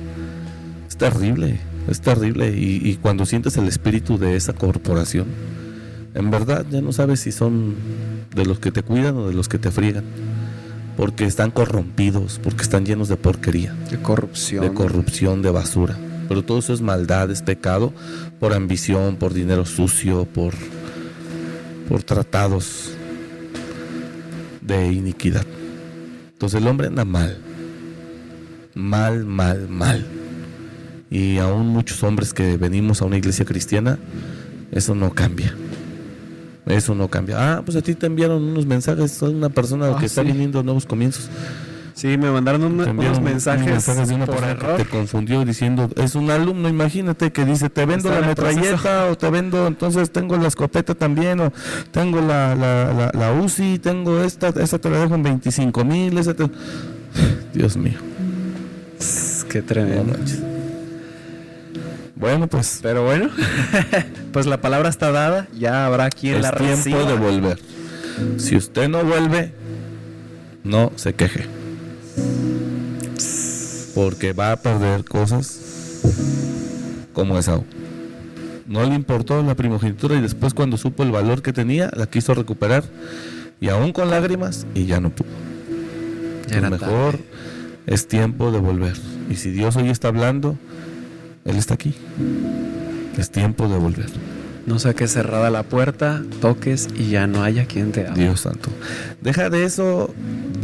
es 0.89 0.97
terrible, 0.97 1.61
es 1.89 2.01
terrible 2.01 2.51
y, 2.57 2.81
y 2.83 2.97
cuando 2.97 3.27
sientes 3.27 3.57
el 3.57 3.69
espíritu 3.69 4.19
de 4.19 4.37
esa 4.37 4.53
corporación, 4.53 5.27
en 6.15 6.31
verdad 6.31 6.65
ya 6.71 6.81
no 6.81 6.93
sabes 6.93 7.21
si 7.21 7.33
son 7.33 7.75
de 8.35 8.47
los 8.47 8.59
que 8.59 8.71
te 8.71 8.83
cuidan 8.83 9.17
o 9.17 9.29
de 9.29 9.35
los 9.35 9.49
que 9.49 9.59
te 9.59 9.71
friegan, 9.71 10.05
porque 10.97 11.25
están 11.25 11.51
corrompidos, 11.51 12.41
porque 12.43 12.63
están 12.63 12.87
llenos 12.87 13.09
de 13.09 13.17
porquería 13.17 13.75
De 13.91 14.01
corrupción. 14.01 14.63
de 14.65 14.73
corrupción, 14.73 15.43
de 15.43 15.51
basura. 15.51 15.99
Pero 16.29 16.43
todo 16.43 16.59
eso 16.59 16.73
es 16.73 16.81
maldad, 16.81 17.31
es 17.31 17.43
pecado 17.43 17.93
por 18.41 18.55
ambición, 18.55 19.17
por 19.17 19.35
dinero 19.35 19.67
sucio, 19.67 20.25
por, 20.25 20.55
por 21.89 22.03
tratados 22.03 22.93
de 24.63 24.93
iniquidad. 24.93 25.45
Entonces 26.35 26.61
el 26.61 26.69
hombre 26.69 26.89
anda 26.89 27.05
mal. 27.05 27.39
Mal, 28.75 29.25
mal, 29.25 29.69
mal. 29.69 30.05
Y 31.11 31.39
aún 31.39 31.69
muchos 31.69 32.03
hombres 32.03 32.35
que 32.35 32.57
venimos 32.57 33.01
a 33.01 33.05
una 33.07 33.17
iglesia 33.17 33.45
cristiana, 33.45 33.99
eso 34.73 34.95
no 34.95 35.13
cambia. 35.15 35.55
Eso 36.67 36.95
no 36.95 37.09
cambia. 37.09 37.37
Ah, 37.59 37.63
pues 37.65 37.77
a 37.77 37.83
ti 37.83 37.95
te 37.95 38.07
enviaron 38.07 38.43
unos 38.43 38.67
mensajes 38.67 39.23
a 39.23 39.27
una 39.27 39.49
persona 39.49 39.91
Ah, 39.95 39.97
que 40.01 40.07
está 40.07 40.23
sí. 40.23 40.29
viniendo 40.29 40.59
a 40.61 40.63
nuevos 40.63 40.87
comienzos. 40.87 41.29
Sí, 41.95 42.19
me 42.19 42.29
mandaron 42.31 42.65
una- 42.65 42.91
unos 42.91 43.21
mensajes, 43.21 43.87
de 44.09 44.15
una 44.15 44.27
por 44.27 44.43
error. 44.43 44.77
que 44.77 44.83
te 44.85 44.91
confundió 44.91 45.45
diciendo, 45.45 45.89
es 45.97 46.17
un 46.17 46.29
alumno, 46.31 46.69
imagínate 46.69 47.31
que 47.31 47.45
dice, 47.45 47.71
te 47.71 47.87
vendo 47.87 48.09
Está 48.09 48.21
la 48.21 48.27
metralleta 48.27 49.07
o 49.11 49.17
te 49.17 49.31
vendo, 49.31 49.69
entonces 49.69 50.11
tengo 50.11 50.37
la 50.37 50.49
escopeta 50.49 50.97
también 50.97 51.39
o 51.41 51.53
tengo 51.93 52.21
la, 52.21 52.57
la, 52.57 52.93
la, 52.93 53.11
la 53.15 53.33
UCI, 53.33 53.79
tengo 53.79 54.23
esta, 54.25 54.49
esa 54.49 54.79
te 54.81 54.91
la 54.91 54.99
dejo 54.99 55.15
en 55.15 55.23
25 55.23 55.85
mil, 55.85 56.19
esa 56.19 56.35
te... 56.35 56.51
Dios 57.55 57.77
mío, 57.77 57.99
Qué 59.49 59.63
tremendo. 59.63 60.15
Bueno, 62.17 62.47
pues. 62.49 62.81
Pero 62.83 63.05
bueno, 63.05 63.29
pues 64.33 64.47
la 64.47 64.61
palabra 64.61 64.89
está 64.89 65.13
dada, 65.13 65.47
ya 65.57 65.87
habrá 65.87 66.11
quien 66.11 66.37
es 66.37 66.43
la 66.43 66.53
tiempo 66.53 66.75
reciba. 66.77 67.05
de 67.05 67.15
volver. 67.15 67.59
Si 68.39 68.57
usted 68.57 68.89
no 68.89 69.05
vuelve, 69.05 69.53
no 70.65 70.93
se 70.97 71.15
queje. 71.15 71.47
Porque 73.95 74.33
va 74.33 74.53
a 74.53 74.57
perder 74.57 75.05
cosas 75.05 75.61
como 77.13 77.39
esa. 77.39 77.61
No 78.67 78.83
le 78.85 78.95
importó 78.95 79.43
la 79.43 79.55
primogenitura 79.55 80.17
y 80.17 80.21
después 80.21 80.55
cuando 80.55 80.77
supo 80.77 81.03
el 81.03 81.13
valor 81.13 81.43
que 81.43 81.53
tenía, 81.53 81.91
la 81.95 82.07
quiso 82.07 82.35
recuperar 82.35 82.85
y 83.61 83.69
aún 83.69 83.93
con 83.93 84.11
lágrimas 84.11 84.67
y 84.75 84.87
ya 84.87 85.01
no 85.01 85.11
pudo. 85.11 85.29
Ya 86.49 86.61
Lo 86.61 86.71
mejor 86.71 87.13
tarde. 87.13 87.25
es 87.87 88.09
tiempo 88.09 88.51
de 88.51 88.59
volver. 88.59 88.97
Y 89.31 89.37
si 89.37 89.51
Dios 89.51 89.77
hoy 89.77 89.89
está 89.91 90.09
hablando, 90.09 90.59
Él 91.45 91.57
está 91.57 91.75
aquí. 91.75 91.95
Es 93.17 93.31
tiempo 93.31 93.69
de 93.69 93.79
volver. 93.79 94.11
No 94.67 94.79
sea 94.79 94.95
que 94.95 95.07
cerrada 95.09 95.51
la 95.51 95.63
puerta, 95.63 96.23
toques 96.41 96.89
y 96.97 97.11
ya 97.11 97.27
no 97.27 97.43
haya 97.43 97.67
quien 97.67 97.93
te 97.93 98.07
hable. 98.07 98.23
Dios 98.25 98.41
santo. 98.41 98.71
Deja 99.21 99.51
de 99.51 99.65
eso, 99.65 100.13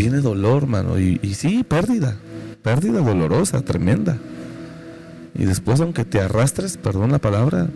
viene 0.01 0.20
dolor, 0.22 0.66
mano. 0.66 0.98
Y, 0.98 1.18
sí, 1.34 1.62
pérdida. 1.62 2.16
Pérdida 2.62 3.01
dolorosa, 3.01 3.61
tremenda. 3.61 4.16
Y 5.34 5.44
después, 5.44 5.78
aunque 5.80 6.07
te 6.07 6.20
arrastres, 6.20 6.78
perdón 6.78 7.12
la 7.12 7.18
palabra, 7.18 7.68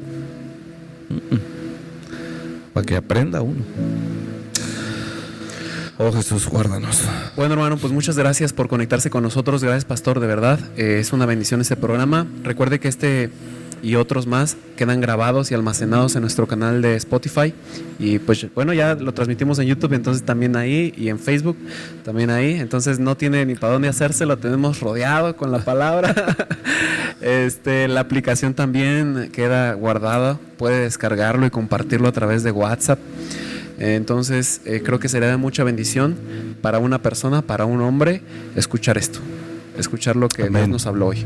para 2.73 2.87
que 2.87 2.97
aprenda 2.97 3.43
uno. 3.43 3.61
Oh 5.99 6.11
Jesús, 6.13 6.49
guárdanos. 6.49 7.03
Bueno, 7.37 7.55
hermano, 7.55 7.77
pues 7.77 7.93
muchas 7.93 8.17
gracias 8.17 8.55
por 8.55 8.69
conectarse 8.69 9.11
con 9.11 9.23
nosotros. 9.23 9.63
Gracias, 9.63 9.85
pastor, 9.85 10.19
de 10.19 10.27
verdad. 10.27 10.59
Eh, 10.79 11.01
es 11.01 11.13
una 11.13 11.27
bendición 11.27 11.61
este 11.61 11.77
programa. 11.77 12.27
Recuerde 12.43 12.81
que 12.81 12.89
este 12.89 13.31
y 13.85 13.97
otros 13.97 14.27
más 14.27 14.57
quedan 14.77 15.03
grabados 15.03 15.51
y 15.51 15.55
almacenados 15.55 16.17
en 16.17 16.23
nuestro 16.23 16.47
canal 16.47 16.81
de 16.81 16.97
Spotify. 16.97 17.53
Y 17.99 18.19
pues 18.19 18.47
bueno, 18.55 18.73
ya 18.73 18.95
lo 18.95 19.13
transmitimos 19.13 19.59
en 19.59 19.67
YouTube, 19.67 19.93
entonces 19.93 20.25
también 20.25 20.57
ahí 20.57 20.95
y 20.97 21.11
en 21.11 21.19
Facebook 21.19 21.59
también 22.03 22.31
ahí. 22.31 22.55
Entonces 22.55 22.99
no 22.99 23.15
tiene 23.15 23.45
ni 23.45 23.55
para 23.57 23.75
dónde 23.75 23.89
hacerse, 23.89 24.25
lo 24.25 24.39
tenemos 24.39 24.81
rodeado 24.81 25.37
con 25.37 25.53
la 25.53 25.59
palabra. 25.59 26.15
este, 27.21 27.87
la 27.87 28.01
aplicación 28.01 28.55
también 28.55 29.31
queda 29.33 29.75
guardada, 29.75 30.39
puede 30.57 30.85
descargarlo 30.85 31.45
y 31.45 31.51
compartirlo 31.51 32.09
a 32.09 32.13
través 32.13 32.43
de 32.43 32.53
WhatsApp. 32.53 32.99
Entonces, 33.79 34.63
eh, 34.65 34.83
creo 34.85 34.99
que 34.99 35.09
sería 35.09 35.29
de 35.29 35.37
mucha 35.37 35.63
bendición 35.63 36.17
para 36.63 36.79
una 36.79 37.03
persona, 37.03 37.43
para 37.43 37.67
un 37.67 37.83
hombre, 37.83 38.23
escuchar 38.57 38.97
esto, 38.97 39.19
escuchar 39.79 40.17
lo 40.17 40.29
que 40.29 40.49
Dios 40.49 40.69
nos 40.69 40.87
habló 40.87 41.09
hoy. 41.09 41.25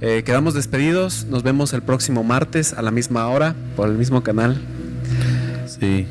Eh, 0.00 0.22
quedamos 0.24 0.54
despedidos, 0.54 1.26
nos 1.26 1.42
vemos 1.42 1.72
el 1.72 1.82
próximo 1.82 2.22
martes 2.24 2.72
a 2.72 2.82
la 2.82 2.90
misma 2.90 3.28
hora 3.28 3.54
por 3.76 3.88
el 3.88 3.94
mismo 3.94 4.22
canal. 4.22 4.60
Sí. 5.80 6.08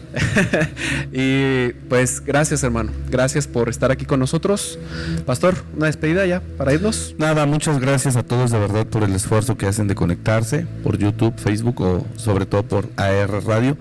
y 1.11 1.73
pues 1.89 2.23
gracias 2.23 2.63
hermano, 2.63 2.91
gracias 3.09 3.47
por 3.47 3.67
estar 3.69 3.91
aquí 3.91 4.05
con 4.05 4.19
nosotros. 4.19 4.79
Pastor, 5.25 5.55
una 5.75 5.87
despedida 5.87 6.25
ya 6.25 6.41
para 6.57 6.73
irnos. 6.73 7.15
Nada, 7.17 7.45
muchas 7.45 7.79
gracias 7.79 8.15
a 8.15 8.23
todos 8.23 8.51
de 8.51 8.59
verdad 8.59 8.87
por 8.87 9.03
el 9.03 9.13
esfuerzo 9.13 9.57
que 9.57 9.65
hacen 9.65 9.87
de 9.87 9.95
conectarse 9.95 10.65
por 10.83 10.97
YouTube, 10.97 11.37
Facebook 11.37 11.81
o 11.81 12.05
sobre 12.15 12.45
todo 12.45 12.63
por 12.63 12.89
AR 12.95 13.43
Radio. 13.45 13.77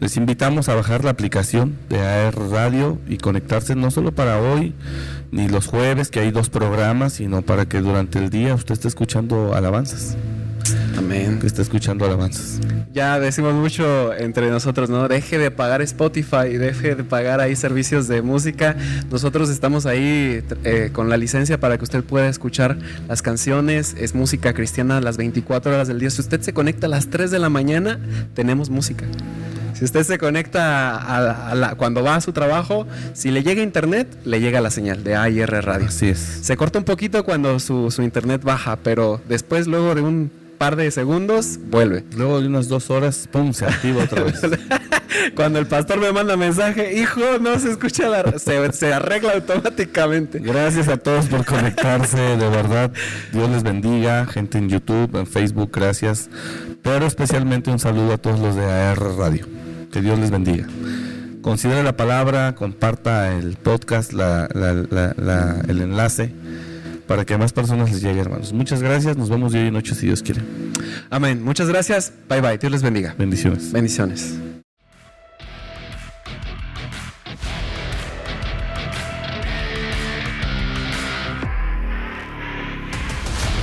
Les 0.00 0.16
invitamos 0.16 0.68
a 0.68 0.74
bajar 0.74 1.04
la 1.04 1.10
aplicación 1.10 1.76
de 1.88 2.00
AR 2.00 2.34
Radio 2.50 2.98
y 3.08 3.18
conectarse 3.18 3.76
no 3.76 3.90
solo 3.90 4.12
para 4.12 4.40
hoy 4.40 4.74
ni 5.30 5.48
los 5.48 5.66
jueves 5.66 6.10
que 6.10 6.20
hay 6.20 6.30
dos 6.30 6.50
programas, 6.50 7.14
sino 7.14 7.42
para 7.42 7.66
que 7.66 7.80
durante 7.80 8.18
el 8.18 8.30
día 8.30 8.54
usted 8.54 8.72
esté 8.72 8.88
escuchando 8.88 9.54
alabanzas, 9.54 10.16
Amén. 10.98 11.38
que 11.40 11.46
esté 11.46 11.62
escuchando 11.62 12.04
alabanzas. 12.04 12.58
Ya 12.92 13.20
decimos 13.20 13.54
mucho 13.54 14.12
entre 14.14 14.50
nosotros, 14.50 14.90
¿no? 14.90 15.06
Deje 15.08 15.38
de 15.38 15.50
pagar 15.50 15.80
Spotify, 15.82 16.48
deje 16.58 16.94
de 16.96 17.04
pagar 17.04 17.40
ahí 17.40 17.54
servicios 17.56 18.08
de 18.08 18.20
música. 18.22 18.76
Nosotros 19.10 19.48
estamos 19.50 19.86
ahí 19.86 20.42
eh, 20.64 20.90
con 20.92 21.08
la 21.08 21.16
licencia 21.16 21.58
para 21.60 21.78
que 21.78 21.84
usted 21.84 22.02
pueda 22.02 22.28
escuchar 22.28 22.76
las 23.08 23.22
canciones. 23.22 23.94
Es 23.98 24.14
música 24.14 24.52
cristiana 24.54 25.00
las 25.00 25.16
24 25.16 25.72
horas 25.72 25.88
del 25.88 26.00
día. 26.00 26.10
Si 26.10 26.20
usted 26.20 26.40
se 26.40 26.52
conecta 26.52 26.86
a 26.86 26.90
las 26.90 27.08
3 27.08 27.30
de 27.30 27.38
la 27.38 27.48
mañana, 27.48 27.98
tenemos 28.34 28.70
música. 28.70 29.04
Si 29.74 29.84
usted 29.84 30.02
se 30.02 30.18
conecta 30.18 30.90
a, 30.96 31.50
a 31.50 31.54
la- 31.54 31.74
cuando 31.76 32.02
va 32.02 32.16
a 32.16 32.20
su 32.20 32.32
trabajo, 32.32 32.86
si 33.14 33.30
le 33.30 33.42
llega 33.42 33.62
internet, 33.62 34.08
le 34.24 34.40
llega 34.40 34.60
la 34.60 34.70
señal 34.70 35.04
de 35.04 35.14
AIR 35.16 35.64
Radio. 35.64 35.86
Así 35.86 36.08
es. 36.08 36.18
Se 36.18 36.56
corta 36.56 36.78
un 36.80 36.84
poquito 36.84 37.24
cuando 37.24 37.58
su, 37.60 37.90
su 37.90 38.02
internet 38.02 38.42
baja, 38.42 38.76
pero 38.82 39.22
después, 39.28 39.66
luego 39.68 39.94
de 39.94 40.02
un 40.02 40.30
par 40.60 40.76
de 40.76 40.90
segundos, 40.90 41.58
vuelve. 41.70 42.04
Luego 42.14 42.38
de 42.42 42.46
unas 42.48 42.68
dos 42.68 42.90
horas, 42.90 43.26
pum, 43.32 43.54
se 43.54 43.64
activa 43.64 44.04
otra 44.04 44.24
vez. 44.24 44.38
Cuando 45.34 45.58
el 45.58 45.66
pastor 45.66 45.98
me 45.98 46.12
manda 46.12 46.36
mensaje, 46.36 47.00
hijo, 47.00 47.20
no 47.40 47.58
se 47.58 47.70
escucha 47.70 48.08
la... 48.10 48.38
Se, 48.38 48.70
se 48.74 48.92
arregla 48.92 49.32
automáticamente. 49.32 50.38
Gracias 50.38 50.88
a 50.88 50.98
todos 50.98 51.24
por 51.28 51.46
conectarse, 51.46 52.18
de 52.20 52.48
verdad. 52.50 52.92
Dios 53.32 53.48
les 53.48 53.62
bendiga, 53.62 54.26
gente 54.26 54.58
en 54.58 54.68
YouTube, 54.68 55.16
en 55.16 55.26
Facebook, 55.26 55.70
gracias. 55.72 56.28
Pero 56.82 57.06
especialmente 57.06 57.70
un 57.70 57.78
saludo 57.78 58.12
a 58.12 58.18
todos 58.18 58.38
los 58.38 58.54
de 58.54 58.66
AR 58.66 58.98
Radio. 59.16 59.46
Que 59.90 60.02
Dios 60.02 60.18
les 60.18 60.30
bendiga. 60.30 60.66
Considere 61.40 61.82
la 61.82 61.96
palabra, 61.96 62.54
comparta 62.54 63.32
el 63.34 63.56
podcast, 63.56 64.12
la- 64.12 64.46
la- 64.52 64.74
la- 64.74 65.14
la- 65.16 65.56
el 65.68 65.80
enlace, 65.80 66.34
para 67.10 67.24
que 67.24 67.34
a 67.34 67.38
más 67.38 67.52
personas 67.52 67.90
les 67.90 68.00
llegue, 68.00 68.20
hermanos. 68.20 68.52
Muchas 68.52 68.84
gracias, 68.84 69.16
nos 69.16 69.28
vemos 69.28 69.50
de 69.50 69.58
hoy 69.58 69.66
en 69.66 69.74
noche 69.74 69.96
si 69.96 70.06
Dios 70.06 70.22
quiere. 70.22 70.42
Amén. 71.10 71.42
Muchas 71.42 71.66
gracias. 71.68 72.12
Bye 72.28 72.40
bye. 72.40 72.56
Dios 72.56 72.70
les 72.70 72.82
bendiga. 72.82 73.16
Bendiciones. 73.18 73.72
Bendiciones. 73.72 74.38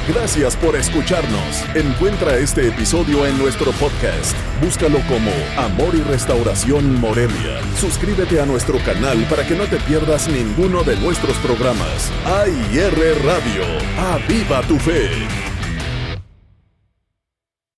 Gracias 0.08 0.56
por 0.56 0.78
escucharnos. 0.78 1.66
Encuentra 1.76 2.38
este 2.38 2.70
episodio 2.70 3.26
en 3.26 3.38
nuestro 3.38 3.74
podcast. 3.74 4.34
Búscalo 4.62 5.00
como 5.02 5.32
Amor 5.58 5.96
y 5.96 6.02
Restauración 6.02 6.98
Morelia. 7.02 7.60
Suscríbete 7.76 8.40
a 8.40 8.46
nuestro 8.46 8.80
canal 8.86 9.18
para 9.30 9.46
que 9.46 9.56
no 9.56 9.66
te 9.66 9.76
pierdas 9.82 10.30
ninguno 10.30 10.84
de 10.84 10.96
nuestros 10.96 11.36
programas. 11.40 12.10
AIR 12.26 13.18
Radio. 13.26 13.66
Aviva 13.98 14.62
tu 14.62 14.80
fe. 14.80 15.57